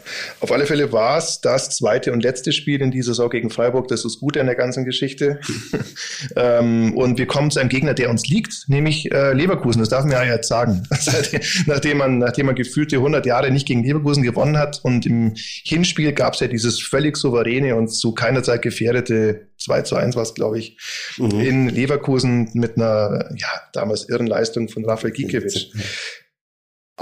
auf 0.40 0.52
alle 0.52 0.66
Fälle 0.66 0.92
war 0.92 1.16
es 1.16 1.40
das 1.40 1.74
zweite 1.74 2.12
und 2.12 2.22
letzte 2.22 2.52
Spiel 2.52 2.82
in 2.82 2.90
dieser 2.90 3.14
Saison 3.14 3.30
gegen 3.30 3.48
Freiburg. 3.48 3.88
Das 3.88 4.04
ist 4.04 4.20
gut 4.20 4.36
in 4.36 4.44
der 4.44 4.54
ganzen 4.54 4.84
Geschichte. 4.84 5.40
ähm, 6.36 6.94
und 6.94 7.16
wir 7.16 7.26
kommen 7.26 7.50
zu 7.50 7.58
einem 7.58 7.70
Gegner, 7.70 7.94
der 7.94 8.10
uns 8.10 8.26
liegt, 8.26 8.68
nämlich 8.68 9.10
äh, 9.12 9.32
Leverkusen. 9.32 9.80
Das 9.80 9.88
darf 9.88 10.04
man 10.04 10.12
ja 10.12 10.24
jetzt 10.24 10.48
sagen. 10.48 10.82
nachdem, 11.66 11.96
man, 11.96 12.18
nachdem 12.18 12.46
man 12.46 12.54
gefühlte 12.54 12.96
100 12.96 13.24
Jahre 13.24 13.50
nicht 13.50 13.66
gegen 13.66 13.82
Leverkusen 13.82 14.22
gewonnen 14.22 14.58
hat 14.58 14.78
und 14.82 15.06
im 15.06 15.32
Hinspiel 15.36 16.12
gab 16.12 16.34
es 16.34 16.40
ja 16.40 16.48
dieses 16.48 16.78
völlig 16.78 17.16
souveräne 17.16 17.74
und 17.74 17.88
zu 17.88 18.12
keiner 18.12 18.42
Zeit 18.42 18.60
gefährdete 18.60 19.48
2 19.58 19.82
zu 19.82 19.96
1 19.96 20.16
war 20.16 20.22
es, 20.22 20.34
glaube 20.34 20.58
ich, 20.58 20.76
mhm. 21.16 21.40
in 21.40 21.68
Leverkusen 21.70 22.50
mit 22.52 22.76
einer 22.76 23.30
ja, 23.36 23.48
damals 23.72 24.06
irren 24.08 24.26
Leistung 24.26 24.68
von 24.68 24.84
Rafael 24.84 25.14
Gikiewicz. 25.14 25.68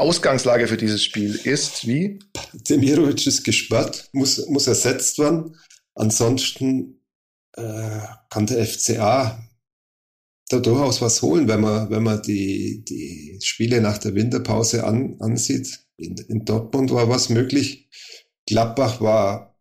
Ausgangslage 0.01 0.67
für 0.67 0.77
dieses 0.77 1.05
Spiel 1.05 1.35
ist 1.35 1.87
wie? 1.87 2.19
Demirovic 2.53 3.27
ist 3.27 3.45
gesperrt, 3.45 4.09
muss, 4.13 4.47
muss 4.49 4.67
ersetzt 4.67 5.19
werden. 5.19 5.57
Ansonsten 5.95 7.01
äh, 7.57 8.01
kann 8.31 8.47
der 8.47 8.67
FCA 8.67 9.47
da 10.49 10.59
durchaus 10.59 11.01
was 11.01 11.23
holen, 11.23 11.47
wenn 11.49 11.61
man, 11.61 11.91
wenn 11.91 12.03
man 12.03 12.23
die, 12.23 12.85
die 12.85 13.39
Spiele 13.43 13.81
nach 13.81 13.99
der 13.99 14.15
Winterpause 14.15 14.85
an, 14.85 15.17
ansieht. 15.21 15.81
In, 15.97 16.17
in 16.17 16.45
Dortmund 16.45 16.91
war 16.91 17.09
was 17.09 17.29
möglich. 17.29 17.89
Gladbach 18.47 19.01
war, 19.01 19.57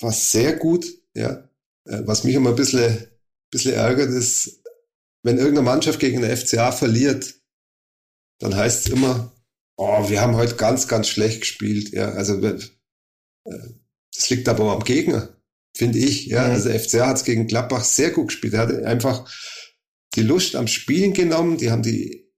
war 0.00 0.12
sehr 0.12 0.56
gut, 0.56 0.86
ja. 1.14 1.48
Äh, 1.84 2.02
was 2.06 2.24
mich 2.24 2.34
immer 2.34 2.50
ein 2.50 2.56
bisschen, 2.56 3.06
bisschen 3.50 3.74
ärgert, 3.74 4.10
ist, 4.10 4.62
wenn 5.22 5.36
irgendeine 5.36 5.66
Mannschaft 5.66 6.00
gegen 6.00 6.22
den 6.22 6.36
FCA 6.36 6.72
verliert, 6.72 7.34
dann 8.38 8.54
heißt 8.54 8.86
es 8.86 8.92
immer, 8.92 9.32
Oh, 9.80 10.10
wir 10.10 10.20
haben 10.20 10.34
heute 10.34 10.56
ganz, 10.56 10.88
ganz 10.88 11.08
schlecht 11.08 11.42
gespielt. 11.42 11.92
Ja, 11.92 12.10
also 12.10 12.42
äh, 12.44 12.58
das 14.12 14.28
liegt 14.28 14.48
aber 14.48 14.72
am 14.72 14.82
Gegner, 14.82 15.36
finde 15.72 16.00
ich. 16.00 16.26
Ja, 16.26 16.48
mhm. 16.48 16.54
also 16.54 16.70
FCA 16.70 17.06
hat 17.06 17.18
es 17.18 17.24
gegen 17.24 17.46
Gladbach 17.46 17.84
sehr 17.84 18.10
gut 18.10 18.28
gespielt. 18.28 18.54
Er 18.54 18.60
hat 18.60 18.72
einfach 18.82 19.32
die 20.16 20.22
Lust 20.22 20.56
am 20.56 20.66
Spielen 20.66 21.12
genommen. 21.12 21.58
Die 21.58 21.70
haben 21.70 21.84
die 21.84 22.28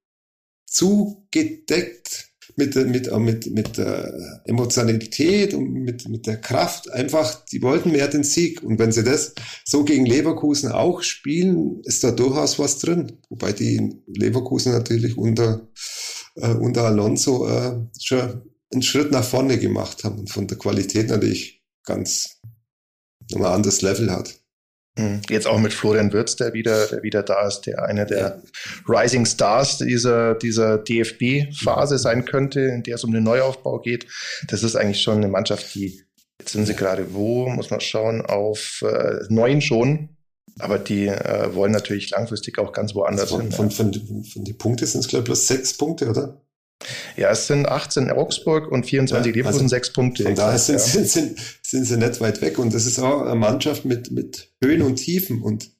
zugedeckt 0.66 2.30
mit, 2.56 2.74
mit, 2.74 3.10
mit, 3.10 3.46
mit 3.46 3.78
der 3.78 4.42
Emotionalität 4.44 5.54
und 5.54 5.72
mit, 5.72 6.06
mit 6.10 6.26
der 6.26 6.36
Kraft. 6.36 6.90
Einfach, 6.90 7.46
die 7.46 7.62
wollten 7.62 7.92
mehr 7.92 8.08
den 8.08 8.22
Sieg. 8.22 8.62
Und 8.62 8.78
wenn 8.78 8.92
sie 8.92 9.02
das 9.02 9.34
so 9.64 9.82
gegen 9.84 10.04
Leverkusen 10.04 10.70
auch 10.70 11.00
spielen, 11.02 11.80
ist 11.84 12.04
da 12.04 12.10
durchaus 12.10 12.58
was 12.58 12.78
drin. 12.80 13.12
Wobei 13.30 13.52
die 13.52 13.96
Leverkusen 14.06 14.72
natürlich 14.72 15.16
unter 15.16 15.70
äh, 16.40 16.54
unter 16.54 16.84
Alonso 16.84 17.48
äh, 17.48 17.72
schon 18.00 18.42
einen 18.72 18.82
Schritt 18.82 19.10
nach 19.10 19.24
vorne 19.24 19.58
gemacht 19.58 20.04
haben 20.04 20.20
und 20.20 20.30
von 20.30 20.46
der 20.46 20.58
Qualität 20.58 21.08
natürlich 21.08 21.62
ganz 21.84 22.40
nochmal 23.30 23.52
anderes 23.52 23.82
Level 23.82 24.10
hat. 24.10 24.36
Mhm. 24.96 25.22
Jetzt 25.28 25.46
auch 25.46 25.58
mit 25.58 25.72
Florian 25.72 26.12
Würz, 26.12 26.36
der 26.36 26.52
wieder, 26.52 26.86
der 26.86 27.02
wieder 27.02 27.22
da 27.22 27.46
ist, 27.46 27.62
der 27.62 27.84
einer 27.84 28.04
der 28.04 28.42
Rising 28.88 29.24
Stars 29.26 29.78
dieser, 29.78 30.34
dieser 30.34 30.78
DFB-Phase 30.78 31.98
sein 31.98 32.24
könnte, 32.24 32.60
in 32.60 32.82
der 32.82 32.96
es 32.96 33.04
um 33.04 33.12
den 33.12 33.24
Neuaufbau 33.24 33.80
geht. 33.80 34.06
Das 34.48 34.62
ist 34.62 34.76
eigentlich 34.76 35.02
schon 35.02 35.18
eine 35.18 35.28
Mannschaft, 35.28 35.74
die 35.74 36.04
Jetzt 36.40 36.52
sind 36.52 36.64
sie 36.64 36.74
gerade 36.74 37.12
wo, 37.12 37.50
muss 37.50 37.68
man 37.70 37.80
schauen, 37.80 38.22
auf 38.24 38.82
äh, 38.82 39.18
neun 39.28 39.60
schon. 39.60 40.16
Aber 40.58 40.78
die 40.78 41.06
äh, 41.06 41.54
wollen 41.54 41.72
natürlich 41.72 42.10
langfristig 42.10 42.58
auch 42.58 42.72
ganz 42.72 42.94
woanders 42.94 43.30
von, 43.30 43.42
hin. 43.42 43.52
Von, 43.52 43.70
von, 43.70 43.92
von, 43.92 44.24
von 44.24 44.44
die 44.44 44.52
Punkte 44.52 44.86
sind 44.86 45.00
es, 45.00 45.08
glaube 45.08 45.22
ich, 45.22 45.26
bloß 45.26 45.46
sechs 45.46 45.76
Punkte, 45.76 46.08
oder? 46.08 46.40
Ja, 47.16 47.30
es 47.30 47.46
sind 47.46 47.68
18 47.68 48.10
Augsburg 48.10 48.70
und 48.70 48.86
24 48.86 49.26
ja, 49.26 49.36
Leverkusen, 49.36 49.62
also 49.64 49.68
sechs 49.68 49.92
Punkte. 49.92 50.22
Von 50.22 50.34
daher 50.34 50.58
sind, 50.58 50.76
ja. 50.76 50.80
sind, 50.80 51.08
sind, 51.08 51.38
sind 51.62 51.84
sie 51.84 51.96
nicht 51.96 52.20
weit 52.20 52.40
weg. 52.40 52.58
Und 52.58 52.72
das 52.72 52.86
ist 52.86 52.98
auch 52.98 53.22
eine 53.22 53.34
Mannschaft 53.34 53.84
mit, 53.84 54.10
mit 54.10 54.52
Höhen 54.62 54.82
und 54.82 54.96
Tiefen. 54.96 55.42
Und 55.42 55.70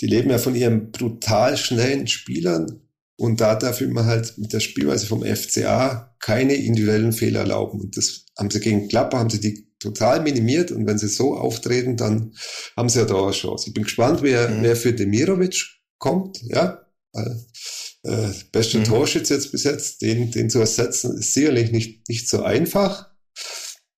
die 0.00 0.06
leben 0.06 0.30
ja 0.30 0.38
von 0.38 0.54
ihren 0.54 0.90
brutal 0.90 1.56
schnellen 1.56 2.06
Spielern. 2.06 2.82
Und 3.16 3.40
da 3.40 3.54
darf 3.54 3.80
man 3.80 4.06
halt 4.06 4.36
mit 4.38 4.52
der 4.52 4.60
Spielweise 4.60 5.06
vom 5.06 5.24
FCA 5.24 6.14
keine 6.20 6.54
individuellen 6.54 7.12
Fehler 7.12 7.40
erlauben. 7.40 7.80
Und 7.80 7.96
das 7.96 8.26
haben 8.38 8.50
sie 8.50 8.60
gegen 8.60 8.88
Klapper, 8.88 9.18
haben 9.18 9.30
sie 9.30 9.40
die 9.40 9.69
total 9.80 10.20
minimiert. 10.20 10.70
Und 10.70 10.86
wenn 10.86 10.98
sie 10.98 11.08
so 11.08 11.36
auftreten, 11.36 11.96
dann 11.96 12.34
haben 12.76 12.88
sie 12.88 13.00
ja 13.00 13.04
da 13.04 13.22
eine 13.22 13.32
Chance. 13.32 13.68
Ich 13.68 13.74
bin 13.74 13.84
gespannt, 13.84 14.22
wer, 14.22 14.48
mhm. 14.48 14.62
wer 14.62 14.76
für 14.76 14.92
Demirovic 14.92 15.66
kommt. 15.98 16.40
Ja, 16.42 16.86
äh, 17.12 18.30
beste 18.52 18.78
mhm. 18.78 18.84
Torschütz 18.84 19.28
jetzt 19.28 19.52
bis 19.52 19.64
jetzt, 19.64 20.00
den, 20.02 20.30
den 20.30 20.48
zu 20.48 20.60
ersetzen, 20.60 21.18
ist 21.18 21.34
sicherlich 21.34 21.70
nicht, 21.72 22.08
nicht 22.08 22.28
so 22.28 22.42
einfach. 22.42 23.10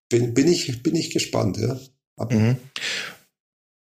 Bin, 0.09 0.35
bin, 0.35 0.49
ich, 0.49 0.83
bin 0.83 0.97
ich 0.97 1.11
gespannt, 1.11 1.59
ja. 1.59 1.79
Mhm. 2.31 2.57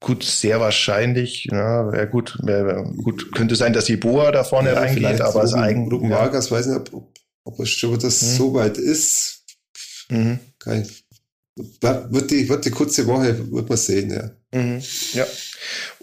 Gut, 0.01 0.23
sehr 0.23 0.59
wahrscheinlich. 0.59 1.45
Ja, 1.51 2.05
gut, 2.05 2.37
wär, 2.43 2.83
gut, 3.03 3.33
könnte 3.33 3.55
sein, 3.55 3.73
dass 3.73 3.85
die 3.85 3.97
Boa 3.97 4.31
da 4.31 4.43
vorne 4.43 4.69
ja, 4.69 4.79
reingeht, 4.79 5.21
aber 5.21 5.41
als 5.41 5.53
Eigen. 5.53 5.89
Ruben 5.89 6.09
ja. 6.09 6.17
Vargas, 6.17 6.51
weiß 6.51 6.67
nicht, 6.67 6.77
ob, 6.77 6.93
ob, 6.93 7.13
ob 7.43 7.59
es 7.59 7.69
schon 7.69 7.99
das 7.99 8.21
mhm. 8.21 8.37
so 8.37 8.53
weit 8.53 8.77
ist. 8.77 9.45
Mhm. 10.09 10.39
Kein, 10.57 10.87
wird 11.81 12.31
die, 12.31 12.49
wird 12.49 12.65
die 12.65 12.71
kurze 12.71 13.05
Woche, 13.07 13.51
wird 13.51 13.69
man 13.69 13.77
sehen, 13.77 14.11
ja. 14.11 14.31
Mhm. 14.51 14.81
Ja. 15.13 15.25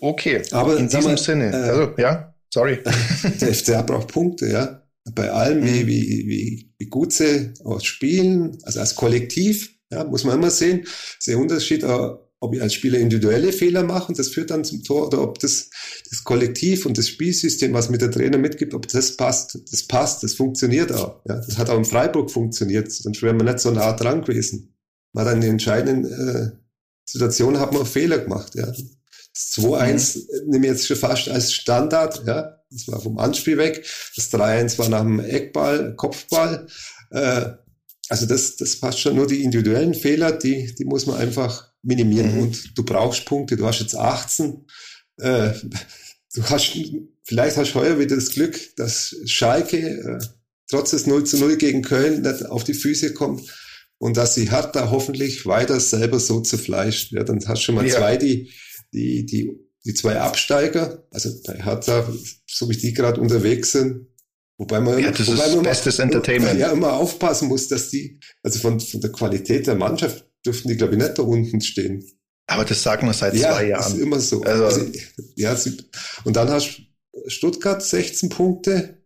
Okay. 0.00 0.42
Aber 0.50 0.76
in 0.76 0.88
diesem 0.88 1.04
mal, 1.04 1.18
Sinne, 1.18 1.50
äh, 1.50 1.70
also, 1.70 1.94
ja, 1.98 2.34
sorry. 2.52 2.78
Der 3.40 3.54
FCA 3.54 3.82
braucht 3.82 4.08
Punkte, 4.08 4.48
ja. 4.48 4.82
Bei 5.14 5.30
allem, 5.30 5.64
wie, 5.64 5.82
mhm. 5.82 5.86
wie, 5.86 6.24
wie, 6.26 6.72
wie 6.78 6.86
gut 6.86 7.12
sie 7.12 7.54
spielen, 7.82 8.58
also 8.64 8.80
als 8.80 8.94
Kollektiv, 8.94 9.70
ja, 9.90 10.04
muss 10.04 10.24
man 10.24 10.36
immer 10.36 10.50
sehen. 10.50 10.86
Sehr 11.20 11.38
Unterschied, 11.38 11.84
ob 11.84 12.54
ich 12.54 12.60
als 12.60 12.74
Spieler 12.74 12.98
individuelle 12.98 13.52
Fehler 13.52 13.82
mache 13.82 14.08
und 14.08 14.18
das 14.18 14.28
führt 14.28 14.50
dann 14.50 14.64
zum 14.64 14.82
Tor 14.82 15.06
oder 15.06 15.22
ob 15.22 15.38
das, 15.38 15.70
das 16.10 16.22
Kollektiv 16.24 16.86
und 16.86 16.98
das 16.98 17.08
Spielsystem, 17.08 17.72
was 17.72 17.88
mit 17.88 18.02
der 18.02 18.10
Trainer 18.10 18.38
mitgibt, 18.38 18.74
ob 18.74 18.88
das 18.88 19.16
passt. 19.16 19.58
Das 19.70 19.84
passt, 19.84 20.22
das 20.22 20.34
funktioniert 20.34 20.92
auch. 20.92 21.20
Ja, 21.26 21.36
das 21.36 21.56
hat 21.56 21.70
auch 21.70 21.78
in 21.78 21.84
Freiburg 21.84 22.30
funktioniert, 22.30 22.92
sonst 22.92 23.22
wäre 23.22 23.34
man 23.34 23.46
nicht 23.46 23.60
so 23.60 23.70
nah 23.70 23.92
dran 23.92 24.22
gewesen. 24.22 24.75
Man 25.16 25.24
hat 25.24 25.32
an 25.32 25.40
den 25.40 25.52
entscheidenden 25.52 26.04
äh, 26.12 26.50
Situationen 27.06 27.58
hat 27.58 27.72
man 27.72 27.86
Fehler 27.86 28.18
gemacht. 28.18 28.54
Ja. 28.54 28.66
Das 28.66 29.56
2-1 29.56 30.18
mhm. 30.44 30.50
nehme 30.50 30.66
ich 30.66 30.72
jetzt 30.72 30.86
schon 30.86 30.98
fast 30.98 31.30
als 31.30 31.54
Standard. 31.54 32.22
Ja. 32.26 32.60
Das 32.70 32.86
war 32.88 33.00
vom 33.00 33.18
Anspiel 33.18 33.56
weg. 33.56 33.82
Das 34.14 34.30
3-1 34.30 34.78
war 34.78 34.90
nach 34.90 35.00
dem 35.00 35.20
Eckball, 35.20 35.96
Kopfball. 35.96 36.66
Äh, 37.12 37.48
also 38.10 38.26
das, 38.26 38.56
das 38.56 38.76
passt 38.76 39.00
schon. 39.00 39.16
Nur 39.16 39.26
die 39.26 39.42
individuellen 39.42 39.94
Fehler, 39.94 40.32
die, 40.32 40.74
die 40.74 40.84
muss 40.84 41.06
man 41.06 41.16
einfach 41.16 41.72
minimieren. 41.80 42.34
Mhm. 42.34 42.42
Und 42.42 42.78
du 42.78 42.84
brauchst 42.84 43.24
Punkte. 43.24 43.56
Du 43.56 43.66
hast 43.66 43.80
jetzt 43.80 43.96
18. 43.96 44.66
Äh, 45.16 45.52
du 46.34 46.42
hast, 46.42 46.76
vielleicht 47.24 47.56
hast 47.56 47.72
du 47.72 47.80
heuer 47.80 47.98
wieder 47.98 48.16
das 48.16 48.32
Glück, 48.32 48.76
dass 48.76 49.16
Schalke 49.24 49.78
äh, 49.78 50.18
trotz 50.68 50.90
des 50.90 51.06
0 51.06 51.24
zu 51.24 51.38
0 51.38 51.56
gegen 51.56 51.80
Köln 51.80 52.20
nicht 52.20 52.44
auf 52.44 52.64
die 52.64 52.74
Füße 52.74 53.14
kommt 53.14 53.50
und 53.98 54.16
dass 54.16 54.34
sie 54.34 54.50
Hertha 54.50 54.90
hoffentlich 54.90 55.46
weiter 55.46 55.80
selber 55.80 56.20
so 56.20 56.40
zerfleischt. 56.40 57.12
Ja, 57.12 57.24
dann 57.24 57.38
hast 57.46 57.60
du 57.60 57.64
schon 57.64 57.74
mal 57.76 57.86
ja. 57.86 57.96
zwei, 57.96 58.16
die, 58.16 58.52
die, 58.92 59.26
die, 59.26 59.52
die 59.84 59.94
zwei 59.94 60.18
Absteiger, 60.20 61.06
also 61.10 61.30
bei 61.46 61.62
Hertha, 61.62 62.08
so 62.46 62.68
wie 62.68 62.76
die 62.76 62.92
gerade 62.92 63.20
unterwegs 63.20 63.72
sind, 63.72 64.08
Wobei 64.58 64.80
man, 64.80 64.98
ja, 64.98 65.10
das 65.10 65.26
wobei 65.26 65.54
man 65.54 65.64
bestes 65.64 65.98
immer, 65.98 66.04
Entertainment. 66.04 66.58
Ja, 66.58 66.72
immer 66.72 66.94
aufpassen 66.94 67.48
muss, 67.48 67.68
dass 67.68 67.90
die, 67.90 68.18
also 68.42 68.58
von, 68.58 68.80
von 68.80 69.00
der 69.00 69.12
Qualität 69.12 69.66
der 69.66 69.74
Mannschaft 69.74 70.26
dürften 70.44 70.68
die, 70.68 70.76
glaube 70.76 70.94
ich, 70.94 71.02
nicht 71.02 71.18
da 71.18 71.22
unten 71.22 71.60
stehen. 71.60 72.04
Aber 72.46 72.64
das 72.64 72.82
sagen 72.82 73.06
wir 73.06 73.12
seit 73.12 73.34
ja, 73.34 73.52
zwei 73.52 73.68
Jahren. 73.68 73.82
Ja, 73.82 73.86
ist 73.86 73.98
immer 73.98 74.20
so. 74.20 74.42
Also, 74.42 74.64
also, 74.64 74.92
ja, 75.34 75.56
und 76.24 76.36
dann 76.36 76.48
hast 76.48 76.78
du 76.78 77.28
Stuttgart 77.28 77.82
16 77.82 78.30
Punkte 78.30 79.02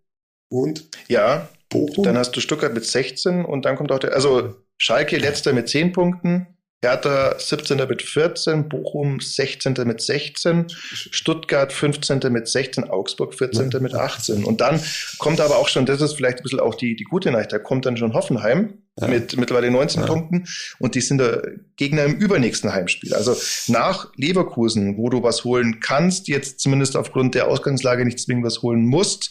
und 0.49 0.89
ja, 1.09 1.49
Bochum. 1.69 2.05
Dann 2.05 2.19
hast 2.19 2.33
du 2.33 2.41
Stuttgart 2.41 2.75
mit 2.75 2.85
16 2.85 3.45
und 3.45 3.65
dann 3.65 3.77
kommt 3.77 3.91
auch 3.93 3.99
der, 3.99 4.13
also 4.13 4.55
Schalke 4.83 5.19
letzter 5.19 5.53
mit 5.53 5.69
10 5.69 5.93
Punkten, 5.93 6.47
Hertha 6.83 7.39
17. 7.39 7.77
mit 7.87 8.01
14, 8.01 8.71
Bochum 8.71 9.21
16. 9.21 9.75
mit 9.85 10.01
16, 10.01 10.69
Stuttgart 10.71 11.71
15. 11.71 12.21
mit 12.31 12.49
16, 12.49 12.85
Augsburg 12.85 13.35
14. 13.35 13.71
mit 13.81 13.95
18. 13.95 14.45
Und 14.45 14.63
dann 14.63 14.83
kommt 15.19 15.41
aber 15.41 15.59
auch 15.59 15.69
schon, 15.69 15.85
das 15.85 16.01
ist 16.01 16.15
vielleicht 16.15 16.39
ein 16.39 16.43
bisschen 16.45 16.61
auch 16.61 16.75
die, 16.75 16.97
die 16.97 17.05
gute 17.05 17.31
Nachricht, 17.31 17.53
da 17.53 17.59
kommt 17.59 17.85
dann 17.85 17.99
schon 17.99 18.15
Hoffenheim 18.15 18.79
ja. 19.01 19.09
mit 19.09 19.37
mittlerweile 19.37 19.71
19 19.71 20.03
ja. 20.03 20.07
Punkten 20.07 20.47
und 20.79 20.95
die 20.95 21.01
sind 21.01 21.19
der 21.19 21.43
Gegner 21.77 22.05
im 22.05 22.17
übernächsten 22.17 22.73
Heimspiel. 22.73 23.15
Also 23.15 23.37
nach 23.69 24.13
Leverkusen, 24.17 24.97
wo 24.97 25.09
du 25.09 25.23
was 25.23 25.45
holen 25.45 25.81
kannst, 25.81 26.29
jetzt 26.29 26.61
zumindest 26.61 26.97
aufgrund 26.97 27.35
der 27.35 27.49
Ausgangslage 27.49 28.05
nicht 28.05 28.21
zwingend 28.21 28.45
was 28.45 28.63
holen 28.63 28.85
musst, 28.87 29.31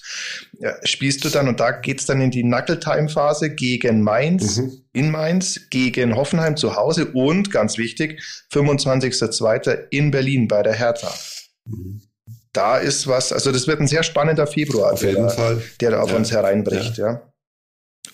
ja, 0.59 0.73
spielst 0.83 1.23
du 1.25 1.29
dann 1.29 1.47
und 1.47 1.59
da 1.59 1.71
geht's 1.71 2.05
dann 2.05 2.21
in 2.21 2.31
die 2.31 2.43
Knuckle-Time-Phase 2.43 3.51
gegen 3.51 4.01
Mainz, 4.01 4.57
mhm. 4.57 4.71
in 4.93 5.11
Mainz, 5.11 5.69
gegen 5.69 6.15
Hoffenheim 6.15 6.57
zu 6.57 6.75
Hause 6.75 7.07
und 7.13 7.51
ganz 7.51 7.77
wichtig, 7.77 8.21
25.02. 8.51 9.87
in 9.91 10.11
Berlin 10.11 10.47
bei 10.47 10.63
der 10.63 10.73
Hertha. 10.73 11.13
Mhm 11.65 12.01
da 12.53 12.77
ist 12.77 13.07
was, 13.07 13.31
also 13.31 13.51
das 13.51 13.67
wird 13.67 13.79
ein 13.79 13.87
sehr 13.87 14.03
spannender 14.03 14.47
Februar, 14.47 14.93
auf 14.93 15.03
jeden 15.03 15.27
der, 15.27 15.29
Fall. 15.29 15.61
der 15.79 15.91
da 15.91 16.01
auf 16.01 16.11
ja. 16.11 16.17
uns 16.17 16.31
hereinbricht, 16.31 16.97
ja. 16.97 17.11
ja. 17.11 17.21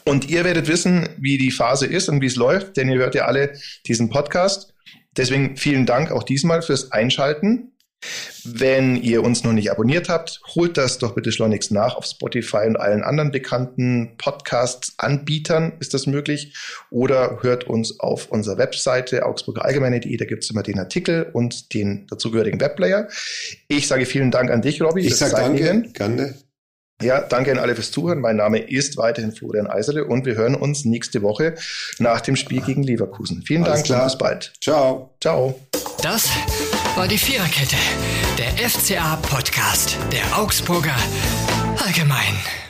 Und 0.03 0.29
ihr 0.29 0.43
werdet 0.43 0.67
wissen, 0.67 1.09
wie 1.17 1.38
die 1.38 1.51
Phase 1.51 1.86
ist 1.86 2.09
und 2.09 2.21
wie 2.21 2.27
es 2.27 2.36
läuft, 2.36 2.77
denn 2.77 2.89
ihr 2.89 2.97
hört 2.97 3.15
ja 3.15 3.25
alle 3.25 3.57
diesen 3.88 4.09
Podcast. 4.09 4.73
Deswegen 5.17 5.57
vielen 5.57 5.86
Dank 5.86 6.11
auch 6.11 6.23
diesmal 6.23 6.61
fürs 6.61 6.91
Einschalten. 6.91 7.71
Wenn 8.43 8.97
ihr 8.97 9.23
uns 9.23 9.43
noch 9.43 9.53
nicht 9.53 9.71
abonniert 9.71 10.09
habt, 10.09 10.41
holt 10.53 10.77
das 10.77 10.99
doch 10.99 11.15
bitte 11.15 11.31
schleunigst 11.31 11.71
nach 11.71 11.95
auf 11.95 12.05
Spotify 12.05 12.67
und 12.67 12.75
allen 12.75 13.03
anderen 13.03 13.31
bekannten 13.31 14.15
Podcasts-Anbietern 14.17 15.73
ist 15.79 15.93
das 15.93 16.05
möglich. 16.05 16.55
Oder 16.91 17.39
hört 17.41 17.65
uns 17.65 17.99
auf 17.99 18.29
unserer 18.29 18.57
Webseite 18.57 19.25
augsburgerallgemeine.de, 19.25 20.15
da 20.17 20.25
gibt 20.25 20.43
es 20.43 20.49
immer 20.51 20.61
den 20.61 20.77
Artikel 20.77 21.29
und 21.33 21.73
den 21.73 22.05
dazugehörigen 22.07 22.59
Webplayer. 22.59 23.07
Ich 23.67 23.88
sage 23.88 24.05
vielen 24.05 24.29
Dank 24.29 24.51
an 24.51 24.61
dich, 24.61 24.81
Robby. 24.81 25.01
Ich 25.01 25.15
sage 25.15 25.33
danke, 25.36 25.89
gerne. 25.93 26.36
Ja, 27.01 27.21
danke 27.21 27.51
an 27.51 27.57
alle 27.59 27.75
fürs 27.75 27.91
Zuhören. 27.91 28.21
Mein 28.21 28.37
Name 28.37 28.59
ist 28.59 28.97
weiterhin 28.97 29.33
Florian 29.33 29.67
Eisele 29.67 30.05
und 30.05 30.25
wir 30.25 30.35
hören 30.35 30.55
uns 30.55 30.85
nächste 30.85 31.21
Woche 31.21 31.55
nach 31.99 32.21
dem 32.21 32.35
Spiel 32.35 32.61
gegen 32.61 32.83
Leverkusen. 32.83 33.43
Vielen 33.45 33.63
Alles 33.63 33.75
Dank 33.75 33.85
klar. 33.85 34.01
und 34.03 34.07
bis 34.07 34.17
bald. 34.17 34.53
Ciao. 34.61 35.13
Ciao. 35.19 35.59
Das 36.01 36.29
war 36.95 37.07
die 37.07 37.17
Viererkette, 37.17 37.75
der 38.37 38.69
FCA-Podcast 38.69 39.97
der 40.11 40.39
Augsburger 40.39 40.95
Allgemein. 41.85 42.64